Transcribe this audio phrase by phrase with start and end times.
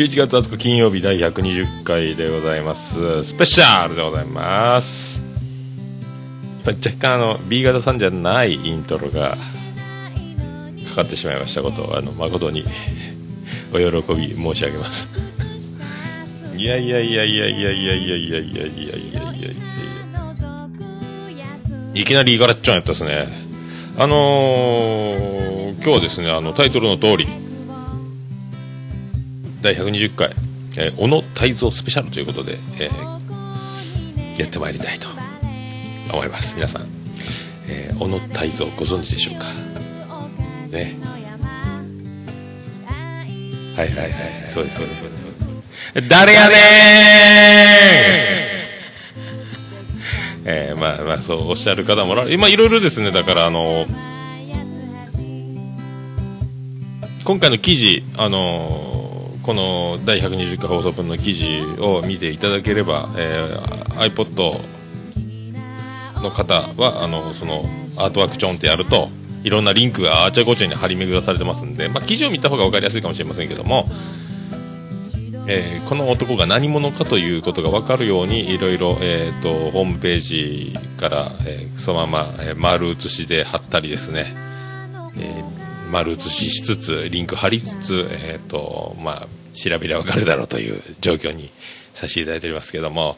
[0.00, 3.22] 11月20日金曜日第120回でございます。
[3.22, 5.20] スペシャルでございます。
[6.64, 9.36] まあ若干あの B 型さんじゃないイントロが
[10.88, 12.64] かかってしまいましたことをあの誠に
[13.74, 15.10] お喜び申し上げます。
[16.56, 19.50] いやいやいやいやいやいやいやいやいやいやいやいやいや
[21.92, 23.28] いきなりガラッチョンやったですね
[23.98, 27.26] あのー、今日はですねあのタイトルの通り
[29.62, 30.30] 第120回、
[30.78, 33.20] えー小野泰造スペシャルということで、えー
[34.40, 35.06] やってまいりたいと
[36.12, 36.54] 思います。
[36.56, 36.86] 皆さん、
[37.68, 39.44] えー小野泰造ご存知でしょうか？
[40.70, 40.96] ね。
[43.76, 45.30] はいはいはいそうですそうですそうですそう
[45.94, 46.08] です。
[46.08, 53.10] 誰やねーえーまあまあそうおっしゃる方もら今いろいろですね。
[53.10, 53.84] だからあの
[57.24, 58.89] 今回の記事、あのー
[59.50, 64.62] この第120回放送分の記事を見ていただければ、えー iPod
[66.22, 67.64] の方はあのその
[67.98, 69.08] アートワークチョンってやると
[69.42, 73.86] いろんなリンクがあちゃこちゃに張り巡らされてますんで、まあ、記事を見た方が分かりやすいかもしれませんけども、
[75.48, 84.32] えーこの男が何者かということが分かるようにいろいろ、えー、とホームページから、えーそのまま、えー丸写しで貼ったりですね、
[85.16, 85.60] えー
[85.90, 91.50] 丸写ししつつリンク貼りつつ、えーとまあ、調べりゃ分かるだろうという状況に
[91.92, 93.16] させていただいておりますけども、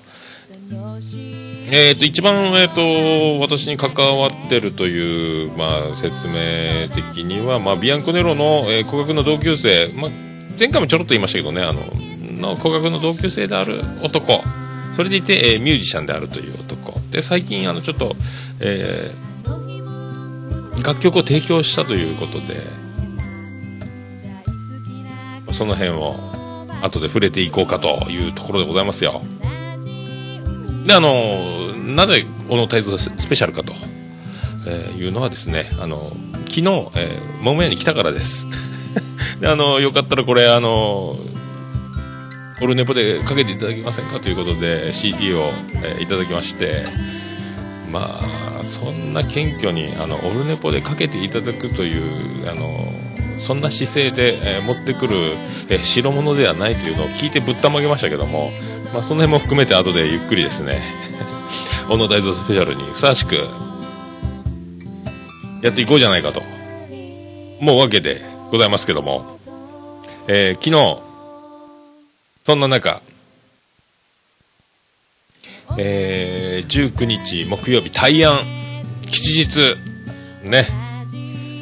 [1.70, 10.10] えー、と一番、えー、と私に関わってるという、まあ、説明的には、まあ、ビアンコネロの、えー、古学の同級生、まあ、
[10.58, 11.80] 前回もちょろっと言いましたけどねあの
[12.42, 14.42] の古学の同級生である男。
[14.94, 17.00] それでいて、えーミュージシャンであるという男。
[17.10, 18.14] で最近あのちょっと、
[18.60, 19.32] えー
[20.84, 22.81] 楽曲を提供したということで。
[25.52, 26.16] その辺を
[26.82, 29.22] 後で触れていこうかというところでございますよ。
[30.86, 33.72] であのなぜ小野泰造スペシャルかと、
[34.66, 35.96] えーいうのはですねあの
[36.48, 38.48] 昨日、えー、桃屋に来たからです。
[39.40, 41.16] であのよかったらこれあの
[42.60, 44.20] オルネポでかけていただけませんか？
[44.20, 45.52] ということで CD を、
[45.82, 46.84] えーいただきまして
[47.90, 48.20] ま
[48.60, 52.92] あそんな謙虚にあのオルネポでかけていただくというあの
[53.42, 55.36] そんな姿勢で、えー持ってくる、
[55.68, 58.52] えー代物ではないというのを聞いてぶったまげましたけども、
[58.94, 60.80] まあ、その辺も含めて後でゆっくりですね
[61.88, 63.48] 小野大蔵スペシャルにふさわしく
[65.62, 66.42] やっていこうじゃないかと
[67.60, 69.38] 思うわけでございますけども、
[70.28, 71.02] えー昨日
[72.44, 73.00] そんな中
[75.78, 78.40] えー19日木曜日大安
[79.10, 79.76] 吉日
[80.44, 80.66] ね、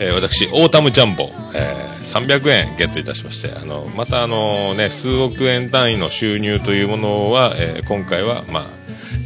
[0.00, 8.64] えー私オータムジャンボ、えー300円ゲットいたしましてあのまたあのね数億円単位の収入というものは、えー今回はまあ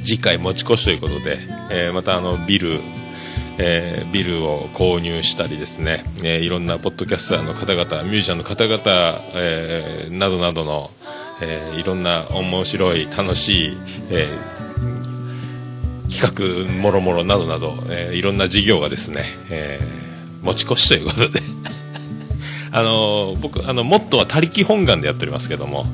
[0.03, 1.39] 次回持ち越しということで、
[1.71, 2.81] えーまたあのビル
[3.59, 8.83] えービルを購入したりですね、えーいろんなポッドキャスターの方々ミュージシャンの方々、
[9.35, 10.91] えーなどなどの、
[11.41, 13.79] えーいろんな面白い楽しい、
[14.11, 14.55] えー
[16.11, 20.05] 企画もろもろなどなど、えーいろんな事業がですね、えー
[20.45, 21.41] 持ち越しということで。
[22.75, 25.85] あの僕あのモットーは他力本願でやっておりますけども、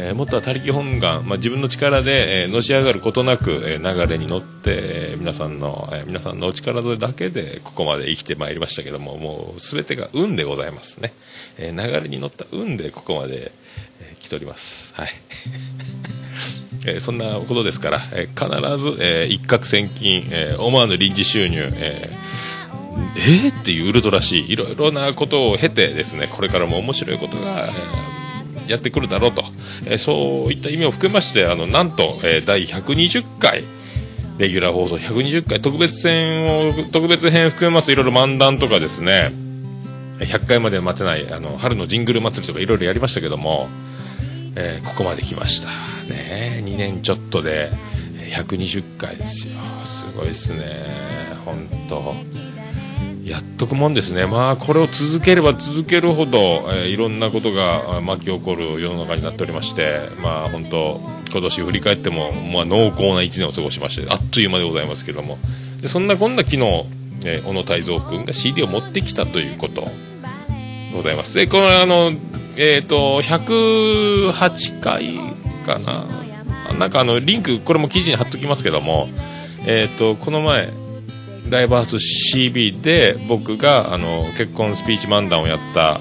[0.00, 11.12] えー、モットーは他力本願、まあ、自分の力で、えーのし上がることなく、えー流れに乗って、えー皆さんの、えー皆さんのお力だけでここまで生きてまいりましたけどももう全てが運でございますね、
[11.56, 13.52] えー流れに乗った運でここまで、
[14.00, 14.92] えー来ております。
[14.96, 15.08] はい。
[16.86, 22.53] えーそんなことですから、えー必ず、えー一攫千金、えー思わぬ臨時収入、えー
[23.16, 28.14] えーっていうウルトラシーいろいろなことを経てですねこれからも面白いことが、えー
[28.66, 29.44] やってくるだろうと、
[29.84, 33.62] えーそういった意味を含めましてあのなんと、えー第120回
[34.38, 39.30] レギュラー放送120回特別編を、特別編含めますいろいろ漫談とかですね、
[40.18, 43.68] 100回まで待てない、あの、春のジングル祭りとかいろいろやりましたけども、
[44.56, 45.68] えーここまで来ました。
[46.12, 47.70] ね2年ちょっとで
[48.32, 49.54] 120回ですよ。
[49.84, 50.64] すごいですね。
[51.44, 52.14] 本当
[53.24, 54.26] やっとくもんですね。
[54.26, 61.00] まあ、これを続ければ続けるほど、えーいろんなことが巻き起こる世の中になっておりまして、まあ、本当
[61.32, 65.38] 今年振り返っても、まあ、濃厚な1年を過ごしまして、あっという間でございますけども。
[65.80, 66.62] で、そんなこんな昨日、
[67.26, 69.84] えー小野泰造君が CD を持ってきたということ
[70.94, 71.34] ございます。
[71.34, 72.12] で、このあの、
[72.56, 75.18] えっ、と、108回
[75.64, 76.04] かな。
[76.78, 79.08] なんかあの、リンク、これも記事に貼っときますけども、
[79.66, 80.68] えっ、と、この前、
[81.48, 86.00] ライブハウス CB で僕があの結婚スピーチ漫談をやった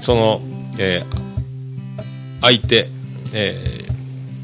[0.00, 0.40] その、
[0.78, 1.24] えー
[2.42, 2.90] 相手、
[3.32, 3.84] えー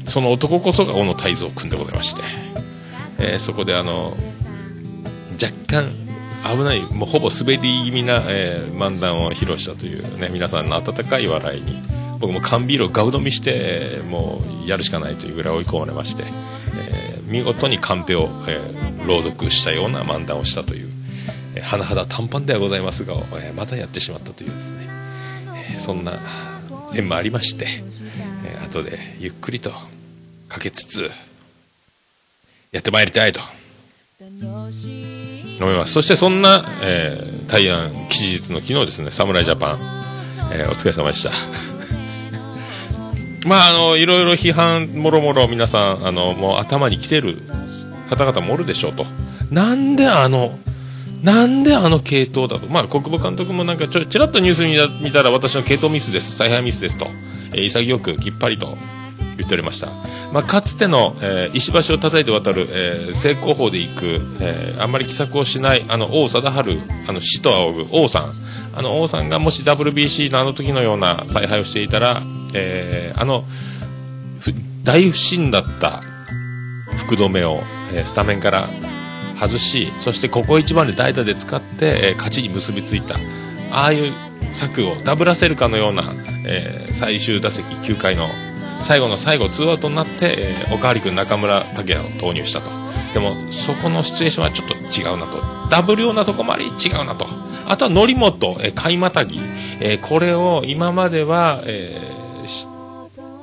[0.03, 2.23] その男こそが小野泰造君でございまして、
[3.19, 4.17] えーそこであの
[5.41, 5.91] 若干
[6.43, 11.79] 危ないもうほぼ滑り気味な、え漫談を披露したというね皆さんの温かい笑いに
[12.19, 16.23] 僕も缶ビールをガブ飲みしてもうやるしかないというぐらい追い込まれまして、
[16.77, 20.89] え見事にカンペを、えー朗読したような漫談をしたという、
[21.55, 24.87] えー甚だ短パンではございますが、えーまたやってしまったというですね、
[25.71, 26.19] えーそんな
[26.93, 27.65] 縁もありまして、
[28.45, 29.71] えー後でゆっくりと
[30.47, 31.09] かけつつ
[32.71, 33.39] やってまいりたいと。
[35.59, 35.93] 思います。
[35.93, 39.79] そしてそんな、えー、大安吉日の昨日ですね侍ジャパン、
[40.53, 41.80] えーお疲れ様でした。
[43.45, 47.39] まああのいろいろ批判もろもろ皆さんあのもう頭に来てる
[48.09, 49.05] 方々もおるでしょうと。
[49.49, 50.57] なんであの
[51.23, 57.07] なんであの系統だと、まあ、国母監督もなんかちょちらっとニュース見た見たら私の系統ミスです、采配ミスですと、
[57.53, 58.75] えー潔くきっぱりと
[59.37, 59.89] 言っておりました。
[60.33, 64.05] まあ、かつての、えー石橋を叩いて渡る、えー正攻法で行く、
[64.41, 68.33] えーあんまり奇策をしない、あの、王貞治、あの、死と仰ぐ王さん、
[68.73, 72.21] あの王さんがもし WBC のあの時のような采配をしていたら、
[72.53, 73.43] えーあの、
[74.83, 76.01] 大不振だった
[76.97, 77.59] 福留を、
[77.93, 78.69] えースタメンから
[79.37, 83.15] 外しそしてここ一番で代打で使って、えー勝ちに結びついた。
[83.73, 84.13] ああいう
[84.51, 86.03] 策をダブらせるかのような、
[86.45, 88.29] えー最終打席9回の
[88.79, 92.80] 最後の最後ツーアウトになって、えーおかわり君中村拓也を投入したと。
[93.13, 95.41] でもそこのシチュエーションはちょっと違うなと。
[95.69, 97.25] ダブルようなとこもあり違うなと。
[97.67, 99.39] あとは則本、えー、買いまたぎ、
[99.79, 102.21] えーこれを今までは、えー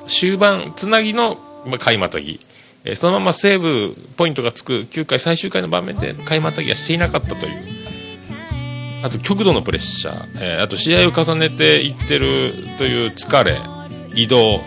[0.06, 1.36] 終盤つなぎの
[1.66, 2.40] ま買いまたぎ、
[2.84, 7.78] えーそのままセーブポイントがつく9回最終回の場面で買いまたぎはしていなかったという。
[9.02, 13.56] あと極度のプレッシャー、えーあと試合を重ねていってるという疲れ
[14.14, 14.58] 移動、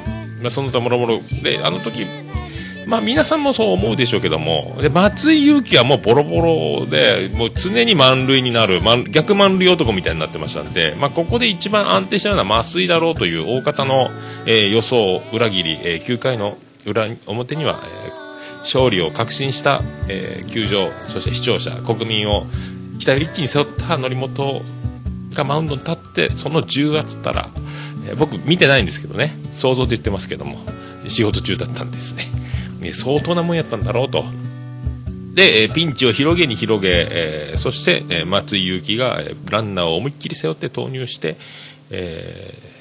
[0.42, 2.06] まあ、その他もろもろであの時
[2.88, 14.10] まあ皆さんもそう思うでしょうけども、で、松井裕樹はもうボロボロで、もう常に満塁になる、満逆満塁男みたいになってましたんで、まあここで一番安定したのは増井だろうという大方の、
[14.45, 18.22] えー予想を、裏切り、えー9回の裏、表には、えー
[18.62, 22.45] 勝利を確信した、えー球場、そして視聴者、国民を
[23.00, 24.62] 期待を一気に背負った則本
[25.34, 27.50] がマウンドに立って、その重圧ったら、
[28.07, 30.60] えー僕見てないんですけどね、想像で言ってますけども、
[31.07, 32.25] 仕事中だったんですね。
[32.81, 34.25] ね相当なもんやったんだろうと。
[35.33, 41.38] で、えピンチを広げに広げ、えーそして、え松井裕樹がランナーを思いっきり背負って投入して、
[41.89, 42.72] えー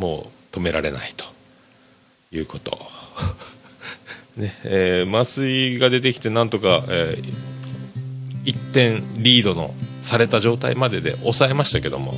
[0.00, 1.24] もう止められないと
[2.30, 2.78] いうこと。
[4.36, 7.18] ねえー増井が出てきてなんとか、え
[8.44, 12.14] 1点リードのされた状態までで抑えましたけども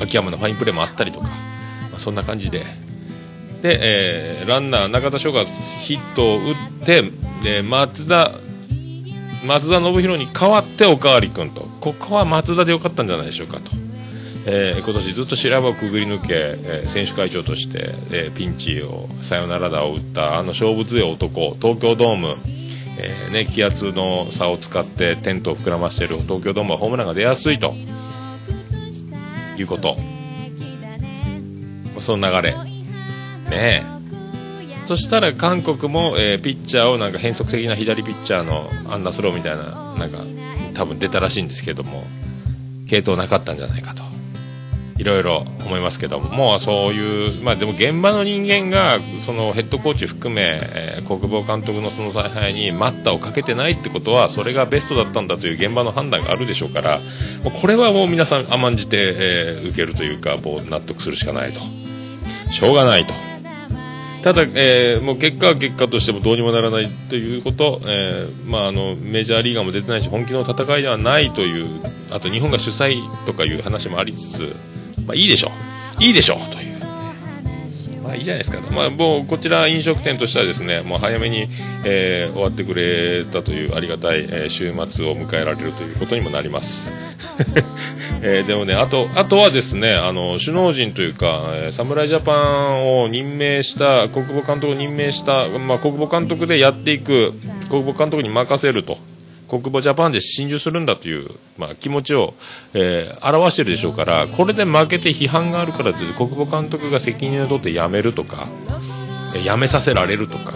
[0.00, 2.62] 秋山のファインプレーもあったりとか、まあ、そんな感じで
[3.62, 7.02] で、えーランナー中田翔がヒットを打って
[7.42, 8.32] で松田
[9.44, 11.68] 松田信弘に代わっておかわり君と。
[11.80, 13.70] ここは松田でよかったんじゃないでしょうかと、
[14.46, 22.36] えー今年ずっと白場をくぐり抜け、えー選手会長として、えーピンチをサヨナラ打を打ったあの勝負強い男東京ドーム、
[22.98, 27.74] えーね、気圧の差を使ってテントを膨らましている東京ドームはホームランが出やすいと
[29.56, 29.96] いうこと。
[32.00, 32.67] その流れ。
[33.48, 33.84] ね。
[34.84, 40.24] そしたら韓国も、えーピッチャーをなんか変則的な左ピッチャーのアンダースローみたいななんか
[40.74, 42.04] 多分出たらしいんですけども
[42.88, 44.08] 系統なかったんじゃないかと。
[44.98, 57.00] いろいろ思いますけどももうそういうまあでも現場の人間がそのヘッドコーチ含め、えー国防監督のその采配に待ったをかけてないってことはそれがベストだったんだという現場の判断があるでしょうから
[57.60, 61.60] これはもう皆さん甘んじて、えー受けるというかもう納得するしかないと。
[62.50, 63.27] しょうがないと。
[64.22, 71.66] ただ、えーもう結果は結果としてもどうにもならないということ、えーまあ、あのメジャーリーガーも出てないし本気の戦いではないという
[72.10, 74.56] あと日本が主催とかいう話もありつつ、
[75.06, 75.50] まあ、いいでしょ
[76.00, 76.67] ういいでしょうという。
[78.08, 81.48] まあいいじゃないですか、まあ、もうこちら飲食店としてはですねもう早めに、
[81.84, 86.94] えー終わってくれたというありがたい、えー週末を迎えられるということにもなります、
[88.22, 97.34] えーでもねあとあとはですねあの首脳陣というか、え侍ジャパンを任命した国母監督を任命した、まあ、国母監督でやっていく
[97.68, 98.98] 国母監督に任せると。
[99.48, 102.34] 国母ジャパンで進駐するんだという、まあ、気持ちを、
[102.74, 108.48] えー表しているでしょうからこれで負けて批判があるからといって国母監督が責任を取って辞めるとか
[109.32, 110.52] 辞めさせられるとか、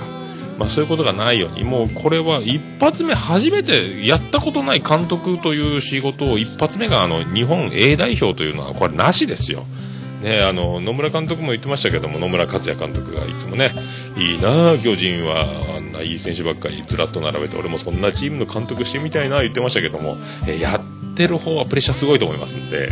[0.58, 9.64] まあ、そういうことがないようにもうこれは一発目初めてやったことない監督という仕事を一発目があの日本 A 代表というのはこれなしですよ。
[10.22, 13.72] ね、あの野村監督も言ってましたけども野村克也監督がいつもね
[14.16, 15.46] いいなあ巨人は。
[15.76, 22.90] あんないい選手ばっかりずらっと並べて俺もそんなチームの監督してみたいな言ってましたけどもえやってる方はプレッシャーすごいと思いますんで。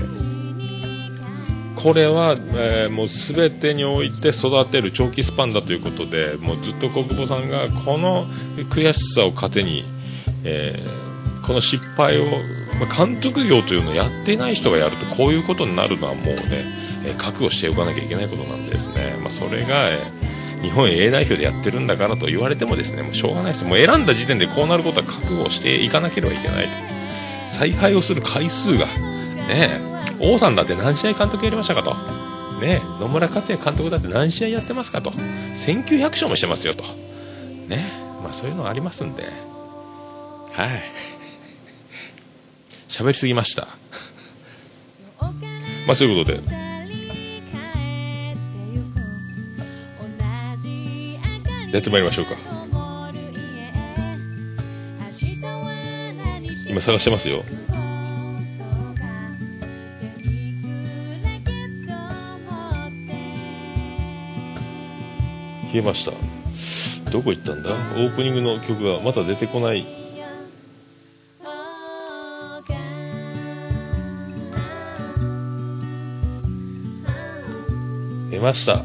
[1.77, 8.27] これは、えーもう全てにおいて育てる長期スパンだということでもうずっと国保さんがこの
[8.69, 9.85] 悔しさを糧に、
[10.45, 11.11] えー
[11.47, 12.27] この失敗を、
[12.79, 16.65] まあ監督業というのをやっていない人がやるとこういうことになるのはもうね、
[17.05, 19.91] え覚悟しておかなきゃいけないことなんですね、まあ、それが、
[20.63, 23.65] 日本 A 代表でやってるんだからと言われてもですねもうしょうがないです。
[23.65, 26.73] もう選んだ時点でこうなることは覚悟していかなければいけないと。
[27.47, 28.87] 采配をする回数が
[29.49, 29.81] ね
[30.21, 31.95] 王さんだって何試合監督やりましたかと。
[32.61, 35.11] ね野村克也監督だって何試合やってますかと。
[35.11, 36.85] 1900勝もしてますよと。
[37.69, 37.91] ね
[38.23, 39.25] まあそういうのがありますんで。
[40.53, 40.69] はい。
[42.89, 43.69] 喋りすぎました。
[45.87, 46.60] まあそういうことで。
[51.73, 52.33] やってまいりましょうか。
[56.67, 57.43] 今探してますよ。
[65.73, 66.13] 消えました。
[67.11, 67.71] どこ行ったんだ？
[67.71, 69.87] オープニングの曲がまだ出てこない。
[78.31, 78.85] 出ました。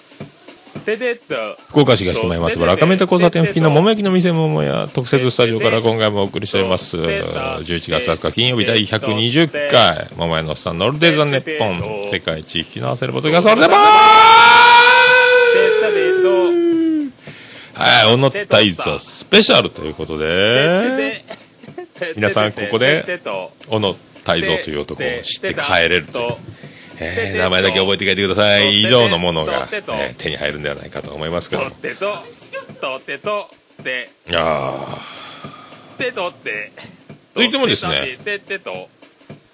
[1.69, 13.75] 福岡市東区前松原赤目田交差点付近の桃焼きの店桃屋特設スタジオから今回もお送りしております11月20日金曜日第120回桃屋のおっさんノルデザネッポン世界一引き直せることがそれでも
[17.73, 21.23] はい、小野泰造スペシャルということで、
[22.15, 23.19] 皆さんここで
[23.67, 26.37] 小野泰造という男を知って帰れると、
[27.03, 28.81] えー名前だけ覚えて帰ってください。
[28.81, 31.63] 以上のものが、えー手に入るんではないかと思いますけど。
[31.63, 32.17] もとってと。
[32.79, 33.49] とってと
[33.83, 34.09] て。
[34.29, 34.73] いや
[35.97, 36.71] てとって。
[37.33, 38.89] といってもですねててと。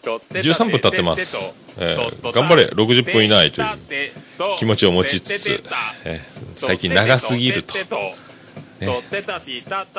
[0.04, 1.38] ー13分経ってます、
[1.78, 2.66] えー頑張れ。
[2.66, 3.68] 60分以内という
[4.58, 5.64] 気持ちを持ちつつ、
[6.06, 7.74] えー最近長すぎると、
[8.80, 8.94] ね、や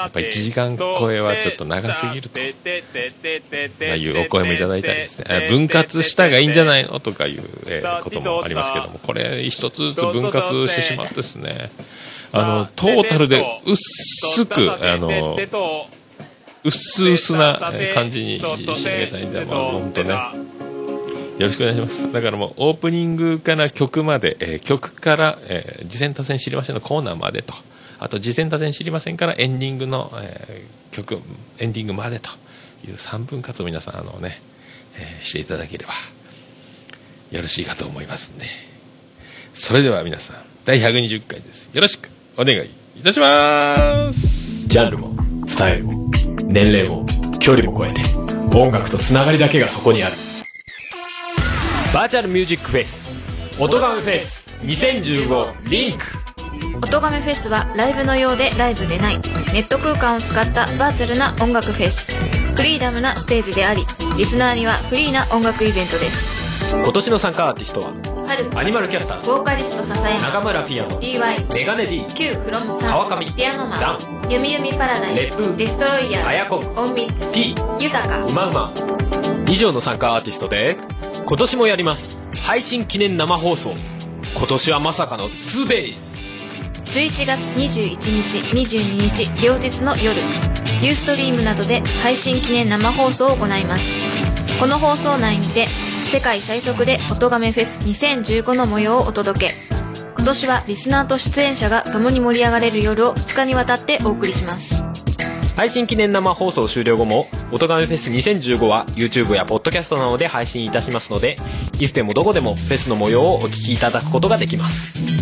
[0.03, 2.39] やっぱ1時間超えはちょっと長すぎると。
[2.41, 2.47] ま
[3.93, 11.71] あいうお声もいただいたりですね、えー分割したがいいんじゃないのとかいう、えーこともありますけども、これ一つずつ分割してしまってですね、
[12.33, 15.37] あの、トータルで薄く、あの、
[16.65, 18.41] 薄々なえー感じに
[18.75, 20.15] 仕上げたいんで、まあ、本当ね、
[21.39, 22.13] よろしくお願いします。
[22.13, 27.55] だからもう、オープニングから曲まで、えー曲から、えー、次戦多戦知りませんのコーナーまでと、
[27.99, 31.21] あと、次戦多戦知りませんからエンディングの、えー曲、
[31.59, 32.31] エンディングまでと
[32.87, 34.41] いう3分割を皆さん、あのね、
[34.97, 35.93] えーしていただければ、
[37.31, 38.47] よろしいかと思いますんで。
[39.53, 41.71] それでは皆さん、第120回です。
[41.73, 44.39] よろしくお願いいたします。
[44.69, 46.11] ジャンルもスタイルも
[46.45, 47.07] 年齢も
[47.41, 48.03] 距離も超えて
[48.55, 50.15] 音楽とつながりだけがそこにある
[51.95, 53.11] バーチャルミュージックフェス
[53.59, 56.18] 音ガメフェス2015リンク
[56.77, 59.19] 音亀フェスはライブのようでライブでない。
[59.53, 62.15] ネット空間を使ったバーチャルな音楽フェス。
[62.55, 66.77] フリーダムなステージでありリスナーにはフリーな音楽イベントです。
[66.77, 67.93] 今年の参加アーティストは
[68.29, 73.99] 春アニマルキャスターズボーカリスト笹山中村ピアノ DY メガネ D Q フロムさん川上ピアノマダン
[74.29, 78.75] ゆみゆみパラダイレップスデストロイヤーあやこ隠密 T 豊かうまうま
[79.49, 80.77] 以上の参加アーティストで
[81.27, 82.23] 今年もやります。
[82.41, 83.75] 配信記念生放送。
[84.35, 86.08] 今年はまさかの 2days
[86.89, 90.21] 11月21日22日両日の夜
[90.81, 93.93] ユーストリームなどで配信記念生放送を行います。
[94.59, 99.55] この放送内にて世界最速で音亀フェス2015の模様をお届け。
[100.17, 104.83] 今年はリスナーと出演者が共に盛り上がれる夜を2日にわたってお送りします。
[105.57, 111.37] 配信記念生放送終了後も「音亀フェス2015」は YouTube や Podcast などで配信いたしますので
[111.79, 115.18] いつでもどこでもフェスの模様をお聞きいただくことができます。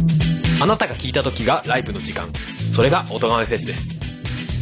[0.61, 2.29] あなたが聞いた時がライブの時間。
[2.75, 3.97] それが音亀フェスです。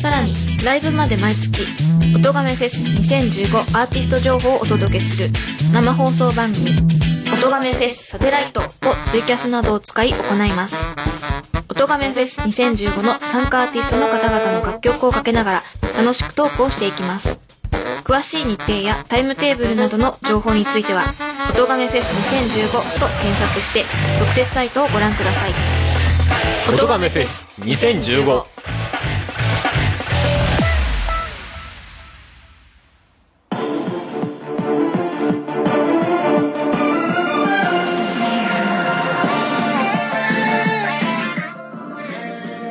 [0.00, 0.34] さらに
[0.64, 1.66] ライブまで毎月
[2.14, 5.30] 「音亀フェス2015アーティスト情報」をお届けする
[5.72, 6.72] 生放送番組
[7.32, 10.76] 「音亀フェスサテライト」をツイキャスなどを使い行います。
[11.68, 15.62] 音亀フェス2015の参加アーティストの方々の楽曲をかけながら
[15.96, 17.40] 楽しくトークをしていきます。
[18.04, 21.14] 詳しい日程やタイムテーブルなどの情報については
[21.56, 23.86] 「音亀フェス2015」と検索して
[24.18, 25.83] 特設サイトをご覧ください。
[26.66, 28.24] 音亀フェス2015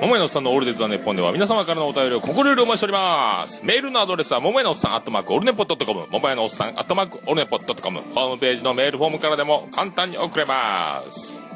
[0.01, 3.63] 桃屋のおっさんのオールデイズ・ザ・ネッポンでは皆様からのお便りを心よりお待ちしております。
[3.63, 11.52] メールのアドレスは、桃屋のおっさん、アットマーク、オルネポットコム、桃屋のおっさん、アットマーク、オルネポットコム、ホームページのメールフォームからでも簡単に送れます。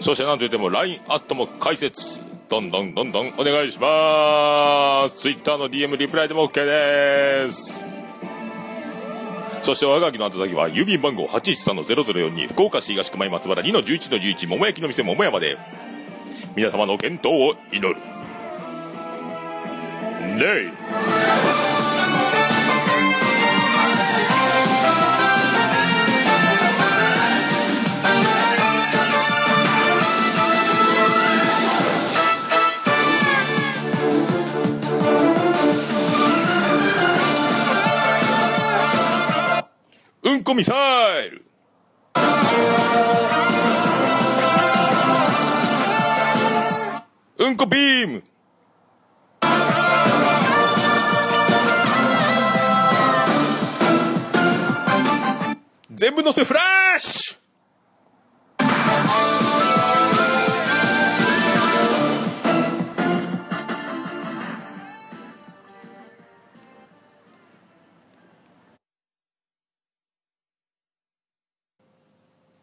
[0.00, 2.20] そして何といっても LINE アットも開設。
[2.48, 5.20] どんどんどんどんお願いします。
[5.20, 7.80] Twitter の DM リプライでも OK です。
[9.62, 15.58] そしておはがきの宛先は郵便番号813-0042福岡市東区前松原2-11-11桃焼きの店桃屋まで
[16.56, 17.94] 皆様の健闘を祈る
[20.38, 21.69] レイ
[40.22, 40.74] うんこミサ
[41.22, 41.44] イル。
[47.38, 48.22] うんこビーム。
[55.90, 56.60] 全部乗せフラ
[56.96, 57.39] ッシュ。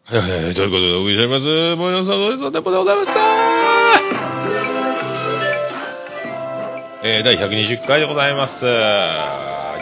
[0.09, 1.75] はいはいはい、ということでお送りしております。
[1.75, 3.19] もう皆さん、お疲れ様でございました
[7.03, 8.65] えー、第120回でございます。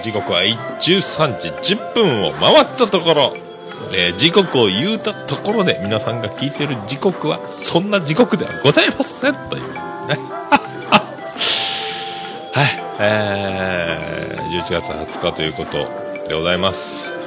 [0.02, 3.34] 時刻は13時10分を回ったところ、
[3.96, 9.70] えー時刻を言うたところで皆さんが聞いてる時刻はそんな時刻ではございませんというね。
[12.52, 12.66] はい、
[12.98, 15.88] えー、11月20日ということ
[16.28, 17.25] でございます。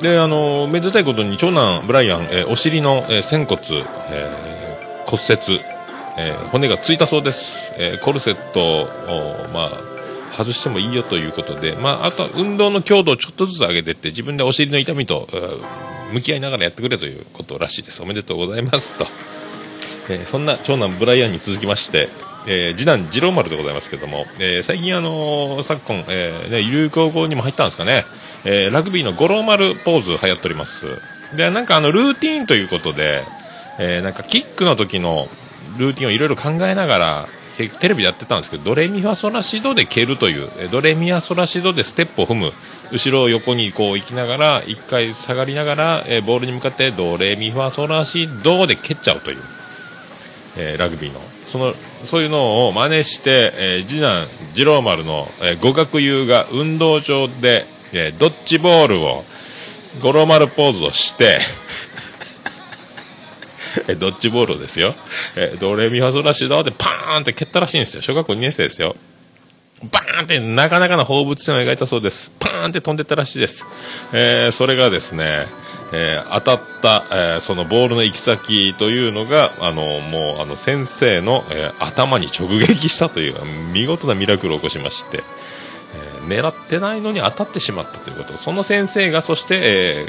[0.00, 5.60] で、あの、めでたいことに長男、ブライアン、えーお尻の、えー仙骨、えー骨折、
[6.18, 7.74] えー骨がついたそうです。
[7.78, 8.86] えーコルセットを、
[9.52, 9.70] まあ、
[10.36, 18.02] 外してもいいよということで、まあ、あとは運動の強度をちょっとずつ上げていって、自分でお尻の痛みと、えー向き合いながらやってくれということらしいです。
[18.02, 19.06] おめでとうございますと。
[20.08, 22.08] えーそんな長男ブライアンに続きまして、
[22.46, 28.04] えー次男次郎丸でございますけども、えー最近あのー昨今、えーね、流行語にも入ったんですかね、
[28.44, 30.86] えーラグビーの五郎丸ポーズ流行っております。
[31.36, 33.22] で、なんかあの、ルーティンということで、
[33.78, 35.28] えーなんかキックの時の
[35.78, 37.28] ルーティンをいろいろ考えながら、
[37.80, 42.52] テレビでやってたんですけど、ドレミファソラシドで蹴るという、えドレミファソラシドでステップを踏む、
[42.92, 49.38] 後ろを横にこう行きながら、一回下がりながら、えーボールに向かってドレミファソラシドで蹴っちゃうという。
[50.56, 59.24] えーラグビーのそのそういうのを真似して、えー次男次郎丸の、えー、語学友が運動場で、えードッジボールを
[60.02, 61.38] 五郎丸ポーズをして
[63.88, 64.94] えドッジボールですよ、
[65.36, 68.94] えードレミファソラシドでパーンって蹴ったらしいんですよ小学校2年生ですよ
[69.82, 72.32] バーンってなかなかの放物線を描いたそうです。
[72.40, 73.64] パーンって飛んでったらしいです。
[74.12, 75.46] えそれがですね、
[75.92, 83.34] えー当たった、えーそのボールの行き先というのが、あの、もう、あの、先生の、えー頭に直撃したという、
[83.72, 85.22] 見事なミラクルを起こしまして、
[85.94, 88.36] え狙ってないのに当たってしまったということ。
[88.36, 90.06] その先生がそして、え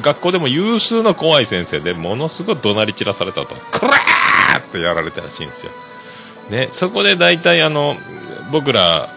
[0.00, 5.72] 学校でも有数の怖い先生でものすごい怒鳴り散らされたとクラーってやられたらしいんですよ、
[6.50, 7.96] ね、そこで大体あの
[8.50, 9.08] 僕ら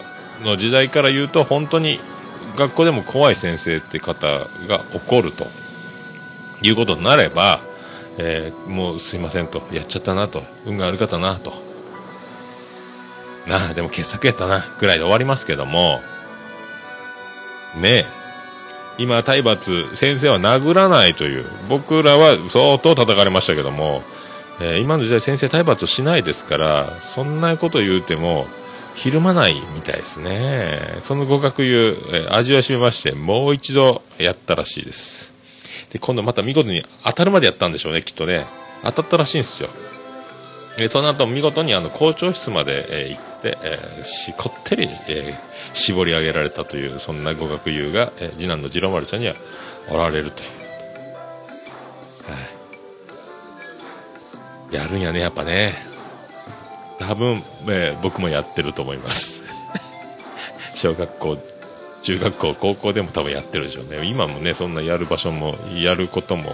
[0.43, 1.99] の時代から言うと本当に
[2.58, 4.28] 学校でも怖い先生って方
[4.67, 5.47] が怒ると。
[6.62, 7.60] いうことになれば、
[8.18, 9.62] えーもうすいませんと。
[9.72, 10.44] やっちゃったなと。
[10.65, 11.54] 運が悪かったなと。
[13.48, 14.65] なあでも傑作やったな。
[14.80, 16.02] ぐらいで終わりますけども。
[17.78, 18.06] ねえ。
[18.98, 21.46] 今体罰先生は殴らないという。
[21.68, 24.02] 僕らは相当叩かれましたけども、
[24.62, 28.48] えー今の時代先生体罰しないですからそんなこと言うても
[28.96, 30.80] ひるまないみたいですね。
[31.00, 35.35] その合格湯、えー味わいしめましてもう一度やったらしいです。
[35.95, 38.45] で今度また見事に当たるまでやったんでしょうねきっとね。
[38.84, 39.69] 当たったらしいんですよ。
[40.77, 45.36] でその後見事にあの校長室まで、え行って、えーしこってり、えー
[45.71, 49.36] 絞り上げられたというそんな語学友が、えー次男の次郎丸ちゃんには
[49.89, 50.49] おられるという、
[52.29, 52.38] は
[54.73, 55.71] い、やるんやねやっぱね。
[56.99, 59.45] 多分、えー僕もやってると思います。
[60.75, 61.38] 小学校
[62.06, 64.06] 中学校高校でも多分やってるでしょうね。
[64.06, 66.54] 今もねそんなやる場所もやることも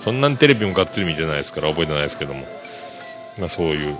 [0.00, 2.44] そんなにテレビもがっつり見てないですから覚えてないですけども。
[3.38, 3.96] まあそういう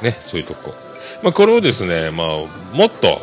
[0.00, 0.72] ねそういうとこ。
[1.24, 2.26] まあこれをですねまあ
[2.76, 3.20] もっと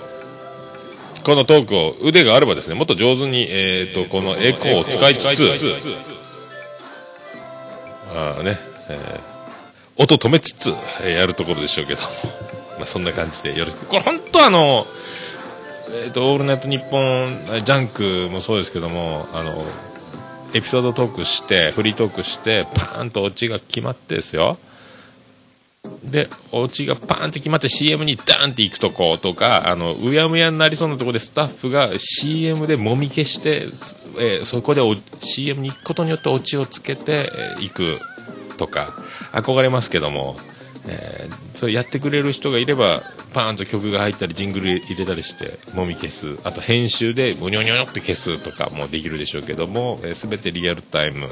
[1.24, 5.26] このトークを腕があればですねもっと上手にえっ、とこのエコーを使いつつ
[8.14, 8.58] ああね、
[8.90, 9.32] えー
[9.98, 10.70] 音止めつつ、
[11.04, 12.08] えーやるところでしょうけども。
[12.78, 13.86] まあそんな感じでよろしく。
[13.86, 14.88] これ本当あの
[15.90, 19.66] えっ、と「オールナイトニッポン」ジャンクもそうですけどもあの
[20.54, 24.58] エピソードトークしてフリートークしてパーンとオチが決まってですよ。
[26.04, 33.68] でオチがパーンって決まって CM にダーンって行くとことかあのうやむやになりそうなとこでスタッフが CM でもみ消して、
[34.20, 34.82] えーそこで
[35.22, 38.00] CM に行くことによってオチをつけてえー行く
[38.58, 38.94] とか
[39.32, 40.36] 憧れますけども、
[40.88, 46.38] えーそれやってくれる人がいればパーンと曲が入ったりジングル入れたりしてもみ消す。
[46.44, 51.28] あと編集でブニョニョニョって消すとかもできるでしょうけども、えー全てリアルタイム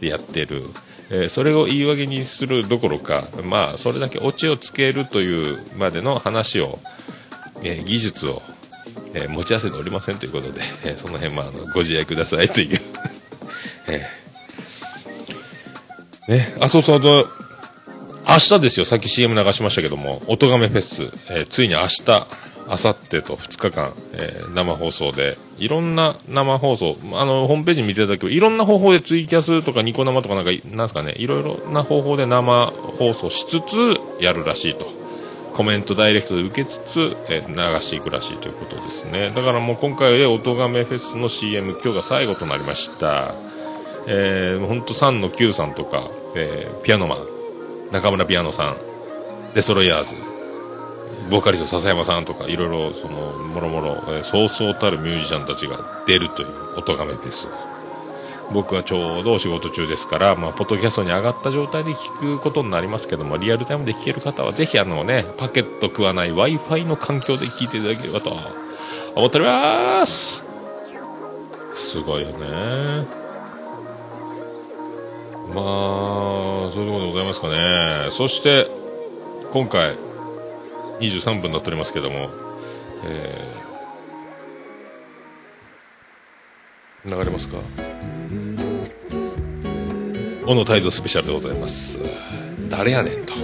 [0.00, 0.64] でやってる、
[1.10, 6.78] えーそれを言い訳にするどころかまあそれだけオチをつけるというまでの話を、
[7.64, 8.42] え技術を、
[9.14, 12.78] え持ち合わせておりませんということで、えその辺まあのご自愛くださいという、
[13.88, 16.32] えー。
[16.32, 16.56] ね。
[16.60, 17.28] あそうそうあと
[18.30, 22.04] 明日ですよ、さっき CM 流しましたけども、音亀フェス、えーついに明日、
[22.68, 34.86] 明後日と2日間、えー生放送で、いろんな生放送、あの、ホームページ見ていただけば、いろんな方法でツイキャスとかニコ生とかなんか、なんすかね、いろいろな方法で生放送しつつ、やるらしいと。
[35.52, 39.32] コメントダイレクトで受けつつ、えー流していくらしいということですね。
[39.34, 43.34] だからもう今回で音亀フェスの CM、今日が最後となりました。
[44.06, 47.39] えー、ほんと3の9さんとか、えーピアノマン、
[47.90, 48.76] 中村ピアノさん、
[49.54, 50.14] デストロイヤーズ、
[51.28, 57.48] ボーカリスト笹山さんとか、いろいろ、その、もろもろ、そうそうたるミュージシャンたちが出るという、音亀フェス。
[58.52, 68.32] 僕はちょうどお仕事中ですから、まあ、ポッドキャストに上がった状態で聞くことになりますけども、リアルタイムで聞ける方は、ぜひあのね、パケット食わない Wi-Fi の環境で聞いていただければと
[69.14, 70.44] 思っております。
[71.74, 73.19] すごいよね。
[75.54, 75.60] ま
[76.68, 78.08] あ、そういうことでございますかね。
[78.10, 78.66] そして、
[79.52, 79.96] 今回、
[81.00, 82.28] 23分になっておりますけども、
[83.06, 87.58] えー、流れますか？
[90.46, 91.98] 小野泰造スペシャルでございます。
[92.68, 93.34] 誰やねんと。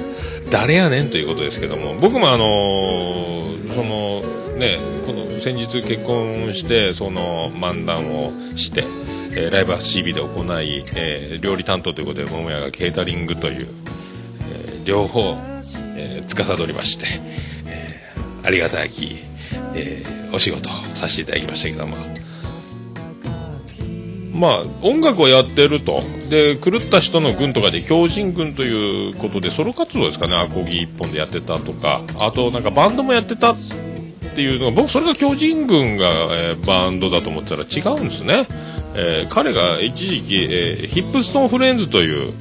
[0.51, 4.21] 誰やねんということですけども、僕もあのーその、
[4.57, 4.79] ね、
[5.47, 8.83] 先日結婚して、その漫談をして、
[9.31, 13.69] えーライブは CB で行い、えー料理担当ということで、桃屋がケータリングという、
[14.51, 15.37] えー両方、
[15.97, 17.07] えー司りまして、
[17.65, 19.19] えーありがたき、
[19.77, 21.97] えーお仕事させていただきましたけども、
[24.35, 26.03] まあ、音楽をやってると。
[26.29, 33.55] で、狂った人の軍とかで、狂人軍ということで、ソロ活動ですかね、アコギ一本でやってたとか、あと、なんかバンドもやってた。
[34.31, 38.47] っていうのが、僕、それが狂人軍が、えーバンドだと思ってたら違うんですね。
[38.95, 42.33] えー彼が一時期、えーヒップストーンフレンズという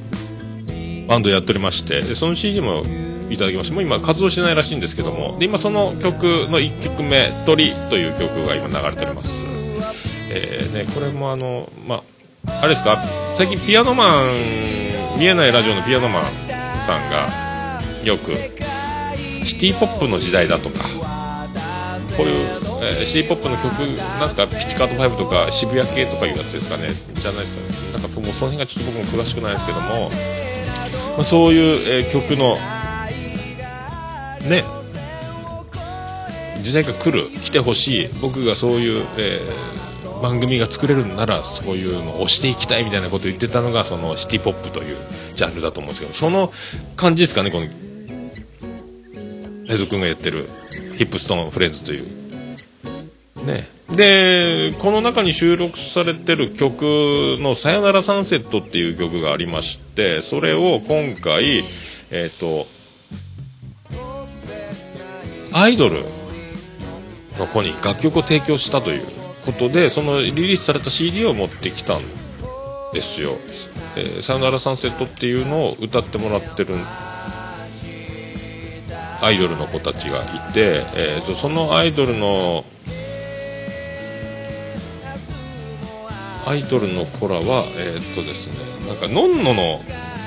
[1.08, 2.84] バンドやっておりまして、その CD も
[3.30, 9.44] いただきまして、もう今活動してないらしいんですけども、で、今その曲の1曲目、鳥という曲が今流れております。
[10.30, 12.02] えーね、これもあの、ま、
[12.46, 13.02] あれですか、
[13.36, 16.22] 最近ピアノマン、見えないラジオのピアノマン
[16.84, 17.28] さんが、
[18.04, 18.32] よく、
[19.44, 20.84] シティポップの時代だとか、
[22.16, 22.38] こういう、
[22.82, 23.72] えー、シティポップの曲
[24.18, 24.46] なんすか？
[24.46, 26.88] ピチカート5とか渋谷系とかいうやつですかね？
[27.14, 28.02] じゃないですかね。
[28.02, 30.10] なんかもうその辺がちょっと僕も詳しくないですけども、
[31.16, 32.56] まあ、そういう、えー曲の
[34.48, 34.64] ね。
[36.62, 38.08] 時代が来る来てほしい。
[38.20, 39.76] 僕がそういう、えー
[40.22, 44.96] 番組が作れるならそういうのを押していきたいみたいなことを言ってたのがそのシティポップという
[45.34, 46.50] ジャンルだと思うんですけどその
[46.96, 47.66] 感じですかねこの
[49.66, 50.48] ヘズ君がやってる。
[50.96, 52.06] ヒップストーンフレンズという。
[53.46, 53.76] ね。
[53.90, 61.64] でこの中に収録されてる曲の「さよならサンセット」っていう曲がありましてそれを今回
[62.10, 62.66] えっ、と
[65.52, 66.04] アイドル
[67.38, 69.02] の子に楽曲を提供したという
[69.44, 72.02] ことでそのリリースされた CD を持ってきたん
[72.92, 73.36] ですよ
[73.96, 76.74] 「えーさよならサンセット」っていうのを歌ってもらってる
[79.20, 82.64] アイドルの子たちがいて、えーとそのアイドルの
[86.46, 88.54] アイドルの子らはえーっとですね
[88.88, 89.80] なんかのんのの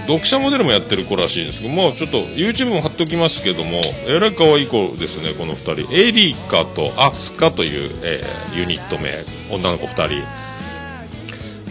[0.07, 5.95] 読者モデルもやってる子らしいんですけどもうちょっと YouTube も貼っておきますけどもえらい可愛い子ですねこの2人。
[5.95, 9.11] エリカとアスカという、えーユニット名。
[9.51, 10.27] 女の子2人。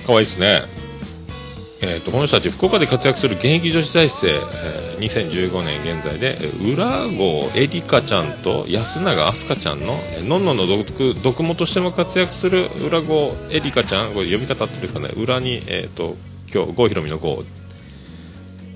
[0.07, 0.78] 可愛いですね。
[1.81, 16.17] えー、とこの人たち福岡で活躍する現役女子大生、えー2015年現在でえー浦郷エリカちゃんと安永飛鳥ちゃんのえーのんのんの毒毒母としても活躍する浦郷エリカちゃんこれ読み方合ってるんですかね裏に、えー、と
[16.53, 17.45] 今日郷ひろみの郷。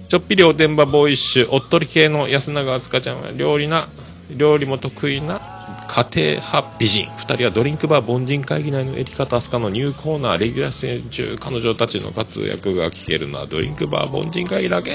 [0.09, 3.89] ちょっぴりおてんばボーイッシュおっとり系の安永飛鳥ちゃんは料理な
[4.37, 5.52] 料理も得意な
[5.93, 7.07] 家庭派美人。
[7.19, 10.39] 2人はドリンクバー凡人会議内のエリカとアスカのニューコーナー。
[10.39, 14.93] レギュラー出演中彼女たちの活躍が聞けるのはドリンクバー凡人会議だけ。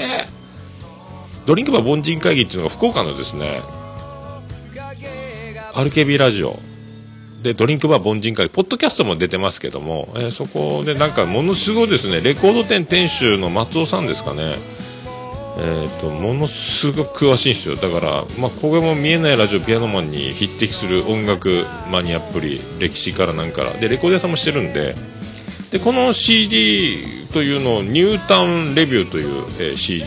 [1.46, 3.62] ドリンクバー凡人会議っていうのが福岡のですね
[5.74, 6.58] RKB ラジオ。
[7.44, 12.20] でドリンクバー凡人会ポッドキャストも出てますけども、えーそこでなんかものすごいですね。
[12.20, 14.56] レコード店店主の松尾さんですかね。
[15.60, 17.74] えー、とものすごく詳しいんですよ。
[17.74, 23.72] だから、まあ、これも見えないラジオピアノマンに匹敵する音楽マニアっぷり歴史からなんから。
[23.72, 24.94] でレコード屋さんもしてるんで
[25.70, 30.04] でこの CD というのをニュータウンレビューという、えー CD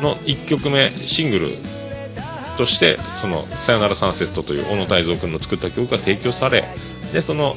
[0.00, 1.56] の1曲目シングル
[2.56, 6.64] として「そのさよならサンセット」という小野泰造君の作った曲が提供され
[7.12, 7.56] でその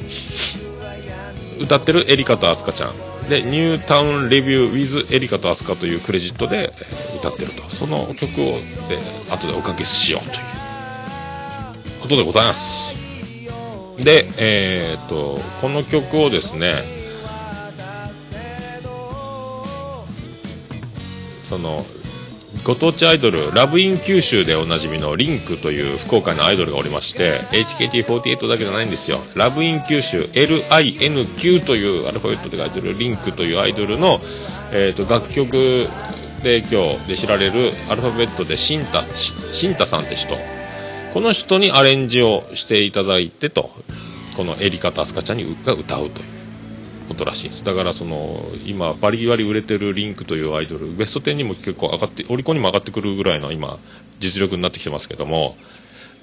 [1.60, 3.07] 歌ってるエリカとアスカちゃん。
[3.28, 6.72] でニュータウンレビュー with エリカと飛鳥というクレジットで
[7.18, 7.68] 歌ってると。
[7.68, 8.98] その曲をで
[9.30, 12.96] 後でおかけしようということでございます。
[13.98, 16.84] でえー、とこの曲をですね
[21.48, 21.84] その
[22.68, 29.20] ご当地アイドルラブイン九州でおなじみのリンクという福岡のアイドルがおりまして HKT48 だけじゃないんですよ。
[29.34, 34.20] ラブイン九州 LINQ というアルファベットで書いてるリンクというアイドルの、
[34.70, 35.88] えー、と楽曲
[36.42, 40.36] 提供で知られるアルファベットでシンタシンタさんって人。
[41.14, 43.70] この人にアレンジをしていただいてと
[44.36, 46.37] このエリカとアスカちゃんにが歌うという。
[47.08, 47.64] ことらしいです。
[47.64, 53.78] だからその今バリバリ売れてるリンクというアイドルベスト10にも結構上がってオリコンにも上がってくるぐらいの今
[54.18, 55.56] 実力になってきてますけども、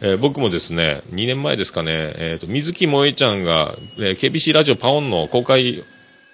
[0.01, 5.83] えー僕もですね2年前ですかね、えー、と水木萌えちゃんが、えー KBC ラジオパオンの公開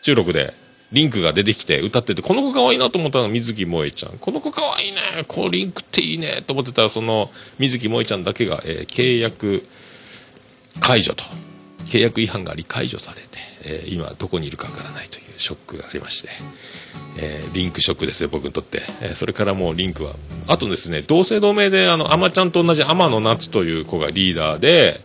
[0.01, 0.53] 収録で
[0.91, 4.17] リンクが出てきて歌っててこの子可愛いいなと思ったのが水木萌えちゃん。
[4.17, 9.65] この子可愛いいねこうリンクっていいねと思ってたらその水木萌えちゃんだけが、えー契約
[10.79, 11.23] 解除と。
[11.85, 16.29] 契約違反があり解除されて、えー今どこにいるかわからないというショックがありまして、
[17.17, 20.15] えーリンクショックですよ僕にとって、えーそれからもうリンクは
[20.47, 25.01] あとですね同姓同名であのアマちゃんと同じ天野夏という子がリーダーで、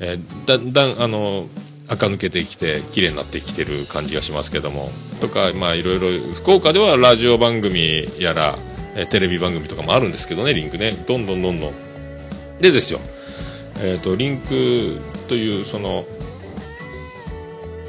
[0.00, 1.46] えーだんだんあの
[1.88, 8.58] 垢抜けてきて綺麗になってきてる感じがしますけどもとかまあいろいろ福岡ではラジオ番組やら、
[8.94, 10.92] えテレビ番組とかもあるんですけどねリンクね。
[11.06, 11.72] どんどんどんどん。
[12.60, 13.00] でですよ。
[13.80, 16.04] えー、とリンクというその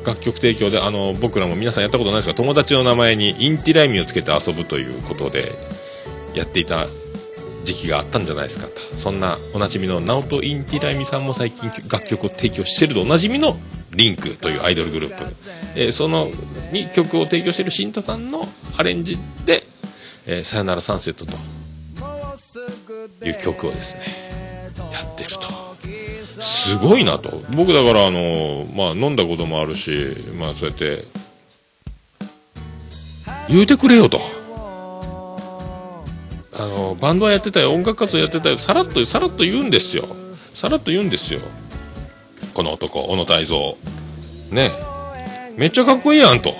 [0.09, 5.53] 楽曲提供であの僕らも皆さんやったことないですが友達の名前にインティライミをつけて遊ぶということで
[6.33, 6.87] やっていた
[7.63, 8.67] 時期があったんじゃないですか？
[8.67, 13.57] とそんなおなじみのナオト・インティライミさんも最近楽曲を提供してるとおなじみの
[13.91, 15.35] リンクというアイドルグループ、
[15.75, 16.29] えーその
[16.71, 19.63] に曲を提供している新太さんのアレンジで
[20.25, 21.33] 「えーさよならサンセット」と
[23.25, 24.01] いう曲をですね
[24.91, 25.38] やってると。
[26.39, 27.43] すごいなと。
[27.55, 31.05] 僕だからあの、まあ、飲んだこともあるし、まあ、そうやって。
[33.49, 34.19] 言うてくれよと。
[36.53, 38.57] あのバンドはやってたよ音楽活動やってたよ。
[38.57, 40.07] さらっとさらっと言うんですよ。
[40.51, 41.39] さらっと言うんですよ。
[42.53, 43.77] この男、小野泰造。
[44.51, 44.71] ね。
[45.55, 46.51] めっちゃかっこいいやんと。
[46.51, 46.57] こ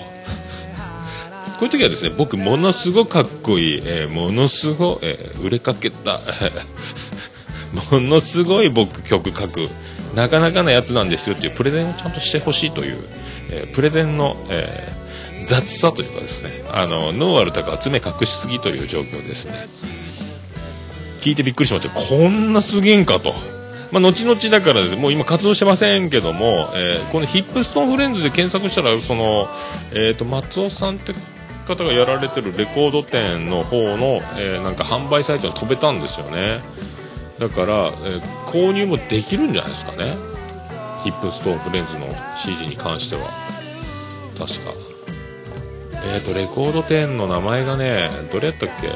[1.62, 6.18] ういう時はですね、僕、ものすごくかっこいい、えーものすごい、えー売れかけた、
[7.72, 9.68] ものすごい僕曲書く、
[10.14, 12.98] なかなかなやつなんですよっていうプレゼンをちゃんとしてほしいという、
[13.50, 15.00] えープレゼンの、えー
[15.46, 19.66] 雑さというかですね、あの、ノーアルタカは爪隠しすぎという状況ですね。
[21.20, 21.92] 聞いてびっくりしました。
[21.92, 23.34] こんなすげえんかと。
[23.90, 29.48] まあ、後々だからですもう今活動してませんけども、えーこのヒップストーンフレンズで検索したら、その、
[29.92, 31.14] えっ、と、松尾さんって
[31.66, 36.60] 方がやられてるレコード店の方の、えーなんか販売サイトに飛べたんですよね。
[37.40, 40.16] だから、えー購入もできるんじゃないですかね。
[41.04, 43.22] ヒップストーンフレンズの CD に関しては。
[44.36, 44.72] 確か。
[46.12, 48.88] えっ、と、レコード店の名前がね、どれやったっけ？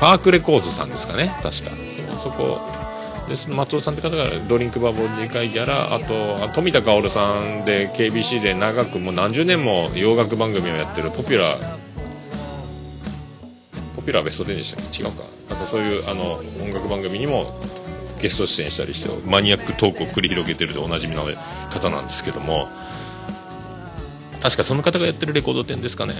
[0.00, 1.70] パークレコーズさんですかね、確か。
[2.22, 2.58] そこ、
[3.28, 11.85] です松尾さんって方がドリンクバーボー次回ギャラ、あと、あ富田薫さんで KBC で長くもう何十年も洋楽番組をやってるポピュラー、
[14.06, 15.24] ピュラーベスト10でしたっけ違うか。
[15.50, 17.58] なんかそういうあの音楽番組にも
[18.20, 21.24] ゲスト出演したりして、マニアックトークを繰り広げてるでおなじみの
[21.70, 22.68] 方なんですけども、
[24.40, 26.14] 確かその方がやってるレコード店ですかね。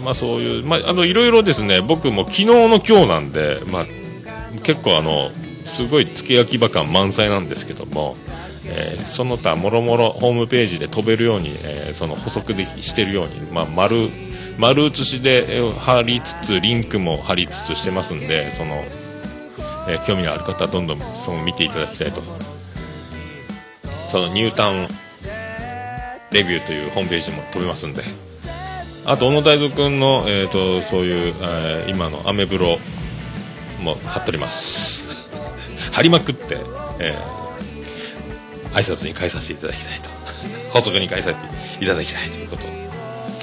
[0.00, 3.86] まあそういう、まああの、いろいろですね、僕も昨日の今日なんで、まあ
[4.62, 5.30] 結構あの、
[5.64, 8.16] すごい付け焼き場感満載なんですけども、
[8.66, 14.08] えーその他もろもろホームページで飛べるように、えーその補足でしてるように、まあ丸、
[14.58, 18.84] 丸写しで貼りつつ、リンクも貼りつつしてますんで、その、
[19.88, 22.22] えー興味のある方はどんどんその見ていただきたいと。
[24.08, 24.88] そのニュータウン
[26.30, 28.02] レビューというホームページも飛べますんで。
[29.04, 32.78] あと、小野大蔵君の、えっ、と、そういう、えー今のアメブロ
[33.80, 35.30] も貼っております。
[35.92, 36.58] 貼りまくって、
[36.98, 37.42] えー
[38.72, 40.08] 挨拶に返させていただきたいと。
[40.70, 41.34] 補足に返させ
[41.78, 42.81] ていただきたいということ。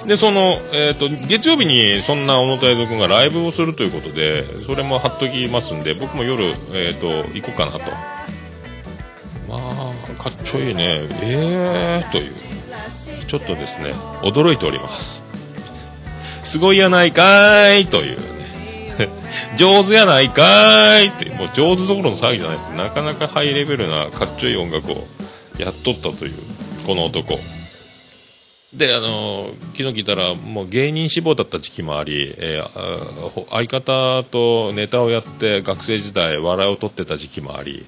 [0.09, 7.79] で、その、えっ、と、月曜日にそんな小野大蔵君がライブをするということで、それも貼っときますんで、僕も夜、えっ、と、行こうかなと。
[9.47, 11.07] まあ、かっちょいいね。
[11.21, 12.33] えーという。
[13.27, 13.91] ちょっとですね、
[14.23, 15.23] 驚いております。
[16.43, 18.17] すごいやないかーいという
[18.97, 19.09] ね。
[19.57, 22.69] 上手やないかーいって、もう上手どころの騒ぎじゃないです。
[22.69, 25.05] なかなかハイレベルなかっちょいい音楽を
[25.59, 26.33] やっとったという、
[26.87, 27.39] この男。
[28.73, 37.85] で、あの昨日聞いたら、もう芸人志望だった時期もあり、えー相方とネタをやって学生時代笑いを取ってた時期もあり、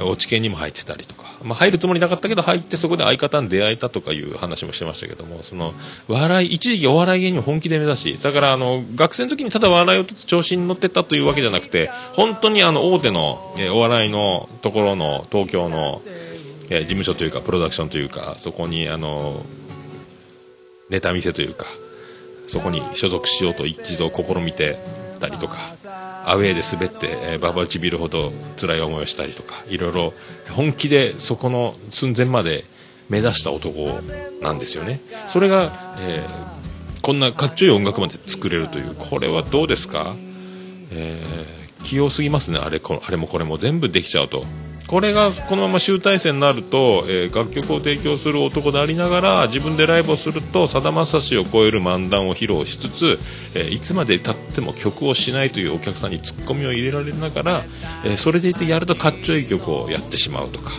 [0.00, 5.74] 落ち研にも入ってたりとか、まあ、入るつもりなかったけど入ってそこで相方に出会えたとかいう話もしてましたけどもその
[6.08, 16.32] 笑い一時期お笑い芸人を本気で目指しだからあの学生の時にただ笑いを取って調子に乗ってたというわけじゃなくて本当にあの大手の、えーお笑いのところの東京の、えー
[16.72, 19.44] 事務所というかプロダクションというかそこにあの
[20.92, 21.66] ネタ見せというか
[22.46, 24.78] そこに所属しようと一度試みて
[25.18, 25.56] たりとか
[26.24, 30.12] アウェーで滑って、えーババ打ちビルほど辛い思いをしたりとかいろいろ
[30.50, 32.64] 本気でそこの寸前まで
[33.08, 34.00] 目指した男
[34.40, 35.00] なんですよね。
[35.26, 36.52] それが、えー
[37.02, 40.14] こんなかっちょいい音楽まで作れるというこれはどうですか、
[40.92, 44.44] えー器用すぎますねあれこあれもこれも全部できちゃうと。
[44.86, 53.18] これがこのまま集大成になると、えー楽曲を提供する男でありながら自分でライブをするとさだまさしを超える漫談を披露しつつ、
[53.54, 57.64] えーいつまでたっても曲をしないというお客さんにツッコミを入れられながら、
[58.04, 60.70] えーそれでいてやるとかっちょいい曲をやってしまうとか。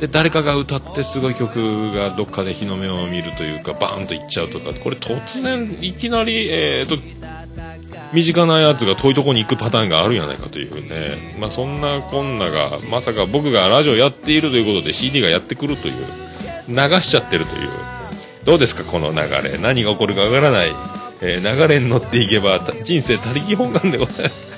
[0.00, 4.72] で誰かが歌ってすごい曲がどっかで日の目を見るというかバーンといっちゃうとか。
[4.74, 6.96] これ突然いきなり、えーと
[8.12, 15.94] 身近なやつが遠いとこに行くパターンがあるんじゃないかというね、まあ、そんなこんながまさか僕がラジオやっているということで CD がやってくるという
[16.68, 17.68] 流しちゃってるという。
[18.44, 19.58] どうですかこの流れ。
[19.58, 20.68] 何が起こるかわからない、
[21.22, 24.54] えー流れに乗っていけば人生他力本願でございます。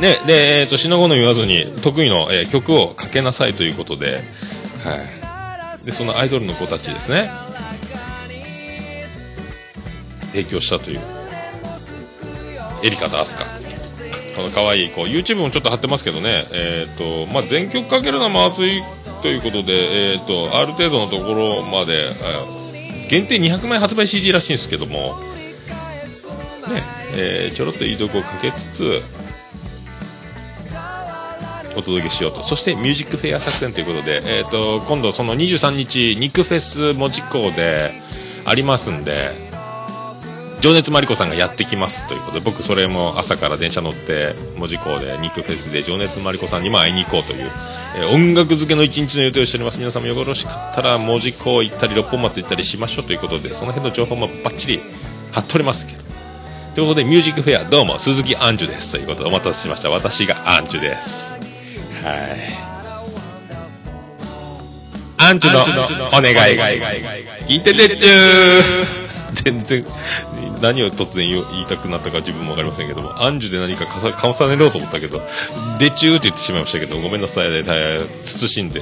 [0.00, 4.22] ね、で、えっ、と、死の後の言わずに、得意の、えー曲をかけなさいということで、
[4.84, 4.96] は
[5.82, 5.86] い。
[5.86, 7.30] で、そのアイドルの子たちですね、
[10.32, 11.00] 提供したという、
[12.86, 13.44] エリカとアスカ。
[14.36, 18.82] この可愛い子、YouTube もちょっと貼ってますけどね、えっ、と、まあ、全曲かけるのも熱い
[19.22, 25.14] ということで、えっ、と、ある程度のところまで、あ限定200枚発売 CD らしいんですけども、
[26.70, 26.82] ね、
[27.14, 29.02] えーちょろっといいとこをかけつつ、
[31.76, 32.42] お届けしようと。
[32.42, 37.92] そしてミュージックフェア作戦ということで、えー、と今度その23日肉フェス門司港で
[38.44, 39.45] ありますんで
[40.66, 47.48] 情熱マリコさんがやってきますということで、僕それも朝から電車乗って、門司港で肉フェスで情熱マリコさんにも会いに行こうという、
[47.96, 49.78] えー音楽漬けの一日の予定をしております。
[49.78, 54.80] 皆さんもよろしかったら門司港行ったり、六本松行ったりしましょうということで、その辺の情報もバッチリ
[55.30, 56.02] 貼っておりますけど。
[56.74, 58.90] ということで、ミュージックフェア、どうも、鈴木アンジュです。
[58.90, 59.90] ということで、お待たせしました。
[59.90, 61.38] 私がアンジュです。
[62.02, 62.16] はい。
[65.18, 65.62] アンジュの
[66.08, 66.36] お願い。
[67.46, 69.84] 聞いててっちゅー 全然、
[70.60, 75.20] 何を突然言いたくなったか自分もわかりませんけども、アンジュで何かかさ重ねようと思ったけど、
[75.78, 78.80] でちゅーって言ってしまいましたけど、ごめんなさい、大変慎んで、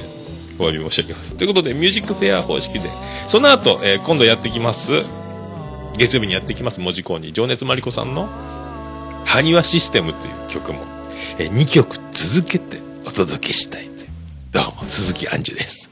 [0.57, 1.35] お詫び申し上げます。
[1.35, 2.89] ということで、ミュージックフェア方式で、
[3.27, 5.03] その後、えー今度やってきます、
[5.97, 8.29] 月曜日にやってきます、文字工に、情熱マリコさんの、
[9.25, 10.79] ハニワシステムという曲も、
[11.39, 14.07] え2曲続けてお届けしたいという。
[14.51, 15.91] どうも、鈴木アンジュです。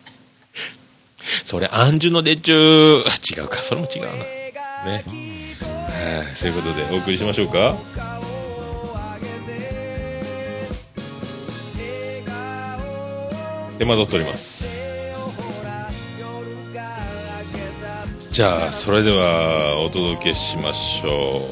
[1.44, 3.40] それ、アンジュのでちゅー。
[3.40, 4.39] 違うか、それも違うな。
[4.84, 5.04] ね。
[5.62, 7.76] はい、そういうことでお送りしましょうか。
[13.78, 14.68] 手間取っております。
[18.30, 21.42] じゃあ、それではお届けしましょ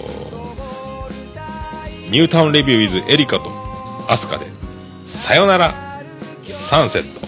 [2.07, 2.11] う。
[2.11, 3.51] ニュータウンレビュー with エリカと
[4.09, 4.47] アスカで、
[5.05, 5.75] さよなら、
[6.45, 7.28] サンセット。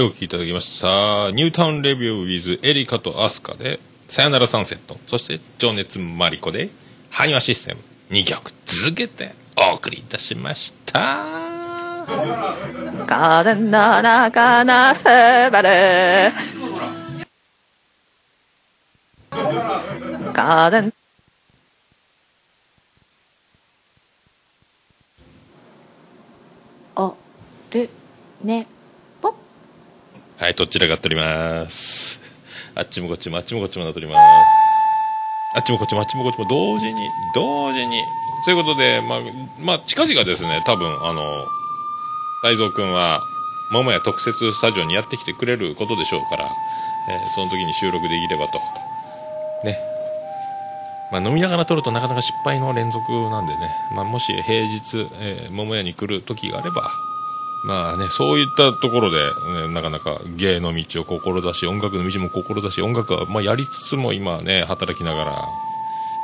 [0.00, 1.30] い、お聴きいただきました。
[1.32, 3.78] ニュータウンレビュー with エリカとアスカで、
[4.08, 4.98] さよならサンセット。
[5.06, 6.70] そして、情熱マリコで、
[7.10, 7.80] 埴輪システム。
[8.10, 11.26] 2曲続けてお送りいたしました。
[13.06, 16.32] 風の中のすばる
[20.32, 20.92] 風
[26.96, 27.16] お、
[27.72, 27.90] る、
[28.42, 28.79] ね、ぽ。
[30.40, 32.18] はい、どちらがっております。
[32.74, 34.18] あっちもこっちも、あっちもこっちもなっております。
[35.54, 38.02] あっちもこっちも、あっちもこっちも、同時に、同時に。
[38.46, 39.20] そういうことで、まあ、
[39.60, 41.46] まあ、近々ですね、多分、あの、
[42.42, 43.20] 大蔵くんは、
[43.70, 46.48] 桃屋特設スタジオにやってきてくれることでしょうから、
[47.10, 48.58] えーその時に収録できればと。
[49.62, 49.76] ね。
[51.12, 56.90] まあ、飲みながら撮るとなかなか失敗の連続なんでね、まあ、もし平日、えー桃屋に来る時があれば、
[57.64, 59.22] まあね、そういったところで、
[59.66, 65.48] ね、なかなか芸の道を志し、音楽の道も志し、音楽は、まあ、やりつつも今ね、働きながら、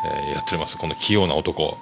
[0.05, 0.77] えーやっております。
[0.79, 1.77] この器用な男。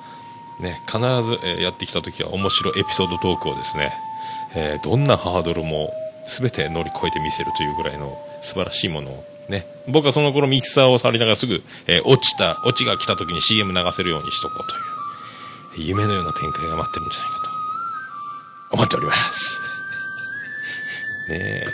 [0.61, 1.05] ね、必ず、
[1.45, 3.93] えーやってきた時は面白いエピソードトークをですね、
[4.55, 5.91] えーどんなハードルも
[6.25, 17.44] 全て乗り越えてみせるというぐらいの素晴らしいものを、ね、僕はその頃ミキサーを触りながらすぐ、えー落ちた、落ちが来た時に CM 流せるようにしとこうという、夢のような展開が待ってるんじゃないかと。
[18.75, 19.63] 思っております。
[21.29, 21.67] ねえ。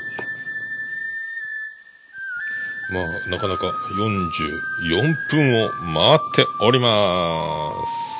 [2.92, 8.10] まあ、なかなか44分を回っております。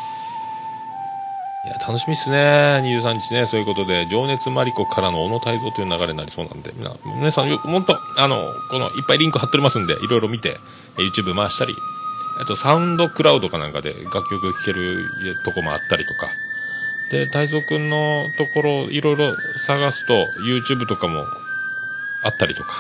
[1.66, 2.39] いや、楽しみっすね。
[2.39, 8.37] 23日ね、そういうことで、情熱マリコからの小野泰造という流れになりそうなんで、みんな、皆さん、よもっと、あの、
[8.70, 10.57] この、いっぱいリンク貼っておりますんで、いろいろ見て、
[10.97, 11.74] YouTube 回したり、
[12.41, 15.05] あと、サウンドクラウドかなんかで楽曲聴ける
[15.45, 16.28] とこもあったりとか、
[17.11, 19.34] で、太蔵くんのところ、いろいろ
[19.66, 21.24] 探すと、YouTube とかも
[22.22, 22.70] あったりとか、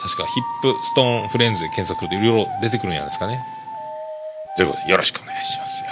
[0.00, 3.40] 確かヒップストーンフレンズで検索するといろいろ出てくるんじゃないですかね。
[4.56, 5.90] ということで、よろしくお願いしますよ。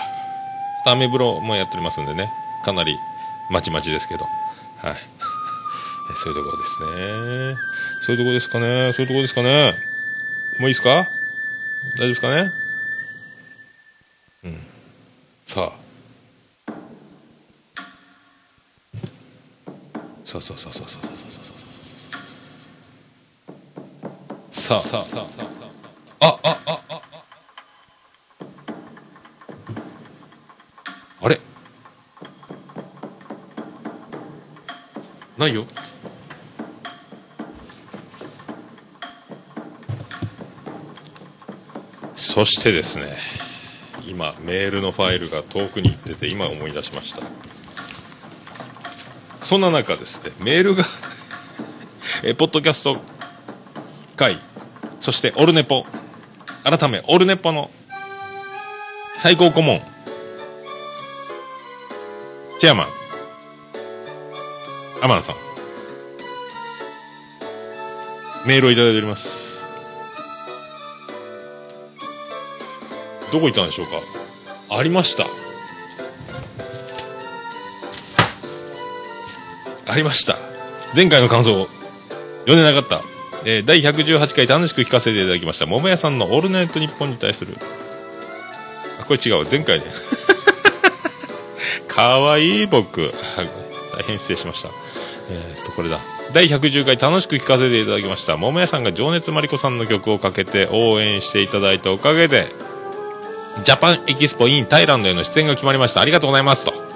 [0.87, 2.31] アメブロもやっておりますんでね、
[2.65, 2.97] かなり
[3.51, 4.25] まちまちですけど、
[4.79, 4.97] はい。
[6.17, 7.57] そういうところですね。
[8.03, 8.93] そういうところですかね。
[8.93, 9.73] そういうところですかね。
[10.59, 10.89] もういいですか？
[10.91, 11.05] 大
[11.99, 12.51] 丈夫ですかね？
[14.45, 14.67] うん。
[15.45, 15.80] さあ。
[20.31, 21.55] そうそうそうそうそうそうそう
[24.49, 25.05] さあさ
[26.21, 27.03] あああああ
[31.23, 31.41] あれ
[35.37, 35.65] ないよ
[42.15, 43.17] そしてですね
[44.07, 47.50] 今メールのファイルが遠くに行ってて今思い出しました
[49.51, 50.85] そんな中ですね、メールが
[52.23, 52.99] えー、ポッドキャスト
[54.15, 54.39] 会、
[55.01, 55.87] そしてオルネポ、
[56.63, 57.69] 改め、オルネポの
[59.17, 59.83] 最高顧問、
[62.61, 62.89] チェアマン、
[65.03, 65.35] アマンさん、
[68.47, 69.65] メールをいただいております。
[73.33, 74.77] どこ行ったんでしょうか？
[74.77, 75.27] ありました。
[79.91, 80.39] ありました。
[80.95, 81.67] 前回の感想、
[82.47, 83.03] 読んでなかった。
[83.45, 85.67] えー第118回楽しく聞かせていただきました。
[85.67, 87.57] 桃屋さんのオールナイトニッポンに対する。
[89.01, 89.47] あ、これ違う。
[89.51, 89.87] 前回で。
[91.89, 93.13] かわいい僕。
[93.97, 94.69] 大変失礼しました。
[95.31, 95.99] えーっと、これだ。
[96.33, 98.37] 第110回楽しく聞かせていただきました。
[98.37, 102.47] 桃屋さんが情熱マリコさんの曲をかけて応援していただいたおかげで、
[103.65, 106.01] ジャパンエキスポ in タイランドへの出演が決まりました。
[106.01, 106.90] ありがとうございますと。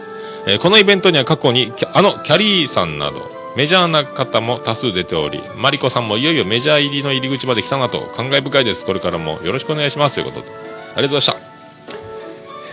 [0.46, 8.84] えーこのイベントには過去にあのキャリーさんなどメジャーな方も多数出ておりマリコさんもいよいよメジャー入りの入り口まで来たなと感慨深いです。
[8.84, 10.16] これからもよろしくお願いします。
[10.16, 10.52] ということで
[10.96, 11.54] ありがとうございました。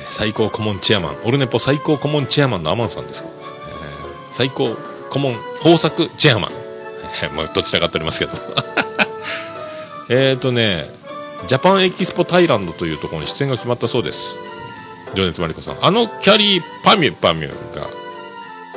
[0.10, 1.18] 最高顧問チェアマン。
[1.24, 4.76] オルネポ最高顧問チェアマンのアマンさんです、えー最高
[5.10, 6.52] 顧問豊作チェアマン、
[7.36, 8.32] まあ、どちらかっておりますけど。
[10.10, 10.90] えっとね
[11.48, 14.36] ジャパンエキスポタイランドというところに出演が決まったそうです。
[15.16, 15.86] 情熱マリコさん。
[15.86, 17.88] あのキャリーパミュパミュが、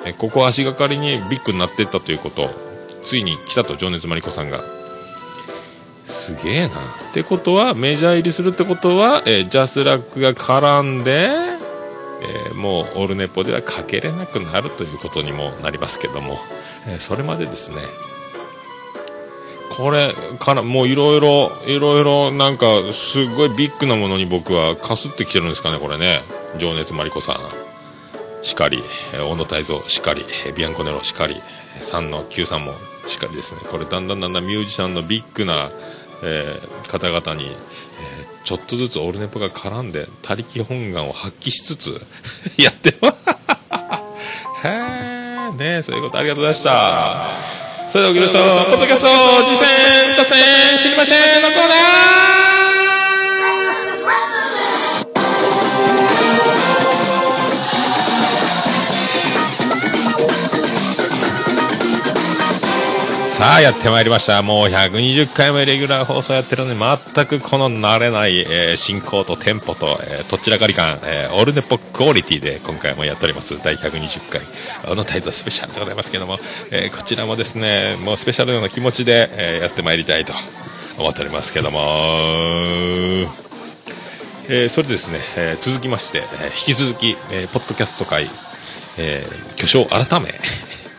[0.05, 2.51] えここ足がかりにビッグになってったということ、
[3.03, 4.61] ついに来たと、情熱マリコさんが。
[6.05, 6.75] すげえな。
[6.75, 11.31] ってことは、メジャー入りするってことは、えージャスラックが絡んで、
[12.23, 16.39] えーもうオールネポではかけれなくなるということにもなりますけども、
[16.87, 17.79] えーそれまでですね、
[19.71, 26.21] これからもういろいろいろいろなんかすごいビッグなものに僕はかすってきてるんですかねこれね。
[26.59, 27.37] 情熱マリコさん。
[28.43, 28.83] しかり。
[29.15, 29.83] え小野泰造。
[29.87, 30.25] しかり。
[30.55, 31.01] ビアンコネロ。
[31.03, 31.41] しかり。
[31.81, 32.73] 3の9さんも。
[33.07, 35.71] しかりですね、これだんだんだんだんミュージシャンのビッグな、
[36.23, 42.07] えー方々に、えーちょっとずつオルネポが絡んで、他力本願を発揮しつつ、
[42.63, 43.17] やってます。
[44.65, 47.74] へー、ねそういうことありがとうございました。
[47.95, 48.71] それでは、おきましょう。
[48.73, 49.09] ポッドキャスト、
[49.47, 52.64] 次戦、打線、知りませんのコーナー
[63.37, 64.41] さあ、やってまいりました。
[64.43, 73.59] もう120回目レギュラー放送やってるのに、全くこの慣れない、えー進行とテンポと、えー、どちらかり感、えーオルネポクオリティで今回もやっております。
[73.61, 74.41] 第120回、
[74.89, 76.39] あのタイトルスペシャルでございますけども、
[76.71, 80.33] えーこちらもですね、もうスペシャルのような気持ちで、えーやってまいりたいと
[80.99, 81.81] 思っておりますけども、
[84.49, 88.31] えーそれでですね、えー続きまして、えー引き続き、えーポッドキャスト界、
[88.97, 90.29] えー巨匠改め、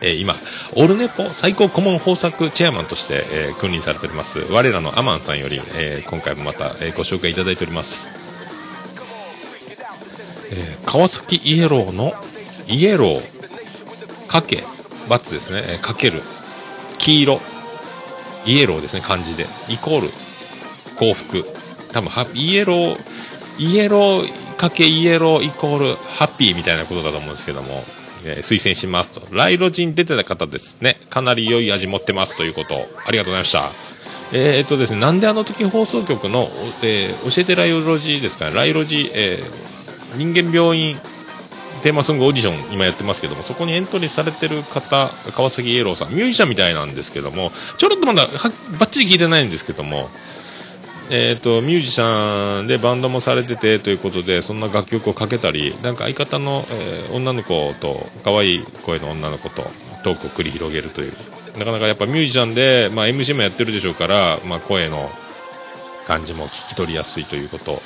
[0.02, 0.36] えー今、
[0.74, 8.08] オルネポ最高顧問豊作チェアマンとして、えー君臨されております、我らのアマンさんより、えー今回もまた、えーご紹介いただいております。
[10.50, 12.14] えー川崎イエローの
[12.68, 14.64] イエローかけ
[15.08, 16.22] バツですね、えかける
[16.98, 17.40] 黄色。
[18.44, 19.46] イエローですね漢字で。
[19.68, 20.10] イコール
[20.96, 21.44] 幸福。
[21.92, 22.98] 多分ハイエロー
[23.58, 27.84] イエローかけイエローイコールハッピーみたいなことだと思うんですけども、
[28.26, 29.22] えー推薦しますと。
[29.34, 30.98] ライロジン出てた方ですね。
[31.08, 32.74] かなり良い味持ってますということ。
[33.06, 33.70] ありがとうございました。
[34.32, 36.50] えーっとですね、なんであの時放送局の、
[36.82, 40.96] えー教えてライロジーですかね、ライロジ、えー人間病院
[41.82, 50.08] テーマソングオーディション今やってますけどもそこにエントリーされてる方川崎イエローさんミュージシャンみたいなんですけどもちょろっとまだはばっちり聞いてないんですけども
[51.10, 59.62] えー、とミュージシャンでバンドもされててということでそんな楽曲をかけたりなんか相方の、えー女の子と可愛い声の女の子と
[60.02, 61.12] トークを繰り広げるという。
[61.58, 65.10] なかなかやっぱミュージシャンで、まあ、MC もやってるでしょうから、まあ、声の
[66.06, 67.80] 感じも聞き取りやすいということ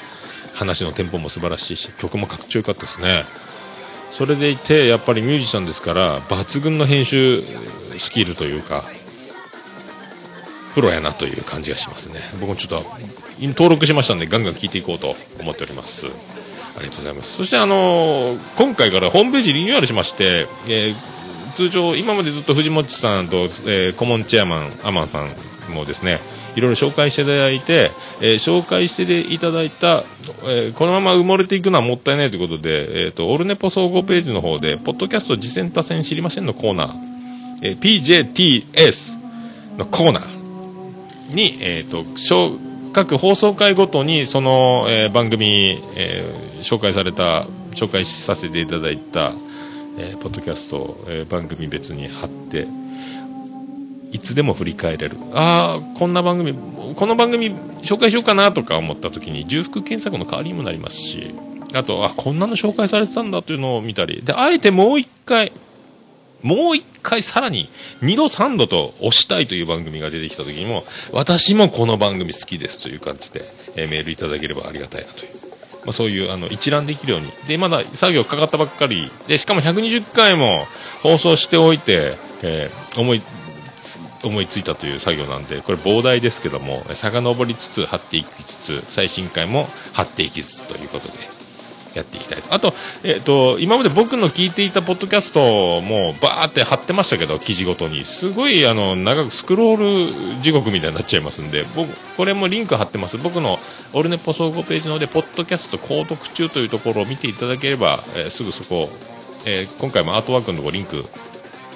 [0.55, 3.25] 話のテンポも素晴らしいし曲もかっちょよかったですね。
[4.11, 7.41] それでいてやっぱりミュージシャンですから抜群の編集
[7.97, 8.83] スキルというか
[10.75, 12.21] プロやなという感じがしますね。
[12.41, 12.87] 僕もちょっと
[13.41, 16.07] 登録しましたんでガンガン聞いていこうと思っております。
[16.07, 16.11] あ
[16.81, 17.37] りがとうございます。
[17.37, 20.95] そしてあのー今回からホームページリニューアルしまして、えー
[21.57, 26.21] 通常今までずっと藤本さんと、えー顧問チェアマンアマンさんもですね
[26.55, 27.91] いろいろ紹介していただいて、
[28.21, 30.05] えー紹介していただいた、
[30.45, 36.95] えーこのまま埋もれていくのはもったいないということで、えー、とオルネポ総合ページの方でポッドキャスト次戦多戦知りませんのコーナー、
[37.63, 39.19] えー PJTS
[39.77, 40.40] のコーナー
[41.35, 42.59] に、えー、と小
[42.93, 49.33] 各放送回ごとにその、えー番組、えー紹介された紹介させていただいた、
[49.97, 52.67] えーポッドキャスト、え番組別に貼って
[54.13, 55.17] いつでも振り返れる。
[55.33, 56.55] ああこんな番組
[56.95, 61.35] この番組紹介しようかなとか思った時に重複検索の代わりにもなりますし
[61.73, 64.23] あとあこんなの紹介されてたんだというのを見たり。
[64.23, 65.53] であえてもう一回
[66.43, 67.69] もう一回さらに
[68.03, 73.43] 2度3度と押したいという番組が出てきた時にも私もこの番組好きですという感じで、
[73.77, 75.33] えーメールいただければありがたいなという、
[75.85, 77.33] まあ、そういうあの一覧できるように。
[77.49, 80.67] でまだ作業かかったばっかりでしかも120回も
[81.03, 83.23] 放送しておいて、えー思い
[84.23, 91.40] 思いついたという作業なんでこれ膨大ですけども遡りつつ貼っていきつつ最新回も貼っていきつつということで。
[92.01, 92.53] やっていきたいと。
[92.53, 92.75] あと,、
[93.05, 98.05] えっと今まで僕の聞いていたポッドキャストもバーって貼ってましたけど記事ごとに。
[98.05, 103.19] すごいあの長くスクロール地獄みたいになっちゃいますんで僕これもリンク貼ってます。
[103.19, 103.59] 僕の
[103.93, 108.89] オルネポ総合ページの方でポッドキャスト購読中というところを見ていただければ、えーすぐそこ、
[109.45, 111.05] えー今回もアートワークのところリンク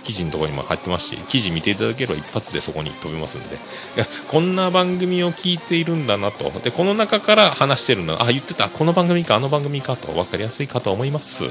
[0.05, 3.57] 記事のところにも入ってますし記事見ていただければ一発でそこに飛びますんで。
[3.57, 3.59] い
[3.99, 6.51] やこんな番組を聞いているんだなと。
[6.61, 8.69] でこの中から話してるんだあ言ってた。
[8.69, 11.45] この番組かあの番組かと分かりやすいかと思います、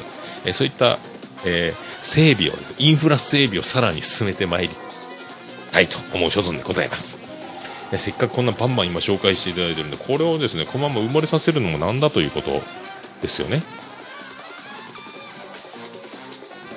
[0.45, 0.99] えそういった、
[1.45, 4.75] えー整備をインフラ整備をさらに進めてまいり
[5.71, 7.17] たいと思う所存でございます。
[7.91, 12.61] でせっかくこんなバンバン今紹介していただいてるんでこれをですねこのまま埋もれさせるのもなんだということ
[13.21, 13.63] ですよね。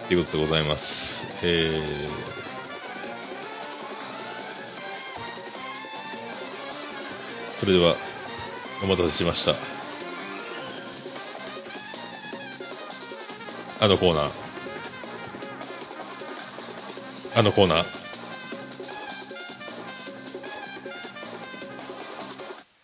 [0.08, 1.25] ということでございます。
[1.42, 2.26] えー
[7.58, 7.96] それでは、
[8.84, 9.54] お待たせしました。
[13.84, 14.30] あのコーナー。
[17.34, 17.84] あのコーナー。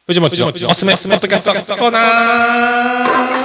[0.07, 3.42] 藤本のおすすめポッドキャストコーナー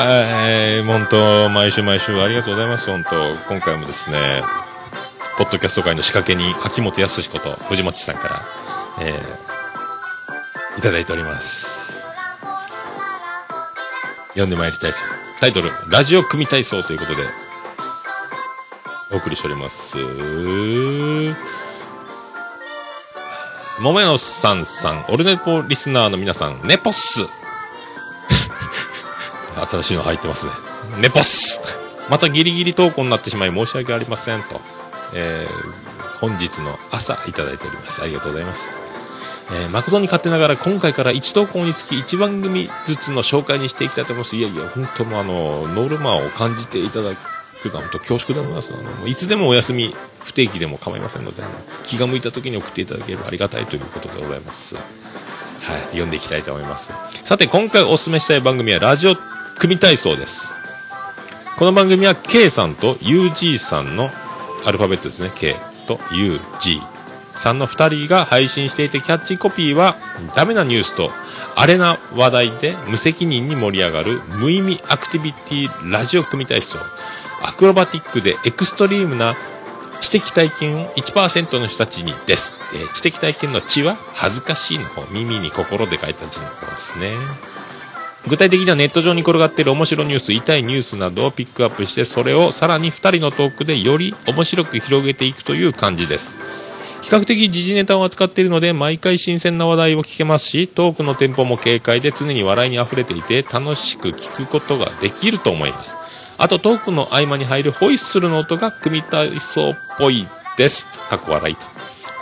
[0.00, 3.34] はい、本当、毎週毎週ありがとうございます、本当。
[3.48, 4.44] 今回もですね、
[5.36, 8.42] ポッドキャスト界の仕掛けに、秋元康こと藤本さんから、
[9.00, 12.00] えー、いただいております。
[14.28, 15.02] 読んでまいりたいです。
[15.40, 17.24] タイトル、ラジオ組体操ということで、
[19.10, 19.96] お送りしております。
[23.80, 27.26] 桃屋のさんさん、オルネポリスナーの皆さん、ネポッス
[29.66, 30.52] 新しいの入ってますね。
[31.00, 31.60] ネポス
[32.10, 34.60] またギリギリ投稿になってしまい申し訳ありませんと。
[35.14, 38.02] えー、本日の朝いただいております。
[38.02, 38.72] ありがとうございます。
[39.50, 44.36] えー、誠に勝手ながら今回から1投稿につき1番組ずつの紹介にしていきたいと思います。
[44.36, 48.72] いやいや、本当もうあの、ノルマを感じていただくのは本当恐縮でございます。
[48.74, 51.52] あの、いつでもお休み、不定期でも構いませんので、あの
[51.84, 54.76] 気が向いた時に送っていただければありがたいということでございます。
[54.76, 56.92] はい、読んでいきたいと思います。
[57.24, 59.16] さて、今回お勧めしたい番組はラジオ
[59.58, 60.52] 組体操です。
[61.58, 64.08] この番組は K さんと UG さんの
[64.64, 65.32] アルファベットですね。
[65.34, 65.56] K
[65.88, 66.80] と UG
[67.34, 69.96] さんの2人が配信していてキャッチコピーは
[70.36, 71.10] ダメなニュースと
[71.56, 76.78] アレな話題で無責任に盛り上がる無意味アクティビティラジオ組体操。
[77.42, 79.34] アクロバティックでエクストリームな
[79.98, 82.54] 知的体験を1%の人たちにです。
[82.74, 87.16] えー知的体験の知は恥ずかしいの方、耳に心で書いた字の方ですね。
[88.28, 96.36] 具体的にはネット上に転がっている面白ニュース、痛いニュースなどをピックアップして、それをさらに2人のトークでより面白く広げていくという感じです。
[97.00, 105.96] 比較的時事ネタを扱っているので、毎回新鮮な話題を聞けますし、トークのテンポも軽快で常に笑いに溢れていて、楽しく聞くことができると思います。
[106.38, 110.26] あとトークの合間に入るホイッスルの音が組体操っぽい
[110.56, 110.88] です。
[111.08, 111.62] 過去笑いと。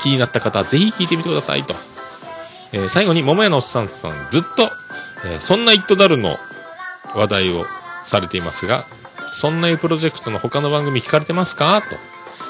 [0.02, 1.74] 気になった方はぜひ聞いてみてくださいと。
[2.72, 4.70] えー最後に桃屋のおっさんさんずっと、
[5.24, 6.38] えーそんなイットダルの
[7.14, 7.64] 話題を
[8.04, 8.84] されていますが、
[9.32, 11.82] そんなプロジェクトの他の番組聞かれてますか？
[11.82, 11.96] と。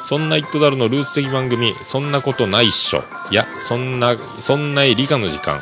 [0.04, 3.02] そんなイットダルのルーツ的番組、そんなことないっしょ。
[3.30, 5.60] いや、そんな、そんな理科の時間。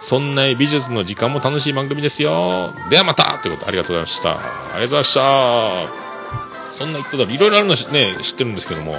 [0.00, 2.74] そんな美術の時間も楽しい番組ですよ。
[2.90, 4.30] ではまたということありがとうございました。
[4.30, 6.72] ありがとうございました。
[6.72, 8.96] そんなイットダル、いろいろあるのね、知ってるんですけども、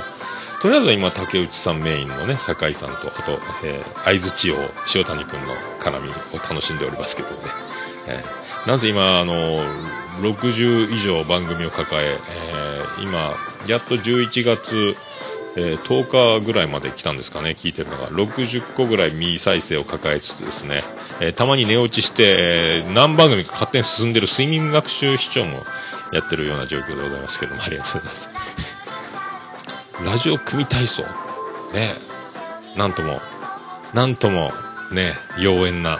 [0.64, 3.34] とりあえず今、竹内さんメインのね、酒井さんと、あと、
[3.66, 4.55] えー、相槌を
[4.95, 7.36] 塩谷くんの絡みを楽しんでおりますけどね。
[8.07, 9.61] えーなぜ今、あの、
[10.22, 13.34] 60以上番組を抱え、えー今、
[13.68, 14.95] やっと11月、
[15.57, 18.07] えー10日ぐらいまで来たんですかね、聞いてるのが。
[18.07, 20.86] 60個ぐらい未再生を抱えつつですね、
[21.20, 25.66] えーたまに寝落ちして、えー何番組か勝手に進んでる睡眠学習視聴も
[26.14, 28.73] やってるような状況でございますけども、ありがとうございます。
[30.06, 31.04] ラジオ組体操。
[31.74, 31.93] ね
[32.76, 33.20] なんとも、
[33.93, 34.51] なんとも、
[34.91, 35.99] ね妖艶な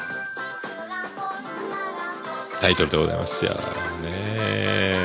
[2.62, 3.54] タイトルでございますよ。
[4.04, 4.96] ね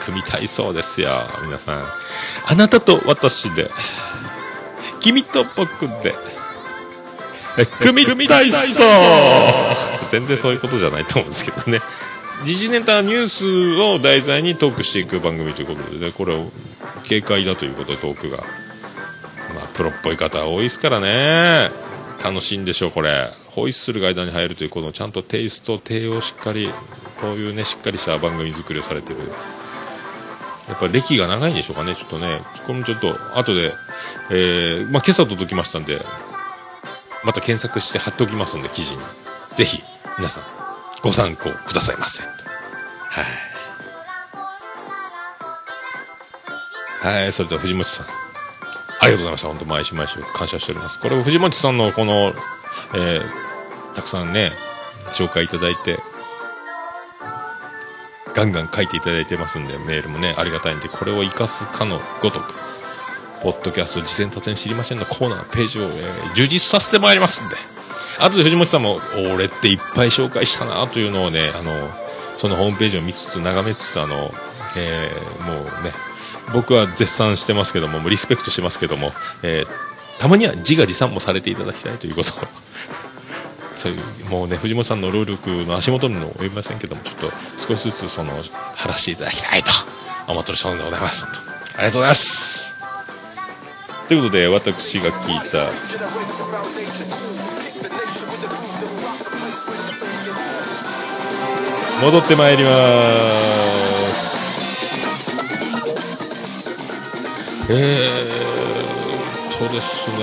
[0.00, 1.10] 組体操ですよ。
[1.44, 1.84] 皆さん。
[2.46, 3.70] あなたと私で、
[5.00, 6.14] 君と僕で、
[7.58, 8.82] え組体操
[10.10, 11.80] 全然そういうことじゃないと思うんですけどね。
[12.44, 16.50] 時事ネタニュースを題材にトークしていく番組ということでね、これを
[17.08, 18.38] 軽快だということでトークが。
[19.54, 21.70] まあ、プロっぽい方多いですからね。
[22.22, 23.30] 楽しいんでしょう、これ。
[23.46, 26.70] ホイッスルが間に入るという、このちゃんとテイスト、低をしっかり、
[27.20, 29.20] こういうね、しっかりした番組作りをされてる。
[30.68, 32.42] やっぱ歴が長いんでしょうかね、ちょっとね。
[32.66, 33.72] これもちょっと、後で、
[34.30, 36.02] えー、まあ、今朝届きましたんで、
[37.24, 39.00] また検索して貼っておきますんで、記事に。
[39.54, 39.82] ぜひ、
[40.18, 40.55] 皆さん、
[41.02, 42.24] ご参考くださいませ。
[42.24, 42.30] は
[43.22, 43.24] い。
[47.22, 48.06] はい、それでは藤本さん。
[49.00, 49.48] ありがとうございました。
[49.48, 50.98] 本当毎週毎週感謝しております。
[50.98, 52.32] これ、藤本さんのこの、
[52.94, 53.22] えー、
[53.94, 54.52] たくさんね、
[55.12, 55.98] 紹介いただいて、
[58.34, 62.54] ガンガン書いていただいてますんで、メールもね、ありがたいんで、これを活かすかのごとく、
[63.42, 67.56] ポッドキャスト事前達成知りませんのコーナー、ページを、えー充実させてまいりますんで、
[68.18, 69.00] あとで藤本さんも、
[69.34, 71.72] 俺っていっぱい紹介したなというのをね、あの、
[72.36, 74.32] そのホームページを見つつ、眺めつつ、あの、
[74.76, 75.92] えーもうね、
[76.52, 79.12] 僕は絶賛してますけども、リスペクトしてますけども、
[79.42, 79.86] えー
[80.18, 82.48] たまには自画自賛もされていただきたいということを、
[83.74, 88.32] そういう、もうね、藤本さんの労力の足元にも及びませんけども、ちょっと少しずつその、
[88.76, 89.70] 晴らしていただきたいと
[90.26, 91.26] 思ってる所存でございます。
[91.74, 92.74] ありがとうございます。
[94.08, 95.70] ということで、私が聞いた、
[102.02, 102.76] 戻ってまいります。
[107.68, 110.16] えー、とですね。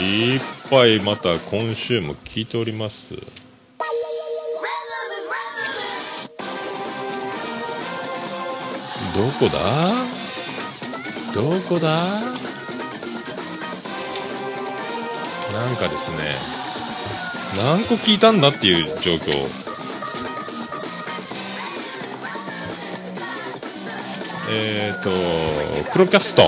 [0.00, 3.14] いっぱいまた今週も聞いております。
[3.14, 3.18] ど
[9.40, 9.58] こだ？
[11.34, 12.04] どこだ？
[15.52, 16.18] なんかですね。
[17.56, 19.67] 何個聞いたんだっていう状況。
[24.50, 26.42] えっ、ー、とプロキャスト。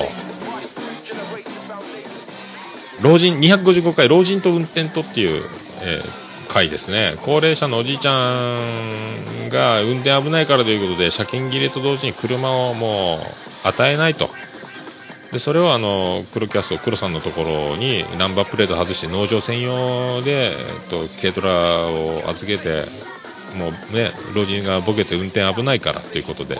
[3.02, 5.42] 老人255回老人と運転とっていう、
[5.82, 6.20] えー
[6.50, 7.14] 回ですね。
[7.22, 13.18] 高齢者のおじいちゃんが運転危ないからということで車検切れと同時に車をも
[13.64, 14.28] う与えないと。
[15.32, 20.56] でそれをあの黒キャスト黒さんのところにナンバープレート外して農場専用で、えっ
[20.90, 22.84] と、軽トラを預けて
[23.56, 26.58] もうね老人がボケて運転危ないからということで。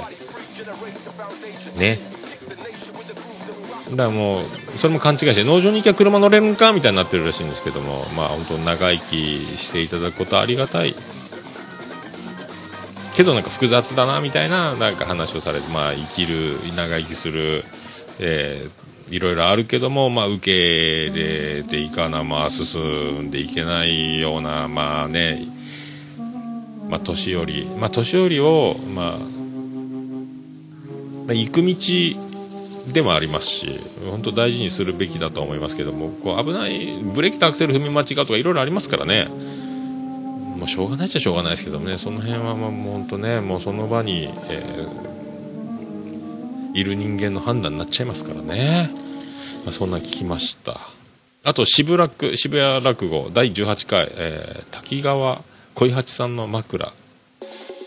[1.80, 1.98] ね。
[3.90, 4.44] だからもう
[4.76, 10.94] それも勘違いして農場に行きゃ車乗れるんかみたいになってるらしいんですけどもまあ本当長生きしていただくことありがたい。
[13.14, 17.64] けどなんか複雑だなみたいななんか話をされてまあ生きる長生きする、
[18.20, 25.44] えー、いろいろあるけども、まあ、受け入れていかな、まあ、進んでいけないようなまあね
[26.88, 29.39] まあ年寄りまあ年寄りをまあ
[31.34, 39.28] 行く道でもありますし本当大事にするべきだと思いますけどもこう危ないブレーキとアクセル踏み間違うとかいろいろありますからね。
[40.56, 41.96] もうしょうがないっちゃしょうがないですけどね。
[41.96, 48.90] その辺はもう本当ねもうその場に、えー、いる人間の判断になっちゃいますからね、
[49.64, 50.78] まあ、そんな聞きました。
[51.44, 55.42] あと渋楽渋谷落語第18回、えー、滝川
[55.74, 56.92] 小八さんの枕。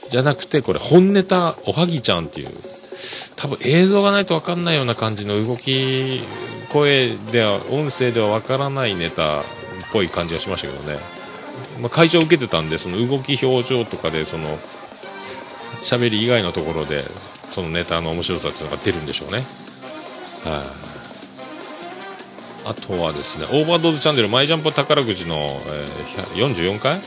[0.10, 2.50] じゃなくてこれ本ネタおはぎちゃんっていう
[3.36, 6.22] 多分映像がないと分かんないような感じの動き
[6.72, 9.44] 声では音声では分からないネタっ
[9.92, 10.98] ぽい感じがしましたけどね、
[11.82, 14.58] まあ、会場受けてたんでその動き表情とかでその
[15.82, 17.04] 喋り以外のところで
[17.52, 19.46] そのネタの面白さっていうのが出るんでしょうね。
[20.44, 20.84] はい。
[22.66, 27.02] あとはですね、オーバードーズチャンネル、マイジャンプ宝くじの、えー、44回？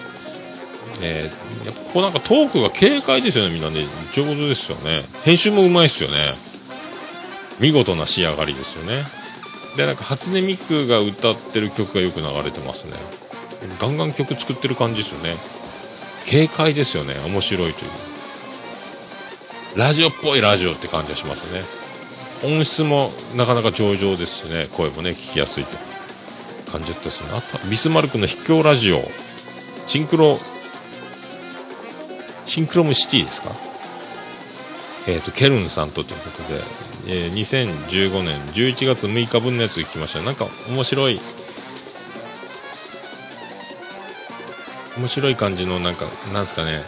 [1.01, 3.87] えー、やっぱこうなんかトークが軽快ですよね、みんなね。
[4.13, 5.05] 上手ですよね。
[5.25, 6.35] 編集もうまいですよね。
[7.61, 9.05] 見事な仕上がりですよね。
[9.77, 12.93] で、なんか初音ミクが歌ってる曲がよく流れてますね。
[13.79, 15.37] ガンガン曲作ってる感じですよね。
[16.31, 17.15] 軽快ですよね。
[17.25, 17.91] 面白いという。
[19.77, 21.63] ラジオっぽいラジオって感じがしますね。
[22.45, 25.77] 音質もなかなか上々ですしね、声もね、聞きやすいと
[26.71, 27.29] 感じですね。
[27.33, 29.11] あとビスマルクの秘境ラジオ、
[29.87, 30.39] シンクロ、
[32.47, 33.51] シンクロムシティですか？
[35.07, 36.61] えっ、ー、と、ケルンさんとということで、
[37.09, 40.23] えー、2015年11月6日分のやつが来ました。
[40.23, 41.21] なんか面白い、
[44.97, 46.81] 面白い感じのなんか、なんですかね、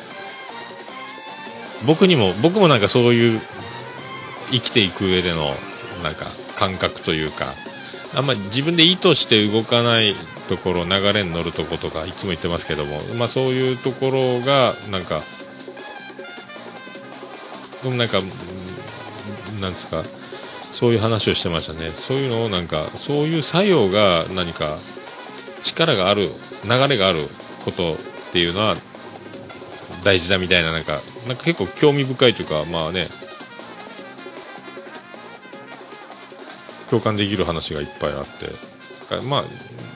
[1.87, 3.41] 僕にも、僕もなんかそういう
[4.51, 5.55] 生きていく上での
[6.03, 7.53] なんか感覚というか
[8.15, 10.17] あんまり自分で意図して動かない
[10.49, 15.21] ところ流れに乗るとことかいつも言ってますけども、まあ、そういうところがなんか
[17.85, 18.21] なんか
[19.61, 20.03] なんですか
[20.73, 21.91] そういう話をしてましたね。
[21.93, 24.79] そういうのをなんかそういう作用が何か
[25.63, 26.31] 力がある
[26.65, 27.27] 流れがある
[27.65, 27.97] ことっ
[28.33, 28.77] ていうのは
[30.05, 33.09] 大事だみたいななんかなんか結構興味深いというかまあね
[36.91, 38.69] 共感できる話がいっぱいあって。
[39.25, 39.45] まあ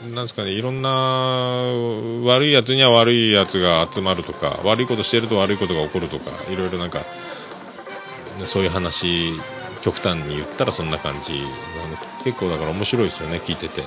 [0.09, 0.89] なんですかねいろんな
[2.25, 7.03] 悪いやつには悪いやつが集まるとか悪いことしてると悪いことが起こるとかいろいろなんか
[8.45, 9.33] そういう話
[9.83, 11.43] 極端に言ったらそんな感じ
[12.25, 13.83] 結構だから面白いですよね聞いてて。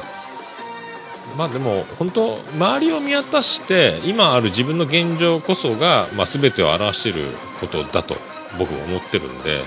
[1.37, 8.15] まあでも本当周りを見渡して今ある自分の現状こそが、まあ、全てを表していることだと
[8.57, 9.61] 僕は思ってるんで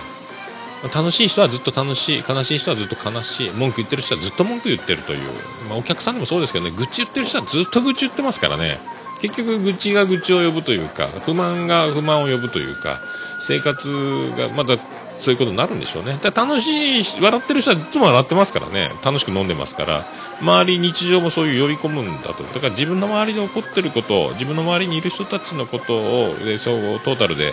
[0.94, 5.20] 楽しい人はずっと楽しい悲しい人はずっと悲しい文句言ってる人はずっと文句言ってるという、
[5.68, 8.78] まあ、お客さんでもそうですけどね愚痴言ってる人はずっと愚痴言ってますからね。
[9.20, 13.00] 結局愚痴が愚痴を呼ぶというか不満が不満を呼ぶというか
[13.40, 13.88] 生活
[14.36, 14.78] がまだ
[15.18, 16.18] そういうことになるんでしょうね。
[16.22, 18.92] だ楽しい笑ってる人はいつも笑ってますからね。
[19.04, 20.06] 楽しく飲んでますから。
[20.40, 22.44] 周り日常もそういう呼び込むんだと。
[22.44, 27.52] だから自分の周りで起こってること自分の周りにいる人たちのことを総合トータルで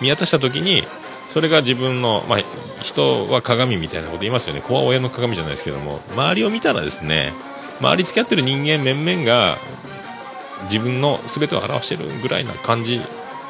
[0.00, 0.84] 見渡した時に
[1.28, 2.38] それが自分の、まあ、
[2.80, 4.60] 人は鏡みたいなこと言いますよね。
[4.60, 6.00] 子は親の鏡じゃないですけども。
[6.14, 7.32] 周りを見たらですね
[7.80, 9.58] 周り付き合ってる人間面々が
[10.64, 13.00] 自分の全てを表してるぐらいな感じ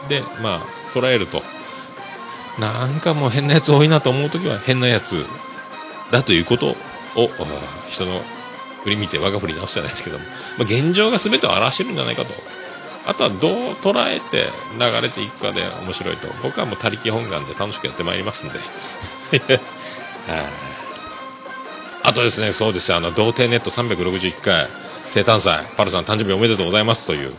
[0.08, 0.60] で、まあ、
[0.92, 1.42] 捉えると
[2.58, 5.24] なんかもう変なやつ多いなと思う時は変なやつ
[6.10, 7.28] だということを
[7.88, 8.20] 人の
[8.82, 10.24] 振り見て我が振り直すじゃないですけども、
[10.58, 12.32] まあ、現状が全てを表してるんじゃないかと。
[13.08, 14.46] あとはどう捉えて
[14.80, 16.26] 流れていくかで面白いと。
[16.42, 18.58] 僕はもう他力本願で楽しくやってまいりますんで。
[22.02, 22.96] あとですねそうですよ。
[22.96, 24.68] あの童貞ネット361回。
[25.06, 27.32] 生誕祭パルさん誕生日おめでとうございますという。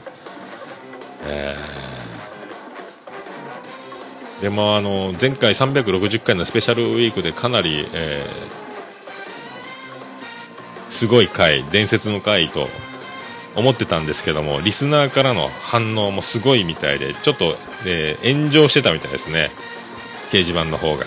[1.26, 4.41] えー。
[4.41, 8.57] でもあの前回360回のスペシャルウィークでかなり、えー
[10.89, 12.68] すごい回伝説の回と
[13.55, 17.55] 思ってたんですけどもリスナーからの反応もすごいみたいでちょっと、
[17.86, 19.51] えー炎上してたみたいですね。
[20.32, 21.05] 掲示板の方が。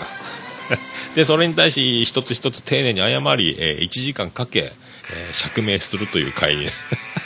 [1.15, 4.71] でそれに対し一つ一つ丁寧に謝り、え1時間かけ、
[5.13, 6.67] えー釈明するという回に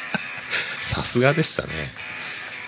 [0.82, 1.92] さすがでしたね。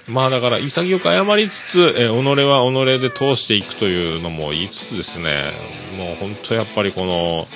[0.07, 5.51] まあだから潔く謝りつつ、えー己は己で通していくというのも言いつつですね。
[5.97, 7.47] もう本当やっぱりこの、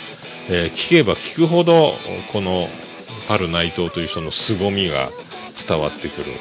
[0.50, 1.98] えー聞けば聞くほど
[2.32, 2.70] この
[3.28, 5.10] パル内藤という人の凄みが
[5.68, 6.34] 伝わってくる。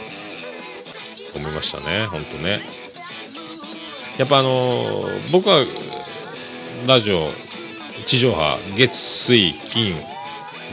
[1.32, 2.60] 思いましたね本当ね。
[4.18, 5.64] やっぱあのー僕は
[6.86, 7.30] ラジオ
[8.06, 9.94] 地上波月水金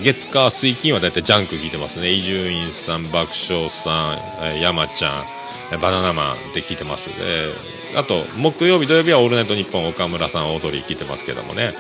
[0.04, 2.12] 月火水金はだいたいジャンク聞いてますね。
[2.12, 5.24] 伊集院さん爆笑さん山ちゃ
[5.76, 7.08] んバナナマンって聞いてます。
[7.10, 7.54] で
[7.96, 11.76] あと木曜日土曜日は「オールナイトニッポン」岡村さんオードリー聞いてますけどもね。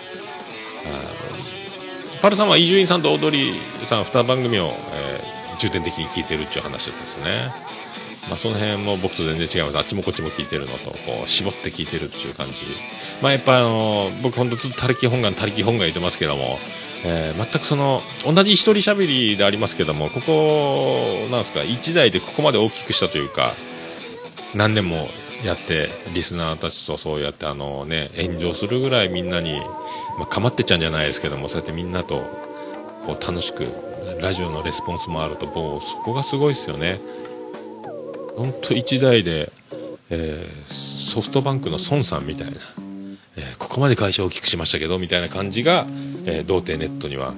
[2.21, 7.51] パルさんは伊集院さんとオードリーさん2番組を、えー重点的に聞いてるっていう話ですね。
[8.29, 9.77] まあ、その辺も僕と全然違います。
[9.77, 12.65] あっちもこっちも聞いてるのとこう絞って聞いてるっていう感じ。
[13.21, 16.59] まあやっぱあの僕本当ずっと他力本願他力本願言ってますけども、
[17.05, 23.53] えー全くその同じ一人喋りでありますけどもここなんですか一台でここまで大きくしたというか
[24.55, 25.07] 何年も
[25.43, 29.59] やってリスナーたちとそうやってあのね炎上するぐらいみんなに、
[30.17, 32.21] まあ、かまってちゃうんじゃないですけどもそうやってみんなと
[33.05, 33.67] こう楽しく
[34.19, 36.99] ラジオのレスポンスもあるともうそこがすごいですよね。
[38.35, 39.51] 本当一台で、
[40.09, 42.57] えーソフトバンクの孫さんみたいな、
[43.37, 45.85] えーここまで会社を大きくしましたけどみたいな感じが、
[46.25, 47.33] えー童貞ネットには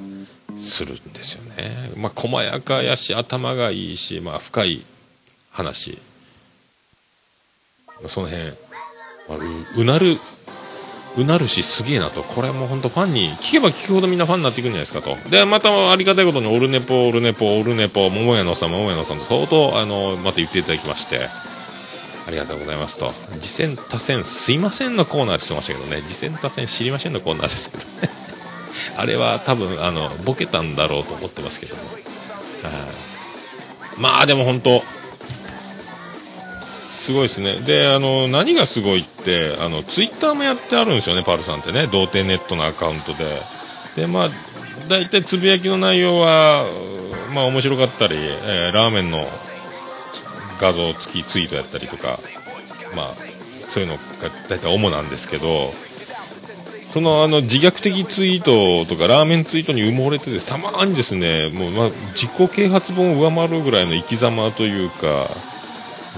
[0.58, 1.92] するんですよね。
[1.96, 4.86] まあ細やかやし頭がいいし、まあ、深い
[5.52, 6.00] 話。
[8.08, 8.46] その辺、
[9.28, 10.18] まあううなる
[11.18, 12.24] うなるしすげえなと。
[12.24, 15.18] これも本当ファンに聞けば聞くほどみんなファンになっていくんじゃないですかと。
[15.30, 21.28] でまたありがたいことにオルネポオルネポオルネポ桃屋のさん桃屋のさんと相当あのまた言っていただきまして。
[22.30, 27.90] ありがとうございますと次戦多戦すいませんのコーナーって言ってましたけどね次戦多戦知りませんのコーナーですけどね
[28.98, 32.04] あれは多分あのボケたんだろうと思ってますけども、はい
[33.98, 34.82] まあでも本当
[36.88, 37.56] すごいですね。
[37.56, 41.88] で、あの、何がすごいって、あの、ツイッターもやってあるんですよね、パルさんってね。
[41.88, 43.42] 童貞ネットのアカウントで。
[43.96, 44.30] で、まあ、
[44.90, 46.66] 大体つぶやきの内容は、
[47.34, 49.26] まあ面白かったり、えーラーメンの
[50.60, 52.18] 画像付きツイートやったりとか、
[52.96, 53.08] まあ、
[53.68, 54.02] そういうのが
[54.50, 55.72] 大体主なんですけど、
[56.92, 65.30] そのあの自虐的ツイートとかラーメンツイートに埋もれてですたまにですねもうま自己啓発本を上回るぐらいの生き様というか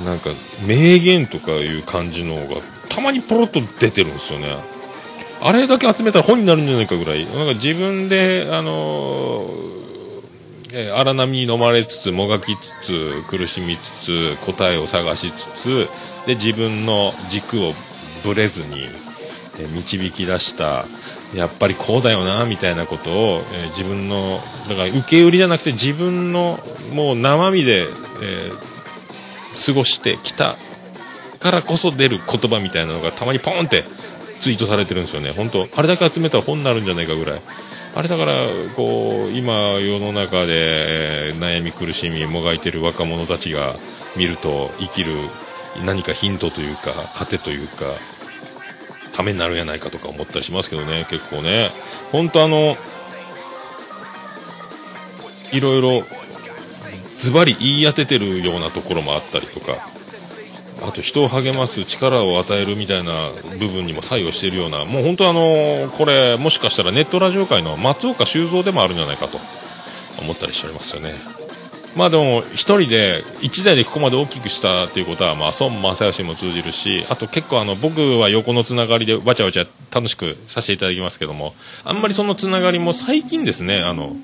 [0.06, 0.30] なんか
[0.66, 4.56] 名言とかいう感じのがたまにポロッと出てるんですよね。
[5.44, 7.26] あれだけ集めたら本になるんじゃないかぐらい。
[7.26, 9.82] なんか自分であのー
[10.74, 13.90] えー荒波に飲まれつつもがきつつ苦しみつ
[14.36, 15.90] つ答えを探しつつ
[16.26, 17.74] で自分の軸を
[18.24, 18.84] ぶれずに
[19.60, 20.86] えー導き出した
[21.36, 26.60] やっぱりこうだよなみたいなことを、えー自分のだから受け売りじゃなくて自分の
[26.94, 27.88] もう生身で、
[28.22, 28.52] え
[29.66, 30.56] 過ごしてきた
[31.40, 33.84] からこそ出る言葉みたいなのがたまにポンって
[34.40, 35.32] ツイートされてるんですよね。
[35.32, 37.42] 本当あれだけ集めたら本になるんじゃないかぐらい。
[37.94, 38.34] あれだから
[38.76, 43.76] こう今世の中で悩み苦しみもがいてる若者たちが
[44.16, 45.14] 見ると生きる
[45.86, 47.86] 何かヒントというか糧というか
[49.14, 51.70] ためになるんやないかとか思ったりしますけどね結構ね。
[52.12, 52.78] 本当あの
[55.52, 56.06] いろいろ
[57.20, 59.89] ズバリ言い当ててるようなところもあったりとか
[60.82, 63.30] あと人を励ます力を与えるみたいな
[63.60, 69.40] 部分にも作用しているようなもう本当あのこれもしかしたらネットラジオ界の松岡修造でもあるんじゃないかと
[70.20, 71.14] 思ったりしておりますよね。
[71.96, 81.54] まあでも一人で一台でここまで大きくしたっていうことはまあ孫正義も通じるしあと結構あの僕は横のつながりでわちゃわちゃ楽しくさせていただきますけども
[81.84, 84.16] あんまりそのつながりも最近ですねあの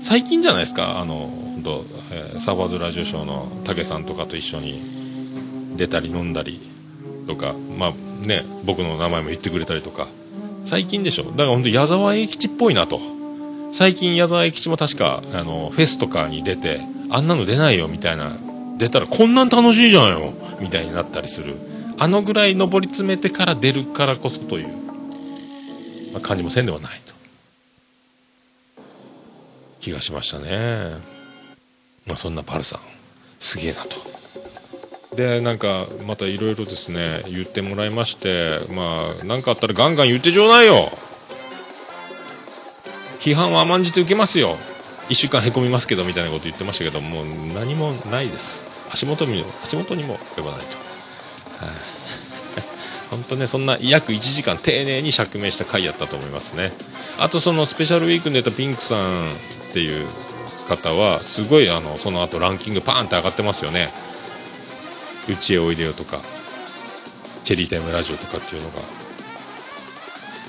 [0.00, 0.98] 最近じゃないですか。
[0.98, 4.99] あの本当、えーサーバーズラジオショーの武さんとかと一緒に
[5.76, 6.60] 出たり飲んだり
[7.26, 10.08] とかまあね僕の名前も言ってくれたりとか
[10.64, 11.24] 最近でしょ。
[11.24, 13.00] だから本当矢沢永吉っぽいなと。
[13.72, 18.36] 最近矢沢永吉も確かあのフェスとかに出てあんなの出ないよみたいな
[18.76, 21.56] 出たらこんなん楽しいじゃんよみたいになったりする。
[21.98, 24.68] あのぐらい上り詰めてから出るからこそという、
[26.12, 27.14] まあ、感じもせんではないと。
[29.80, 30.94] 気がしましたね。
[32.06, 32.80] まあそんなパルさん。
[33.38, 34.19] すげえなと。
[35.14, 40.90] でなんかまたいろいろですね言ってもらいましてまあ何かあったらガンガン言ってちょうだいよ。
[43.20, 44.56] 批判は甘んじて受けますよ。
[45.10, 48.64] 1週間へこみますけどみたいなこと言ってましたけどもう何もないです。
[48.92, 51.74] 足元見足元にも及ばないと、はい。
[53.10, 56.72] 本当ねそんな約1時間丁寧に釈明した回やったと思いますね。
[57.18, 59.34] あとそのスペシャルウィークに出たピンクさんっ
[59.72, 60.06] ていう
[60.68, 63.92] 方はすごいあのその後ランキングパーンって上がってますよね。
[65.30, 66.20] うちへおいでよとか
[67.44, 68.80] チェリータイムラジオとかっていうのが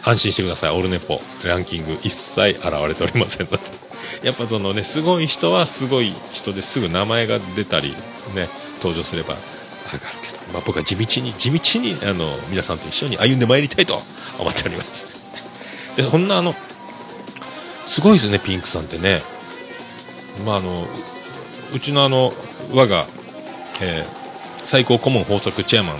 [0.03, 0.77] 安心してください。
[0.77, 3.59] オルネポランキング一切現れておりませんので。
[4.23, 9.35] やっぱそのねすごい人はすごい人ですぐ名前が出たりですね登場すれば
[9.91, 14.01] 上がるけど、まあ、僕は地道に地道にあの皆さんと一緒に歩んでまいりたいと
[14.39, 15.07] 思っております。
[15.95, 16.55] でそんなあの
[17.85, 19.23] すごいですねピンクさんってね。
[20.45, 20.87] まああの
[21.73, 22.33] うちのあの
[22.71, 23.05] 我が、
[23.79, 24.20] えー
[24.63, 25.93] 最高顧問法則チェアマ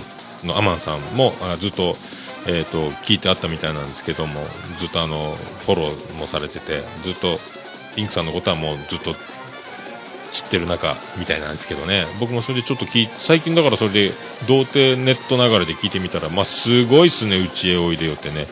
[0.44, 1.96] ンのアマンさんもあずっと,、
[2.46, 4.40] えー、と聞いてあったみたいなんですけども
[4.78, 5.36] ずっとあの
[5.66, 7.38] フォローもされててずっと
[7.94, 9.14] ピンクさんのことはもうずっと
[10.30, 12.06] 知ってる中みたいなんですけどね。
[12.18, 14.12] 僕もそれでちょっと聞最近だからそれで
[14.48, 18.46] 童貞ネット流れで聞いてみたらまあすごいっすねうちへおいでよってね。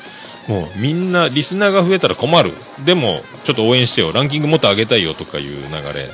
[0.47, 2.53] もうみんなリスナーが増えたら困る。
[2.85, 4.13] でもちょっと応援してよ。
[4.13, 5.55] ランキングもっと上げたいよとかいう流
[5.95, 6.07] れ。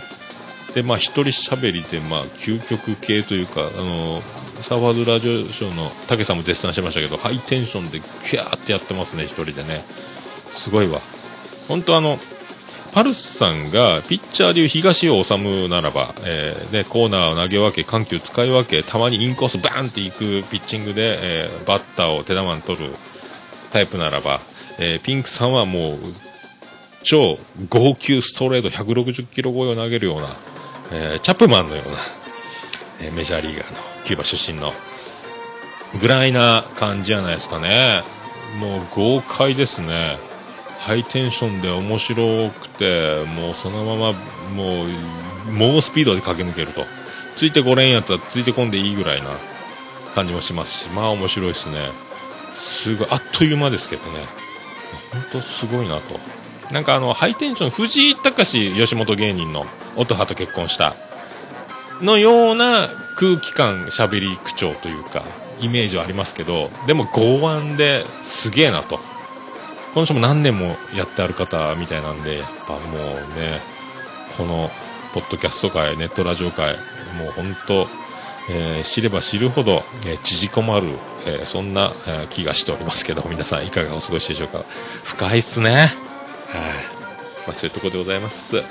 [0.77, 4.21] でまあ一人喋りでまあ究極系というかあの
[4.61, 9.83] サーファーズラジオショーの武さんも絶賛してましたけどハイテンションでキャーってやってますね一人でね。
[10.51, 11.01] すごいわ。
[11.67, 12.19] 本当あの
[12.93, 22.91] パルスさんがピッチャーでいう東尾治むならば、えーね、コーナーを投げ分け緩急使い分けたまにインコースバーンっていくピッチングで、えーバッターを手玉に取る
[23.73, 24.41] タイプならば、
[24.79, 25.99] えーピンクさんはもう
[27.03, 27.39] 超
[27.71, 30.29] 号泣ストレート160キロ超えを投げるような、
[30.93, 31.97] えーチャップマンのような、
[33.01, 34.73] えーメジャーリーガーのキューバ出身の
[36.01, 38.03] ぐらいな感じじゃないですかね。
[38.61, 40.19] もう豪快ですね。
[40.81, 44.13] ハイテンションで面白くてもうそのまま
[44.55, 46.85] もう猛スピードで駆け抜けると。
[47.35, 49.29] ついてこれんやつはついてこんでいいぐらいな
[50.15, 51.91] 感じもしますしまあ面白いですね。
[52.55, 54.21] すごいあっという間ですけどね。
[55.13, 56.19] 本当すごいなと。
[56.73, 59.67] なんかあのハイテンション藤井隆吉本芸人の
[59.97, 60.95] 音羽と結婚した
[62.03, 65.23] のような空気感喋り口調というか
[65.61, 68.99] イメージはありますけどでも剛腕ですげえなと。
[69.95, 73.63] この人も何年もやってある方みたいなんでやっぱもうね
[74.37, 74.71] この
[75.15, 76.75] ポッドキャスト界ネットラジオ界
[77.19, 77.87] もう本当、
[78.51, 80.89] えー知れば知るほど、えー縮こまる、
[81.27, 84.67] えーそんな、えー気がしておりますけど皆さんいかがお過ごしでしょうか。
[85.03, 85.89] 深いっすね、
[86.57, 88.63] まあ、そういうところでございます。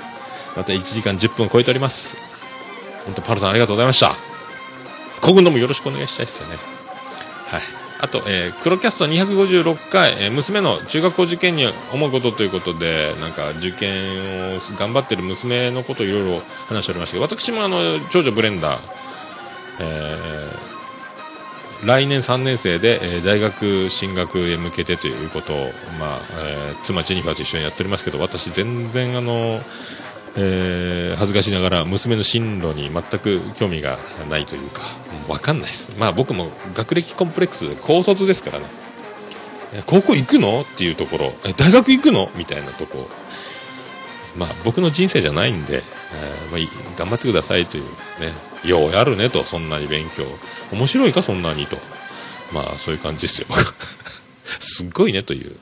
[0.56, 2.16] また1時間10分超えております。
[3.04, 4.14] 本当パルさんありがとうございました。
[5.22, 6.56] 今後ともよろしくお願いしたいですよね。
[7.46, 7.60] はい。
[7.98, 18.80] あと、えー、黒キャスト256回、えー娘の中学校受験に思うことということで、なんか受験を頑張ってる娘のことをいろいろ話しておりましたけど、私もあの、長女ブレンダー、
[19.80, 20.75] えー
[21.84, 25.56] 来年3年生で、え大学進学へ向けてということを、
[25.98, 29.60] まあ、えー妻ジェニファーと一緒にやっておりますけど、私全然あの、
[30.36, 33.98] えー恥ずかしながら娘の進路に全く興味が
[34.28, 34.82] ないというか、
[35.28, 35.98] 分かんないです。
[35.98, 38.64] まあ僕も学歴コンプレックス、高卒ですからね。
[39.86, 40.62] 高校行くの？
[40.62, 42.30] っていうところ、大学行くの？
[42.36, 43.08] みたいなとこ
[44.36, 48.32] まあ僕の人生じゃないんで、えーまあいい、頑張ってくださいというね、
[48.64, 50.24] ようやるねと、そんなに勉強。
[50.72, 51.66] 面白いか、そんなに？
[51.66, 51.78] と。
[52.52, 53.48] まあそういう感じですよ。
[54.58, 55.56] すっごいねという。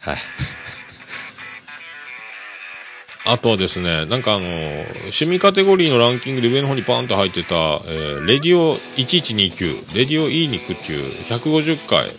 [0.00, 0.16] はい。
[3.24, 12.10] あとはですね、なんかあの、趣味カテゴリーのランキングで上の方にパーンと入ってた、えーレディオ1129、レディオいい肉っていう150回、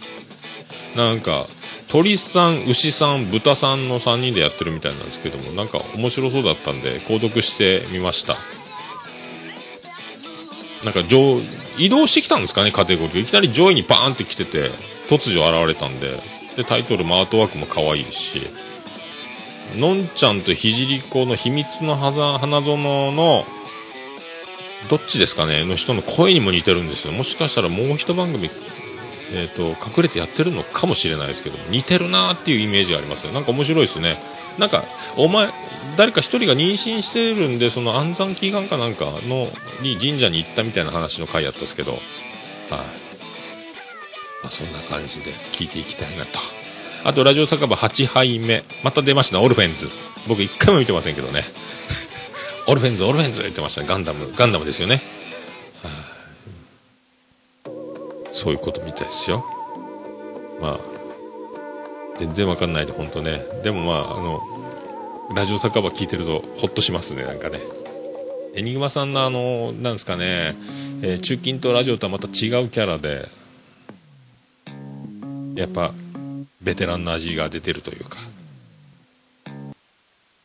[0.95, 1.47] なんか、
[1.89, 8.37] 鳥さん、牛さん、豚さんの3人でやってるみたいなんですけども、なんか面白そうだったんで、購読してみました。
[10.83, 11.41] なんか上、
[11.77, 13.19] 移動してきたんですかね、カテゴリー。
[13.21, 14.69] いきなり上位にバーンって来てて、
[15.07, 16.19] 突如現れたんで、
[16.55, 18.41] で、タイトルもアートワークも可愛いし、
[19.75, 23.45] のんちゃんとひじりこの秘密の花園の、
[24.89, 25.65] どっちですかね？
[25.65, 27.13] の人の声にも似てるんですよ。
[27.13, 28.49] もしかしたらもう一番組、
[29.31, 33.33] えっ、と、隠れてやってるのかもしれないですけど、似てるなーっていうイメージがありますね。
[33.33, 34.17] なんか面白いですね。
[34.57, 34.83] なんか
[35.17, 35.49] お前
[35.97, 39.47] 誰か一人が妊娠してるんでその安産祈願かなんかの
[39.81, 41.91] に神社に行ったみたいな話の回やったんですけど。
[41.91, 42.85] はい、ま
[44.45, 46.39] あ、そんな感じで聞いていきたいなと。
[47.03, 48.63] あとラジオ酒場8杯目。
[48.83, 49.89] また出ましたオルフェンズ。
[50.27, 51.43] 僕一回も見てませんけどね。
[52.67, 53.87] オルフェンズオルフェンズ言ってましたね。
[53.87, 55.01] ガンダムガンダムですよね、
[55.83, 56.13] はあ
[58.31, 59.45] そういうことみたいですよ。
[60.61, 60.92] まあ
[62.17, 63.43] 全然わかんないで本当ね。
[63.63, 64.41] でもまああの
[65.35, 67.59] ラジオ酒場聞いてるとほっとしますねなんかね。
[68.55, 70.55] エニグマさんのあのなんですかね、
[71.01, 72.29] えー中近東ラジオとはまた違
[72.63, 73.27] うキャラで
[75.55, 75.91] やっぱ
[76.61, 78.19] ベテランの味が出てるというか。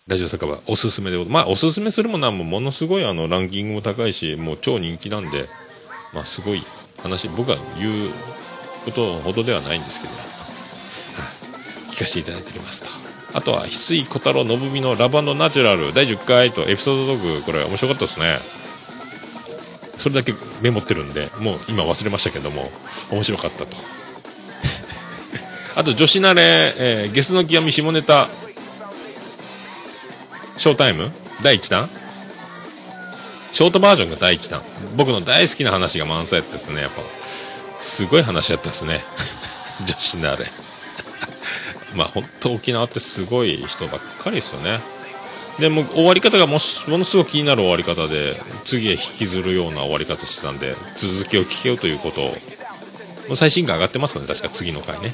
[0.08, 5.46] ラジオ酒場おすすめでまあおすすめするものはもものすごいあのランキングも高いしもう超人気なんで
[6.14, 6.62] まあすごい
[7.02, 8.10] 話僕が言う
[8.86, 10.14] ことほどではないんですけど、
[11.88, 12.88] 聞かせていただいておりますと。
[13.34, 15.92] あとは翡翠小太郎信美のラブナチュラル。
[15.92, 17.42] 第10回とエピソードトーク。
[17.44, 18.38] これ面白かったですね。
[19.98, 20.32] それだけ
[20.62, 22.70] メモってるんでもう今忘れましたけども
[23.10, 23.76] 面白かったと。
[25.74, 28.28] あと女子慣れ、えーゲスの極み下ネタ。
[30.56, 31.12] ショータイム？
[31.42, 31.88] 第1弾？
[33.52, 34.62] ショートバージョンが第1弾。
[34.96, 37.02] 僕の大好きな話が満載やったですねやっぱ。
[37.80, 39.04] すごい話やったですね。
[39.84, 40.46] 女子慣れ。
[41.94, 44.80] まあ本当沖縄ってすごい人ばっかりですよね。
[45.58, 52.20] でも終わり方がもしものすごく気になる終わり方で次へ引きずるような終わり方してたんで続きを聞けよということ
[53.32, 54.26] を最新回上がってますかね。
[54.26, 55.12] 確か次の回ね。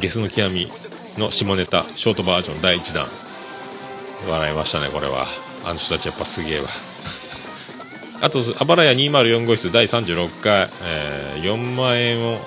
[0.00, 0.70] ゲスの極み
[1.18, 3.06] の下ネタショートバージョン第1弾。
[4.28, 5.26] 笑いましたねこれは。
[5.64, 6.68] あの人たちやっぱすげえわ。
[8.22, 12.38] あとあばらや204号室第36回、えー4万円を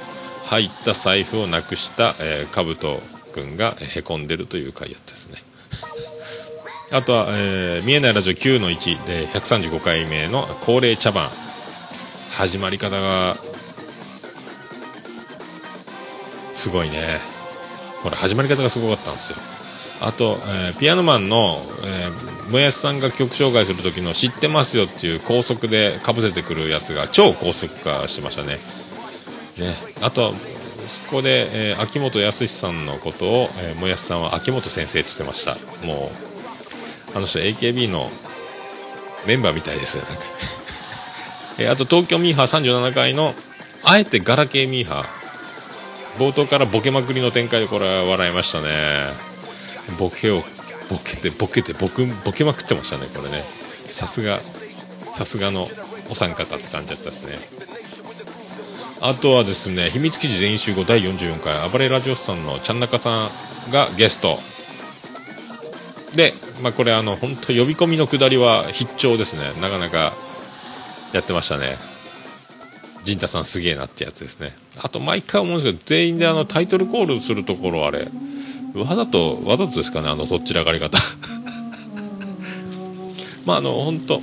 [0.45, 3.01] 入った財布をなくした、えー、かぶと
[3.34, 5.38] 君がへこんでるという回やったですね。
[6.91, 11.30] あとは、えー見えないラジオ9の1で135回目の恒例茶番
[12.31, 13.35] 始まり方が
[16.53, 17.19] すごいね。
[18.03, 19.38] これ始まり方がすごかったんですよ。
[20.01, 28.60] あと、えーピアノマンの、えーもやしさんが曲紹介する時の「知ってますよ」っていう高速でかぶせてくるやつが超高速化してましたね。
[29.57, 29.76] ね。
[30.01, 30.34] あと
[30.88, 35.55] そこで、えー秋元康さんのことを、えーもやしさんは秋元先生って言ってました。
[35.85, 36.11] も
[37.14, 38.10] うあの人 AKB の
[39.26, 40.14] メンバーみたいですなんか。
[41.60, 43.34] えーあと東京ミーハー37回の
[43.84, 45.23] あえてガラケーミーハー。
[46.19, 49.07] 冒頭からボケまくりの展開でこれは笑いましたね。
[49.97, 50.43] ボケを
[50.89, 53.43] ボケてボケてボクボケまくってましたねこれね。
[53.88, 54.41] さすが
[55.15, 55.69] さすがの
[56.10, 57.39] お三方って感じだったですね。
[59.05, 63.30] あとはですね秘密基地全員集合第44回暴れラジオスさんのちゃんなかさ
[63.67, 64.38] んがゲスト。
[66.15, 66.31] で、
[66.61, 69.41] まあ、これあの本当呼び込みのくだりは必聴ですね。
[69.61, 70.13] なかなか
[71.11, 71.75] やってましたね。
[73.03, 74.55] 陣太さんすげえなってやつですね。
[74.81, 78.07] あと毎回思うんですけど全員であのタイトルコールするところあれ
[78.73, 80.97] わざとわざとですかねあのどっちらかり方。
[83.45, 84.21] まああの本当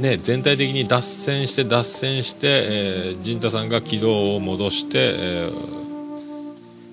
[0.00, 5.80] ね全体的に脱線して脱線して、えー、陣太さんが軌道を戻して、えー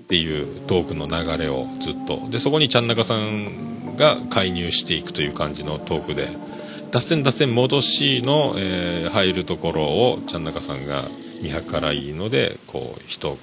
[0.07, 2.29] っていうトークの流れをずっと。
[2.29, 6.29] でそこにちゃん中さんが介入していくという感じのトークで
[6.91, 11.01] 脱線脱線戻しの、えー入るところをちゃん中さんが
[11.41, 13.37] 見計らいいのでこう人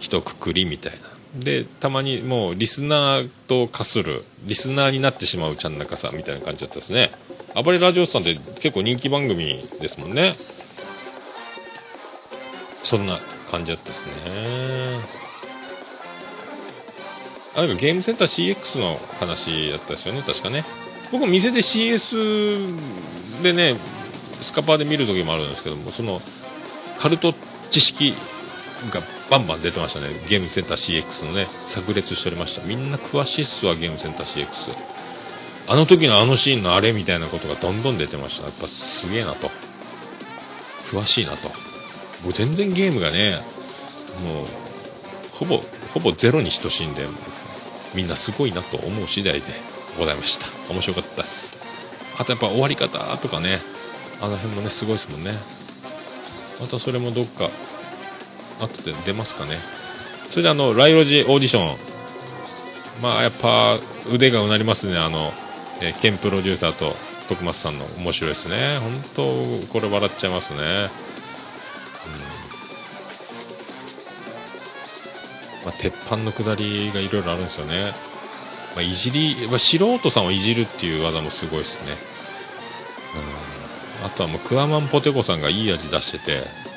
[0.00, 1.09] 一括りみたいな。
[1.34, 7.10] でたまにもうリスナーと化するリスナーになってしまうちゃん中さんみたいな感じだったですね。
[7.54, 10.34] 暴れラジオさんって結構人気番組ですもんね。
[12.82, 13.18] そんな
[13.50, 14.12] 感じだったですね。
[17.54, 20.64] あなんかゲームセンター CX の話だったですよね確かね。
[21.12, 23.76] 僕も店で CS でね
[24.40, 26.20] スカパーで見る時もあるんですけどもその
[26.98, 27.34] カルト
[27.70, 28.14] 知識
[28.92, 29.00] が
[29.30, 30.08] バンバン出てましたね。
[30.28, 32.66] ゲームセンター CX のね炸裂しておりました。
[32.66, 34.74] みんな詳しいっすわゲームセンター CX
[35.68, 38.46] あの時のあのシーンのあれみたいなことがどんどん出てました。
[38.46, 39.50] やっぱすげえなと。
[40.84, 41.50] 詳しいなと。
[42.24, 43.40] 僕全然ゲームがね
[44.24, 44.46] もう
[45.32, 45.62] ほぼ
[45.94, 47.06] ほぼゼロに等しいんで
[47.94, 49.46] みんなすごいなと思う次第で
[49.96, 50.46] ございました。
[50.72, 51.56] 面白かったです。
[52.18, 53.60] あとやっぱ終わり方とかね
[54.20, 55.32] あの辺もねすごいですもんね。
[56.60, 57.48] またそれもどっか
[58.60, 59.58] 後で出ますかね。
[60.28, 61.76] それであのライロジオーディション。
[63.02, 63.78] まあやっぱ
[64.12, 64.98] 腕がうなりますね。
[64.98, 65.32] あの、
[65.80, 66.94] えーケンプロデューサーと
[67.28, 67.84] 徳松さんの。
[67.98, 68.78] 面白いですね。
[68.78, 70.60] 本当これ笑っちゃいますね、うん。
[75.64, 77.92] まあ、鉄板の下りがいろいろあるんですよね、
[78.74, 81.92] まあ、いじり、まあ、素人さんをいじるっていう技もすごいですね、
[84.00, 86.69] うん、あとはもうクワマンポテコさんがいい味出してて。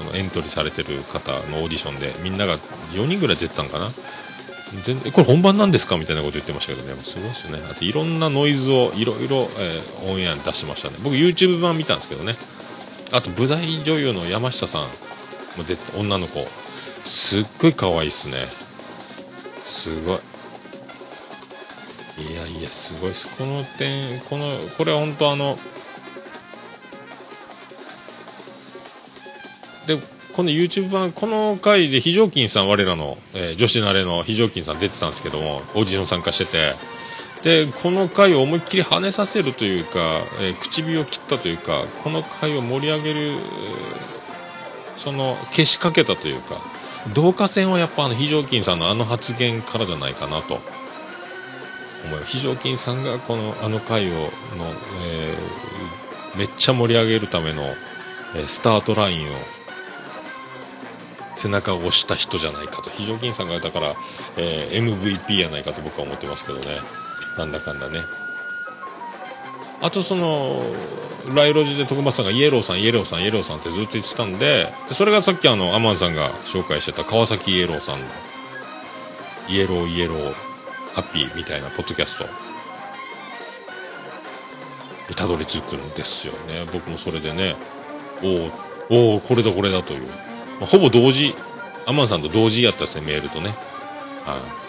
[0.00, 2.56] そのエントリーされてる方のオーディションでみんなが
[2.94, 3.90] 4人ぐらい出てたんかな？
[4.84, 5.98] 全これ本番なんですか？
[5.98, 7.58] みたいなこと言ってましたけどねすごいですね。
[7.70, 10.96] あといろんなノイズをいろいろ、えーオンエアに出しましたね。
[11.02, 12.36] 僕 YouTube 版見たんですけどね。
[13.12, 14.82] あと舞台女優の山下さん
[15.58, 16.46] も出て女の子。
[17.04, 18.46] すっごい可愛いっすね。
[19.64, 20.18] すごい。
[22.20, 23.28] いやいやすごいです。
[23.36, 25.58] この点このこれは本当あの
[29.86, 29.98] で
[30.34, 36.74] この YouTube 版この回で非常勤さん我らの、えー女子慣れの非常勤さん出てたんですけどもオーディション参加してて。
[37.42, 39.98] でこの回を思いっきり跳ねさせるというか、
[40.40, 43.32] えー口火を切ったというかこの回を盛り上げる
[44.94, 46.60] そのけしかけたというか
[47.16, 50.60] 導火線はやっぱあの非常勤さんのあの発言からじゃないかなと。
[52.04, 52.22] 思う。
[52.26, 54.18] 非常勤さんがこのあの回をの、
[55.04, 57.62] えーめっちゃ盛り上げるための、
[58.36, 59.32] えースタートラインを
[61.40, 62.90] 背中を押した人じゃないかと。
[62.90, 63.94] 非常勤さんがだから、
[64.36, 66.78] えー MVP やないかと僕は思ってますけどね。
[67.38, 68.00] なんだかんだね。
[69.82, 70.62] あとその
[71.34, 78.06] ライロジで徳松さんがイエローさんイエローさんイエローさんってずっと言ってたんででそれがさっきあのアマンさんが紹介してた川崎イエローさんの
[79.48, 80.32] イエローイエロー
[80.94, 82.24] ハッピーみたいなポッドキャスト。
[85.08, 86.66] にたどり着くんですよね。
[86.72, 87.56] 僕もそれでね
[88.22, 90.08] おおこれだこれだという、
[90.66, 91.34] ほぼ同時
[91.86, 93.48] アマンさんと同時やったですねメールとね。
[94.24, 94.60] はい。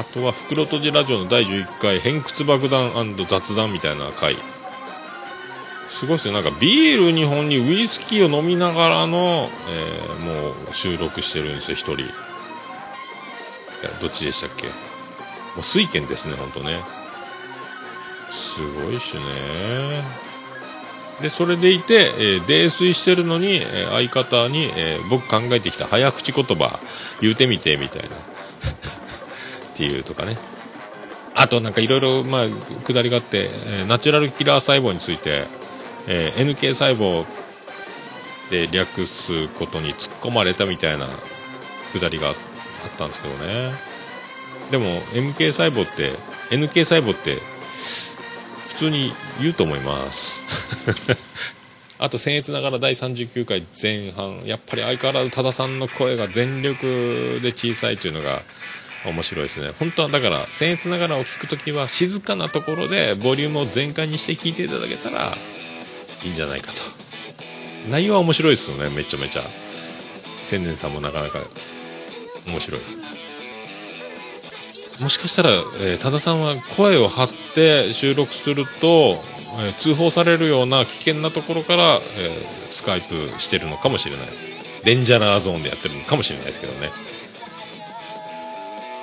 [0.00, 2.92] あとは袋とじラジオの第11回偏屈爆弾
[3.28, 4.36] 雑談みたいな回。
[5.88, 6.34] すごいですよ。
[6.34, 12.00] なんかビール2本にウイスキーを飲みながらの、えーもう収録してるんですよ1人。
[12.00, 12.04] い
[13.82, 14.72] やどっちでしたっけも
[15.58, 16.80] う水拳ですね本当ね。
[18.30, 20.29] すごいしね。
[21.22, 26.80] でそれでいて、えー泥酔してるのに、えー相方に、えー僕考えてきた早口言葉
[27.20, 28.08] 言うてみてみたいな。
[28.08, 28.10] っ
[29.74, 30.36] ていうとかね。
[31.34, 32.46] あとなんかいろいろまあ
[32.86, 35.46] 下りがあって、えナチュラルキラー細胞について、
[36.06, 37.24] え NK 細胞
[38.50, 41.06] で略すことに突っ込まれたみたいな
[41.94, 42.36] 下りがあっ
[42.98, 43.72] たんですけどね。
[44.70, 46.12] でも MK 細胞って
[46.50, 47.38] NK 細胞って
[48.68, 50.39] 普通に言うと思います。
[51.98, 58.42] あと僭越ながら第39回前半やっぱり相変わらず多田さんの声が全力で小さいというのが
[59.04, 59.72] 面白いですね。
[59.78, 65.36] 本当はだから僭越ながらを聞くときは静かなところでボリュームを全開にして聞いていただけたら
[66.22, 66.82] いいんじゃないかと。
[67.88, 69.42] 内容は面白いですよねめちゃめちゃ。
[70.42, 71.40] 千年さんもなかなか
[72.46, 72.96] 面白いです。
[75.00, 79.16] もしかしたら、えー多田さんは声を張って収録すると、
[79.60, 84.48] えー通報されるような危険なところから、えースカイプしてるのかもしれないです。
[84.84, 86.90] デンジャラーゾーンでやってるのかもしれないですけどね。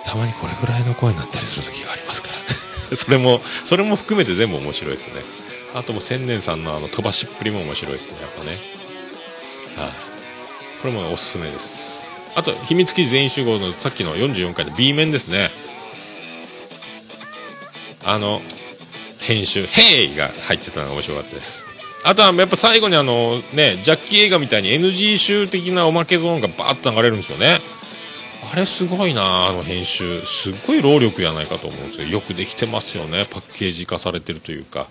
[0.05, 2.37] たまにこれぐらいの声になったりする時がありますから。
[2.95, 5.21] それもそれも含めて全部面白いですね。
[5.75, 8.19] あともう千年さんのあの飛ばしっぷりも面白いですね。
[8.21, 8.51] やっぱね。
[9.77, 9.91] はい、
[10.81, 12.07] これもおすすめです。
[12.35, 15.51] あと秘密基地全員集合のさっきの44回で B 面ですね。
[18.05, 18.41] あの
[19.19, 21.65] 編集「ヘイ!」が入ってたのが面白かったです。
[22.03, 27.59] あとはやっぱ最後にあのねジャッキー映画みたいに NG 集的なおまけゾーンがバーッと流れるんですよね。
[28.51, 30.25] あれすごいなあの編集。
[30.25, 32.07] すっごい労力やないかと思うんですよ。
[32.07, 33.27] よくできてますよね。
[33.29, 34.87] パッケージ化されてるというか。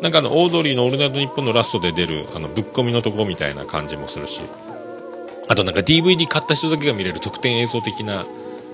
[0.00, 4.40] なんかあのオードリーの「オールナイトニッポン」のラストで出るあのぶっ込みのとこみたいな感じもするし。
[5.46, 8.24] あとなんか DVD 買った人だけが見れる特典映像的な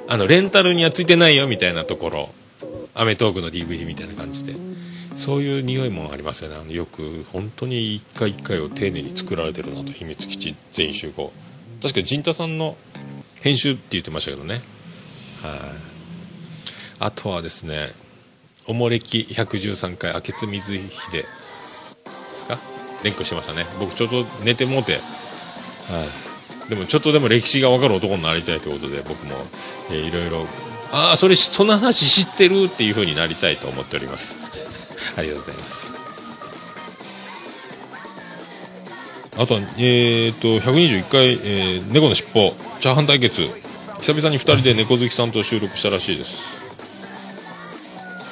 [0.07, 2.29] あのレンタルにはついてないよみたいなところ。
[2.95, 4.55] アメトークの DVD みたいな感じで。
[5.17, 6.57] そういう匂いもありますよね。
[6.61, 11.33] あのよく本当に一回一回を丁寧に作られてるなと秘密基地全集合。
[11.83, 12.77] 確か陣太さんの
[13.43, 14.55] 編集って言ってましたけどね。
[14.55, 14.63] はい。
[17.01, 17.93] あとはですね
[18.67, 21.25] おもれき113回明津水秀で
[22.35, 22.59] すか？
[23.03, 23.67] 連呼してましたね。
[23.79, 24.99] 僕ちょっと寝てもうては
[26.67, 26.71] い。
[26.71, 29.35] でもちょっとでも歴史が分かる男になりたいということで僕も、
[29.91, 30.47] えーいろいろ
[30.93, 34.39] ああそれその話知ってるっていう風になりたいと思っております。
[35.17, 35.95] ありがとうございます。
[39.39, 43.49] あとはえー、と121回、えー猫のしっぽチャーハン対決。
[44.01, 46.59] 久々に2人で猫好きさんと収録したらしいです、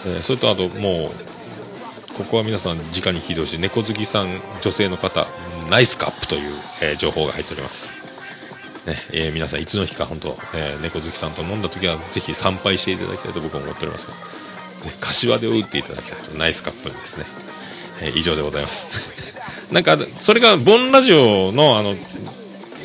[0.07, 5.27] えーそれとあともうここは皆さん直に聞いてほしい猫好きさん女性の方
[5.71, 7.97] ナイスカップという、えー情報が入っております、
[8.87, 14.15] ねえー皆さんいつの日か本当、えー猫好きさんと飲んだ時はぜひ参拝していただきたいと僕は思っておりますが、
[14.89, 17.27] ね、柏で打っていただきたいとナイスカップルですね、
[18.03, 18.87] えー以上でございます。
[19.73, 21.97] なんかそれがボンラジオのあの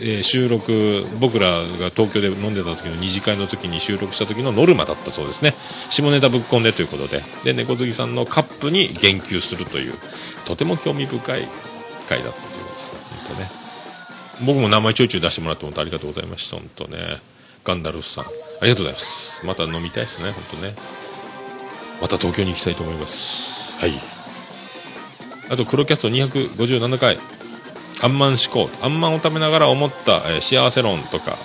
[0.01, 5.53] えー収録僕らが東京で飲んでた時の二次会の時に収録した時のノルマだったそうですね。
[5.89, 7.23] 下ネタぶっ込んでということで。
[7.43, 9.93] で猫好きさんのカップに言及するという
[10.45, 11.47] とても興味深い
[12.09, 12.93] 回だったということです。
[13.25, 13.51] 本当ね。
[14.41, 16.57] 僕も名前ちょいちょい出してもらって本当ありがとうございました。
[16.57, 17.19] 本当ね。
[17.63, 18.25] ガンダルフさん。
[18.25, 18.27] あ
[18.63, 19.45] りがとうございます。
[19.45, 20.75] また飲みたいですね本当ね。
[22.03, 23.80] また東京に行きたいと思います。
[23.80, 23.93] はい。
[25.49, 27.17] あと黒キャスト257回。
[28.03, 28.69] あんまん思考。
[28.84, 31.38] あんまんを食べながら思った、えー幸せ論とか。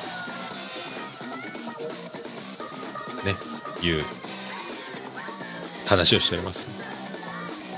[3.25, 3.35] ね。
[3.81, 4.05] いう。
[5.89, 6.69] 話をしております、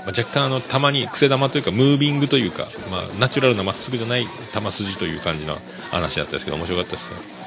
[0.05, 5.55] まあ、若干あのたまに癖玉というかムービングというか、まあ、ナチュラルなまっすぐじゃない球筋という感じの
[5.91, 7.40] 話だったんですけど面白かったですね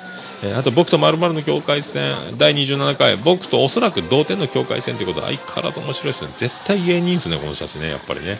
[0.44, 6.30] えあと僕と〇〇の境界線第27回僕とおそらく同点の境界線ということは相変わらず面白いですね。
[6.36, 8.38] 絶対芸人ですねこの人たちねやっぱりね。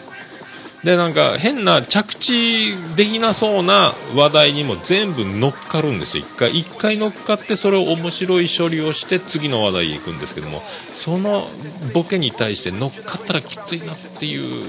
[0.83, 6.23] でなんか変な着地できなそうな話題にも全部乗っかるんですよ。
[6.23, 10.61] 一回一回乗っかってそれを面白い処理をして次の話題へ行くんですけども
[10.93, 11.47] その
[11.95, 14.67] ボケに対して乗っかったらきついなっていう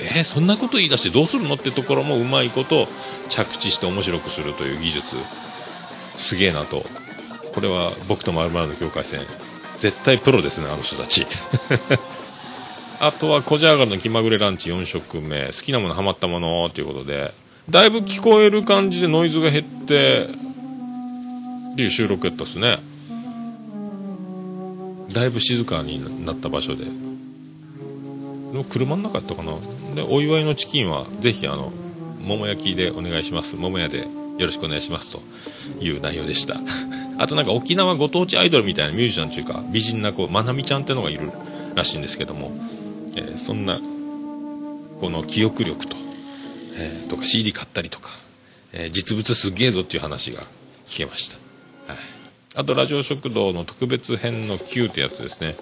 [0.00, 2.88] えーそんなこと言い出してどうするのってところもうまいこと
[3.28, 5.16] 着地して面白くするという技術。
[6.18, 6.84] すげえなと。
[7.54, 9.20] これは僕と〇〇の境界線。
[9.78, 11.26] 絶対プロですねあの人たち。
[13.00, 15.46] あとはコジャーガルの気まぐれランチ4食目。
[15.46, 17.32] 好きなものハマったものということで。
[17.70, 20.28] だいぶ聞こえる感じでノイズが減って
[21.72, 22.80] っていう収録やったっすね。
[25.12, 26.84] だいぶ静かになった場所で。
[26.84, 26.90] で
[28.68, 29.52] 車の中やったかな。
[29.94, 31.72] でお祝いのチキンはぜひあの
[32.20, 33.54] 桃焼きでお願いします。
[33.54, 34.17] 桃屋で。
[34.38, 35.20] よろしくお願いしますと
[35.80, 36.56] いう内容でした。
[37.18, 41.30] あとなんか沖縄ご当地アイドルみたいなミュージシャンというか美人な子まなみちゃんってのがいる
[41.74, 42.52] らしいんですけども、
[43.16, 43.80] えーそんな
[45.00, 45.96] この記憶力と、
[46.76, 48.10] えーとか CD 買ったりとか、
[48.72, 50.42] えー実物すげえぞっていう話が
[50.86, 51.36] 聞けました、
[51.92, 51.98] はい、
[52.54, 55.56] あとラジオ食堂の特別編の Q ってやつですね。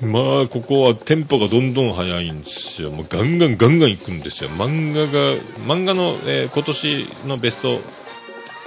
[0.00, 2.90] まあここはテンポがどんどん速いんですよ。
[2.90, 4.50] もうガンガンガンガンいくんですよ。
[4.50, 5.36] 漫画が
[5.66, 7.80] 漫画の、えー今年のベスト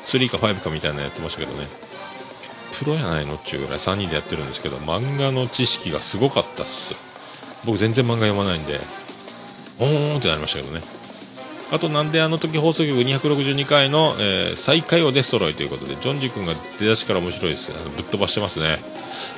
[0.05, 1.67] 3か5かみたいなのやってましたけどね。
[2.79, 6.95] プロやないのっちゅうぐらい3人でやってるんですけど漫画の知識がすごかったっす。
[7.65, 8.79] 僕全然漫画読まないんで
[9.79, 10.81] おーんってなりましたけどね。
[11.71, 18.79] あとなんであの時放送局262回の、えー再開をデストロイということでジョンジー君が出だしから面白いですぶっ飛ばしてますね。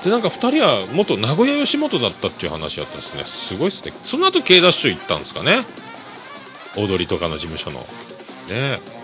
[0.03, 3.25] でなんか2人は元名古屋吉本だったっていう話だったんですね。
[3.25, 3.93] すごいですね。
[4.03, 5.65] その後 K ダッシュ行ったんですかね。
[6.77, 7.79] 踊りとかの事務所の。
[7.79, 7.85] ね。
[8.49, 9.00] え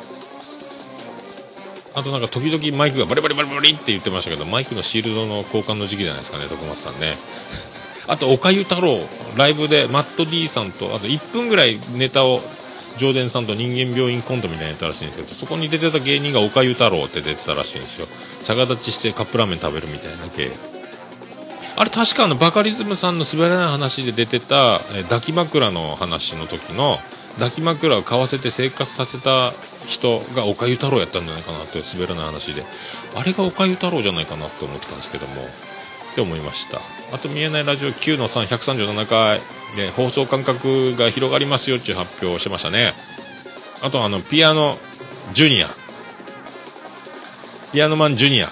[1.97, 7.17] あとなんか時々マイクがバリバリバリバリって言ってましたけどマイクのシールドの交換の時期じゃないですかね徳松さんね
[8.07, 8.99] あと、おかゆ太郎、
[9.35, 12.41] ライブでマット D さんと、あと1分ぐらいネタを、
[12.97, 18.07] 上田さんと人間病院コントみたいなやったらしいんですけど、そこに出てた芸人がおかゆ太郎って出てたらしいんですよ。
[18.41, 20.51] 逆立ちしてカップラーメン食べるみたいな芸。
[21.75, 26.99] あれ確かあのバカリズムさんの滑らない話で出てた、抱き枕の話の時の、
[27.37, 29.53] 抱き枕を買わせて生活させた
[29.85, 32.63] 人がおかゆ太郎やったんじゃないかなという滑らない話で、
[33.15, 35.41] あれがおかゆ太郎じゃないかなと思ったんですけども、
[36.11, 36.79] って思いました。
[37.13, 39.41] あと見えないラジオ9の3137回。
[39.75, 42.93] で放送間隔が広がりますよっていう発表をしてましたね。
[43.83, 44.77] あとあのピアノ
[45.33, 45.67] ジュニア。
[47.71, 48.49] ピアノマンジュニア。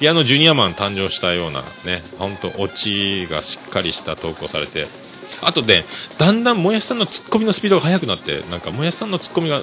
[0.00, 4.86] ピアノジュニアマン誕生したようなね本当オチがしっかりした投稿されて
[5.42, 5.84] あとで
[6.18, 9.62] だんだんもやしさんのツッコミのスピードが速くなってなんかもやしさんのツッコミが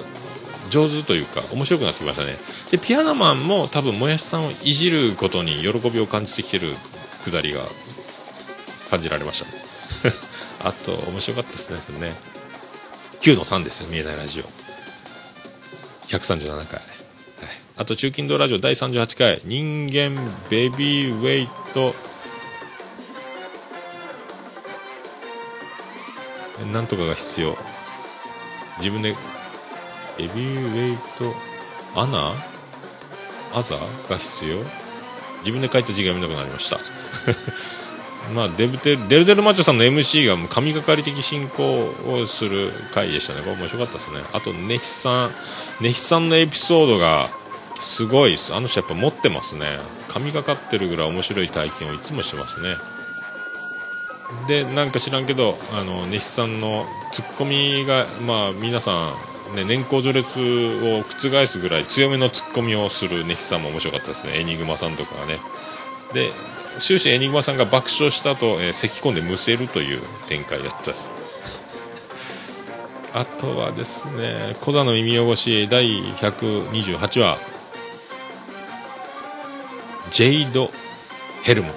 [0.70, 2.38] 上手というか面白くなってきましたね。
[2.72, 6.76] でピアノマンも多分もやしさんをいじることに喜びを感じてきてる
[7.24, 7.62] くだりが
[8.90, 9.52] 感じられましたね。
[10.64, 12.16] あと面白かったですねそれね。
[13.22, 14.44] 9の3ですよ見えないラジオ。
[16.10, 16.68] 137回、はい、
[17.76, 19.42] あと中近道ラジオ第38回。
[19.46, 20.16] 人間
[20.50, 21.94] ベビーウェイト。
[26.66, 27.58] なんとかが必要。
[28.80, 29.16] 自分で
[30.18, 31.34] ベビーウェイト
[32.00, 32.34] アナ？
[33.54, 33.76] アザ？
[34.10, 34.58] が必要。
[35.40, 36.80] 自分で書いた字が読めなくなりました。
[38.34, 43.42] まあデブテルデルデルマッチョさんの MC がもう神がかり的進行をする回でしたね。
[43.42, 44.20] これ面白かったですね。
[44.34, 45.32] あとネヒさん。
[45.80, 47.30] ネヒさんのエピソードが
[47.80, 48.54] すごいです。
[48.54, 49.80] あの人やっぱ持ってますね。
[50.08, 52.76] 神がかってるぐらい面白い体験をいつもしてますね。
[54.48, 64.40] でなんか知らんけどあのネヒさんのツッコミがまあ皆さんね、年功序列を覆すぐらい強めのツッコミをするネヒさんも面白かったですね。
[64.40, 65.40] エニグマさんとかはね。
[66.14, 66.32] で
[66.80, 71.12] 終始エニグマさんが爆笑した後、えー咳き込んでむせるという展開だったです。
[73.14, 77.38] あとはですね「コザの耳汚し」第128話。
[80.12, 80.72] ジェイド・
[81.44, 81.74] ヘルム。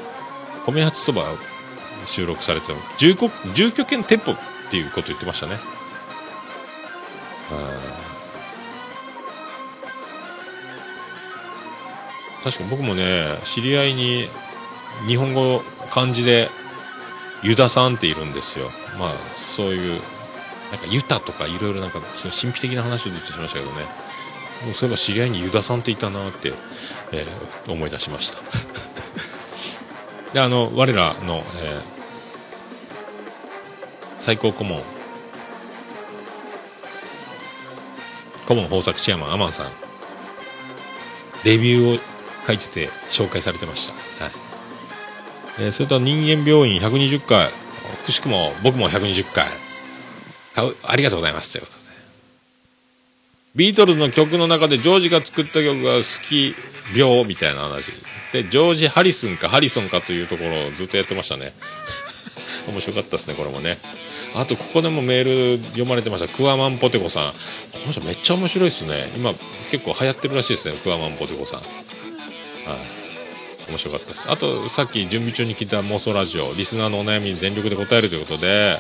[0.66, 1.24] 米八そば
[2.06, 3.16] 収録されてた住
[3.54, 4.36] 住居兼店舗っ
[4.70, 5.56] ていうこと言ってましたね。
[12.42, 14.28] 確か僕もね知り合いに
[15.06, 16.48] 日本語漢字で
[17.42, 18.70] ユダさんっているんですよ。
[18.98, 20.00] まあそういう
[20.70, 23.82] なんかユタとかいろいろなんかその神秘的な話をずっとしましたけどね。
[24.64, 26.52] もうそういえば知り合いにユダさんっていたなって、
[27.12, 28.38] えー思い出しました。
[30.32, 32.00] であの我らの、えー
[34.20, 34.82] 最高顧問
[38.46, 39.66] 顧問豊作チェアマンアマンさん
[41.42, 42.00] レビューを
[42.46, 44.32] 書いてて紹介されてました、はい。
[45.60, 47.48] えーそれと人間病院120回
[48.04, 49.46] くしくも僕も120回
[50.84, 51.52] ありがとうございます。
[51.54, 51.79] ということ
[53.56, 56.54] ビートルズの曲の中でジョージが作った曲が好き
[56.96, 57.92] 病みたいな話。
[58.32, 61.52] でジョージ・ハリスンかハリソンかというところをずっとやってましたね。
[62.68, 63.78] 面白かったですねこれもね。
[64.34, 66.28] あとここでもメール読まれてました。
[66.28, 67.32] クワマンポテコさん。
[67.32, 67.38] こ
[67.86, 69.10] の人めっちゃ面白いですね。
[69.16, 69.34] 今
[69.70, 71.60] 結構流行ってるらしいですねクワマンポテコさん。
[71.60, 73.00] はい。
[73.68, 74.30] 面白かったです。
[74.30, 76.54] あとさっき準備中に聞いた妄想ラジオ。
[76.54, 78.78] リスナーのお悩みに全力で答えるということで。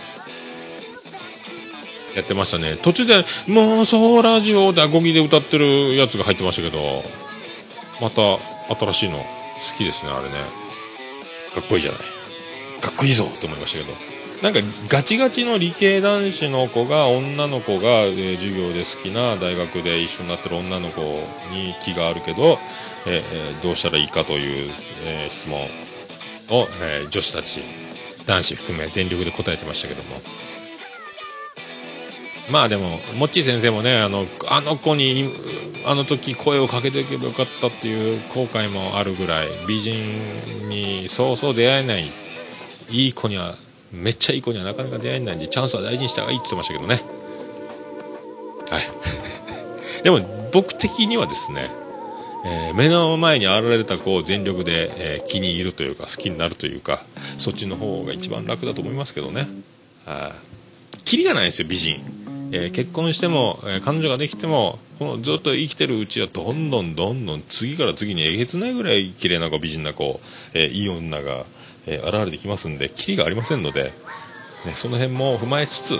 [2.14, 2.76] やってましたね。
[2.76, 7.04] 途中で「妄想ラジオ」でアコギで歌ってるやつが入ってましたけど
[8.00, 8.38] また
[8.74, 9.24] 新しいの好
[9.78, 10.44] きですねあれね。
[11.54, 12.00] かっこいいじゃない。
[12.80, 13.28] かっこいいぞ。
[13.32, 13.92] って思いましたけど。
[14.42, 21.02] なんかガチガチの理系男子の子が女の子が、えー授業で好きな大学で一緒になってる女の子
[21.52, 22.58] に気があるけど、
[23.06, 24.72] えーえーどうしたらいいかという、
[25.04, 25.64] えー質問
[26.48, 27.60] を、えー女子たち
[28.24, 30.22] 男子含め全力で答えてましたけども
[32.50, 35.32] まあでもモッチー先生もねあのあの子に
[35.86, 42.10] あの時声をかけておけばよかったっていう後悔もあるぐらい美人にそうそう出会えない
[42.90, 43.54] いい子には
[43.92, 47.02] めっちゃいい子にはなかなか出会えないんでチャンスは大事にした方がいいって言ってましたけどね。
[48.70, 48.82] はい。
[50.02, 51.70] でも僕的にはですね、
[52.44, 57.04] えー目の前に現れた子を全力で、えー気に入るというか好きになるというか
[57.36, 59.48] そっちの方が一番楽だと思いますけどね。
[60.06, 60.98] はい。
[61.04, 62.00] キリがないんですよ美人、
[62.52, 70.20] えー結婚しても、えー彼女ができてもこのずっと生きてるうちはどんどんどんどん次から次にえげつないぐらい綺麗な子美人な子、
[70.54, 71.44] えーいい女が、
[71.86, 73.92] え現れてきますんでキリがありませんので、ね、
[74.74, 75.98] その辺も踏まえつつ、え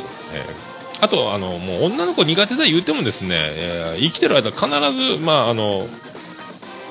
[1.00, 4.66] あとあのもう女の子苦手だ言うてもですね、え生きてる間必
[5.18, 5.86] ずまああの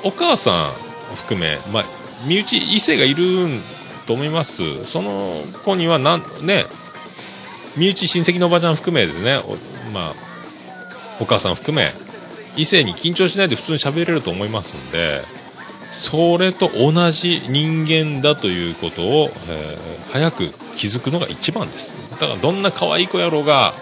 [0.03, 1.85] お母さん含め、まあ、
[2.27, 3.47] 身内異性がいる
[4.07, 4.85] と思います。
[4.85, 5.33] その
[5.63, 6.65] 子にはなんね
[7.79, 9.37] 身内親戚のおばちゃん含めですね。
[9.37, 9.55] お
[9.93, 10.13] まあ
[11.21, 11.93] お母さん含め
[12.55, 15.21] 異性に緊張しないで普通に喋れると思いますんで
[15.91, 21.93] それと同じ人間だということを、えー早く気づくのが一番です。
[22.19, 23.75] だからどんな可愛い子やろうが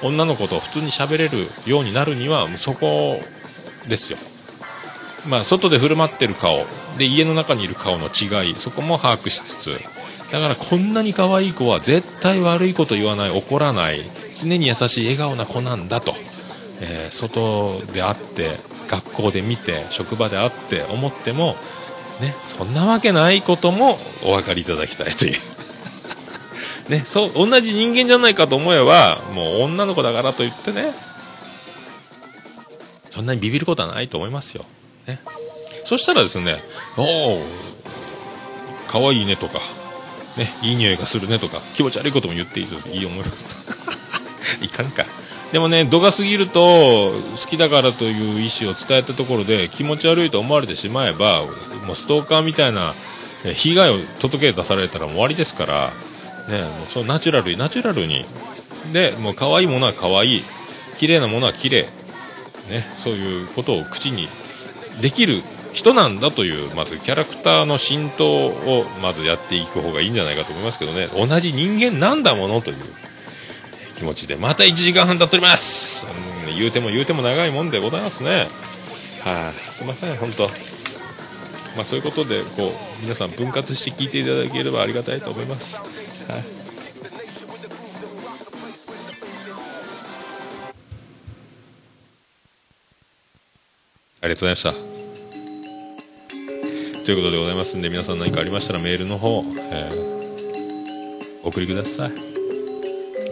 [0.00, 3.20] 女の子と普通に喋れるようになるにはそこ
[3.88, 4.18] ですよ。
[5.28, 6.64] まあ外で振る舞ってる顔
[6.98, 9.80] で家の中にいる顔の違いそこも把握しつつ
[10.32, 14.00] だからこんなに可愛い子は絶対悪いこと言わない怒らない
[14.34, 16.14] 常に優しい笑顔な子なんだと、
[16.80, 18.56] えー外で会って
[18.88, 21.56] 学校で見て職場で会って思っても
[22.22, 25.38] ねそんなわけないこともお分かりいただきたいという。
[26.88, 30.94] ねそう同じ人間じゃないかと思えばもう女の子だからといってね
[33.10, 34.64] そんなにビビることはないと思いますよ、
[35.06, 35.20] ね、
[35.84, 36.62] そしたらですね
[36.96, 37.42] おお
[38.88, 39.81] 可愛いねとか。
[40.36, 43.24] ね、いい匂いがするねとか気持ち悪いことも言っていいといい思い
[44.64, 45.04] いかんか。
[45.52, 51.42] でもね度が過ぎると好きだからという意思を伝えたところで気持ち悪いと思われてしまえば
[51.86, 52.94] もうストーカーみたいな
[53.44, 55.92] 被害を届け出されたらもう終わりですから、
[56.48, 58.24] ね、もうそうナチュラルにナチュラルに。
[58.92, 60.44] でもう可愛いものは可愛い。
[60.96, 61.88] 綺麗なものは綺麗。
[62.70, 64.28] ね、そういうことを口に
[65.00, 65.42] できる
[65.72, 71.08] 人なんだというまずキャラクターの浸透をまずやっていく方がいいんじゃないかと思いますけどね。
[71.08, 72.76] 同じ人間なんだものという
[73.96, 78.48] 気持ちでまた1時間半経っております、うん言うても言うても長いもんでございますね。
[79.24, 80.48] はい、すいません本当。
[81.76, 85.76] まあそういうことでこう皆さん分割して聞いていただければありがたいと思います。
[85.76, 86.42] はい。
[94.24, 94.91] ありがとうございました。
[97.04, 100.12] ということでございますんで、皆さん何かありましたらメールの方、えー
[101.44, 102.10] お送りください。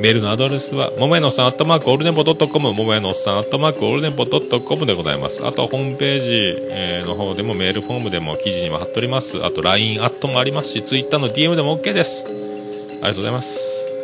[0.00, 5.46] メールのアドレスは、ももやのさん、アットマーク、オールネポドットコム、ももやのおっさん、アットマーク、オールネポドットコムでございます。
[5.46, 9.44] あとはホームページ、えーの方でもメールフォームでも記事にも貼っております。
[9.44, 12.24] あと LINE アットもありますし、Twitter の DM でも OK です。
[12.24, 13.60] ありがとうございます。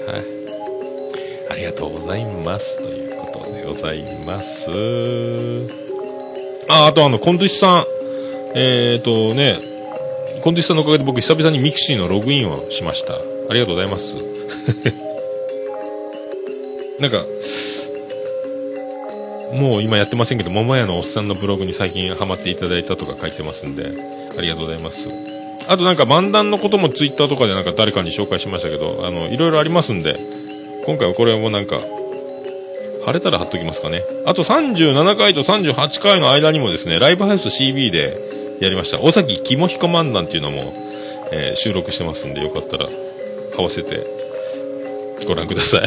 [0.06, 0.22] はい。
[1.50, 2.82] ありがとうございます。
[2.84, 4.70] ということでございます。
[6.68, 7.84] あ、あとあの、コントゥシさん、
[8.54, 9.58] えっ、ー、とね、
[10.42, 13.14] コンティスさんのおかげで僕久々にミクシーのログインをしました。
[13.14, 13.18] あ
[13.52, 14.16] りがとうございます。
[17.00, 17.24] なんか、
[19.54, 23.90] もう今やってませんけど、桃屋のおっさんのブログに最近ハマっていただいたとか書いてますんで、
[24.36, 25.08] ありがとうございます。
[25.68, 30.16] あとなんか漫談のこともツイッターとかでなんか誰かに紹介しましたけど、あの、いろいろありますんで、
[30.84, 31.80] 今回はこれもなんか、
[33.04, 34.02] 晴れたら貼っときますかね。
[34.26, 39.00] あと37回と38回の間にもですね、ライブハウス CB でやりました。
[39.02, 40.72] 尾崎肝彦漫談っていうのも、
[41.32, 42.86] えー収録してますんで、よかったら
[43.58, 44.00] 合わせて
[45.26, 45.80] ご覧ください。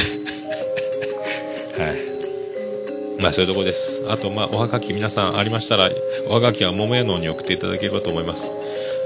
[1.81, 3.21] はい。
[3.21, 4.03] まあそういうとこです。
[4.07, 5.89] あと、まあ、おはがき皆さんありましたら、
[6.27, 8.51] おはがきは桃屋のに送っていただければと思います。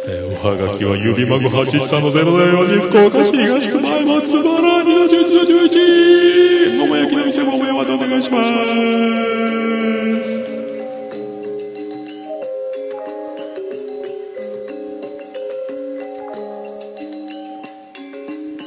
[0.07, 4.44] えーおはがきは郵便番号813-004福岡市東区前松原
[4.84, 9.62] 2の11桃焼きの店桃屋までお願いします。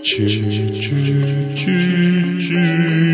[0.06, 3.05] チューチ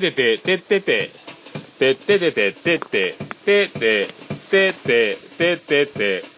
[0.00, 1.10] てっててて、てってて、
[1.78, 3.14] てっててて、てって、
[3.44, 4.08] てって、
[4.50, 6.34] てって、てってて、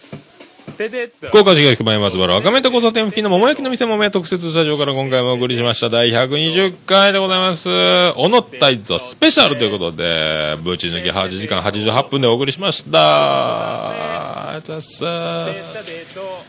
[0.77, 1.29] ててっと。
[1.29, 7.69] 福岡市東区前松原赤目と交差点付近の桃焼きの店桃屋特設スタジオから今回もお送りしました第120回でございます。
[7.69, 14.57] 小野大座スペシャルということで、ぶち抜き8時間88分でお送りしました。
[14.57, 16.45] あざってと、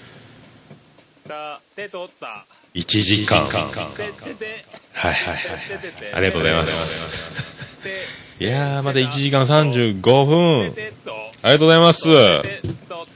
[1.27, 2.45] た、てとった。
[2.77, 3.43] 1時間。
[3.47, 5.39] はいはいはい。
[6.13, 7.79] ありがとうございます。
[8.39, 10.73] いやー、まだ1時間35分。
[11.41, 12.07] ありがとうございます。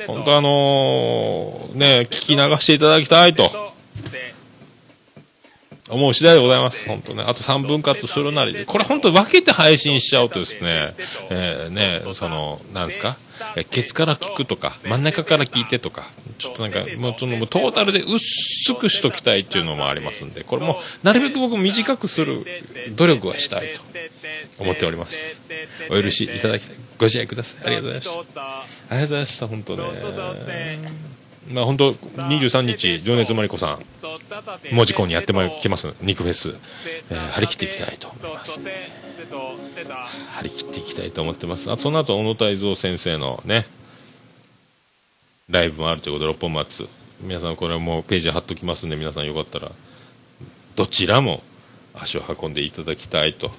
[0.08, 3.71] 本当あのー、ね、聞き流していただきたいとて
[5.92, 6.88] 思う次第でございます。
[6.88, 7.24] 本当ね。
[7.24, 8.66] あと3分割するなりで。
[8.66, 10.94] これ本当分けて配信しちゃうとですね、
[11.30, 13.18] えー、ね、その、なんですか、
[13.56, 16.04] えーケツから聞くとか、真ん中から聞いてとか、
[16.38, 22.46] ちょっとなんか、もうその、トータルで薄くしときたいっていうのもありますんで、これも、なるべく僕短くする
[22.96, 25.42] 努力はしたいと思っております。
[25.90, 26.76] お許しいただきたい。
[26.98, 27.66] ご自愛ください。
[27.66, 28.42] ありがとうございました。
[28.42, 31.21] ありがとうございました、本当ね。
[31.50, 33.80] まあ本当、23日、情熱マリコさん、
[34.74, 36.56] 文字工にやってまいります、肉フェス、
[37.10, 38.62] えー張り切っていきたいと思います。
[40.36, 41.72] 張り切っていきたいと思ってます。
[41.72, 43.66] あその後、小野泰造先生のね、
[45.50, 46.88] ライブもあるということで、六本松。
[47.22, 49.72] 皆さん、これもうページ貼っときますんで、皆さんよかったら、
[50.76, 51.44] どちらも
[51.94, 53.52] 足を運んでいただきたいと、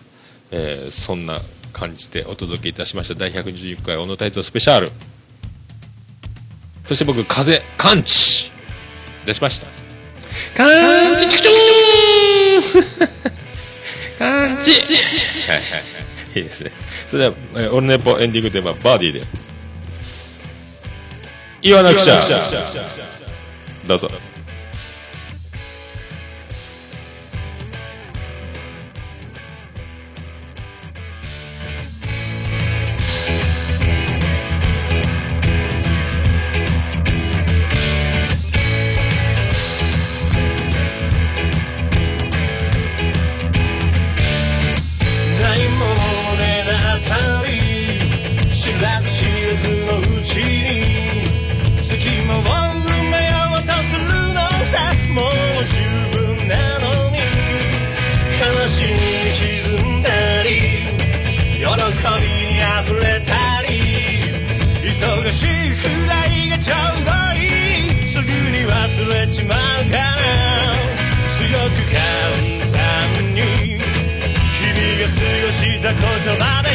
[0.51, 1.41] えーそんな
[1.73, 4.91] 感じでお届けいたしました第120回小野泰造スペシャル。
[6.85, 8.51] そして僕、風、感知
[9.25, 9.69] 出しました。
[10.57, 13.09] 感知チクチュー
[14.19, 14.81] 感知はい
[15.49, 15.79] はいは
[16.35, 16.39] い。
[16.39, 16.73] いいですね。
[17.07, 19.23] それでは、えーオルネポエンディングテーマ、バーディーで。
[21.63, 22.27] 言わなくちゃ。
[23.87, 24.11] どうぞ。
[61.91, 63.71] びに溢れたり
[64.83, 67.43] 忙しいくらいがちょうどい
[68.05, 68.09] い。
[68.09, 69.59] すぐに忘れちまう
[69.91, 70.15] から
[71.29, 71.99] 強く簡
[72.71, 73.41] 単に
[74.53, 74.63] 君
[75.01, 75.15] が過
[75.47, 76.01] ごした言
[76.39, 76.72] 葉で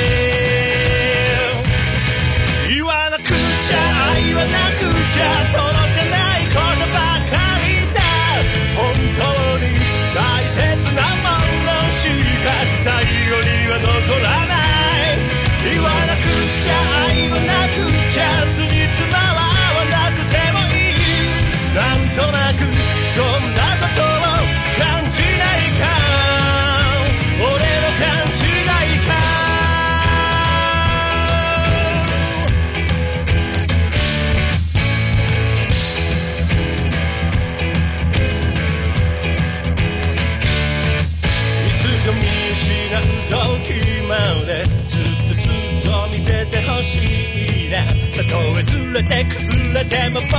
[49.77, 50.33] れても僕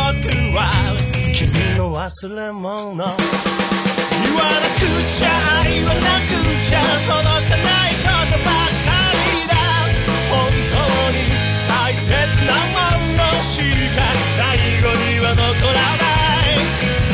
[0.56, 0.98] は
[1.32, 1.47] 君
[1.77, 2.97] の忘れ物。
[2.97, 3.06] 言
[4.35, 4.82] わなく
[5.15, 6.35] ちゃ言わなく
[6.66, 8.51] ちゃ届かないことば
[8.82, 9.55] かりだ。
[10.27, 10.82] 本当
[11.15, 11.31] に
[11.70, 12.10] 大切
[12.47, 12.82] なも
[13.15, 13.62] のし
[13.94, 14.02] か
[14.35, 16.10] 最後には残らな
[16.43, 16.59] い。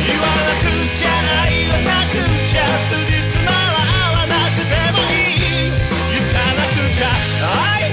[0.00, 1.12] 言わなくちゃ
[1.50, 2.16] 言わなく
[2.48, 2.64] ちゃ。
[2.88, 5.76] 辻褄は合わなくてもいい。
[6.08, 7.12] 行かなくちゃ。
[7.44, 7.83] 会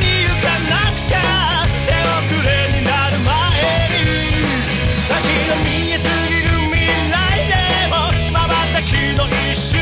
[9.72, 9.80] 瞬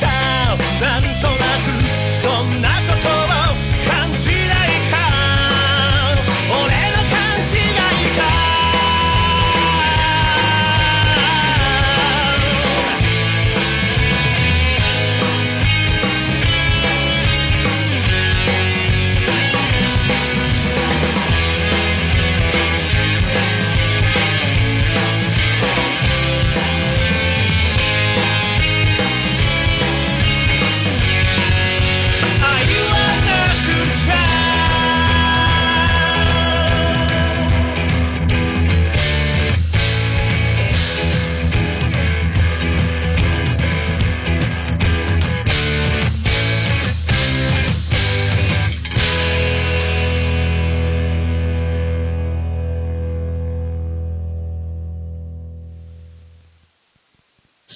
[0.00, 0.08] さ
[0.80, 1.37] なんと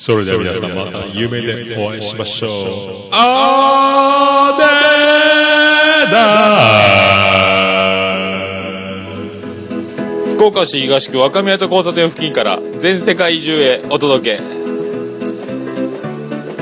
[0.05, 2.51] それでは皆さんまた夢でお会いしましょう。
[3.13, 4.65] あーで
[10.27, 14.43] だ福岡市東区若宮と交差点付近から全世界中へお届け。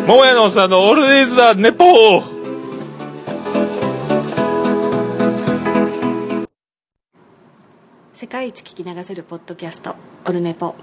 [0.07, 2.41] 桃屋のおっさんのオールディーズ・ザ・ネポー。
[8.13, 9.95] 世界一聞き流せるポッドキャスト
[10.27, 10.75] オルネポ。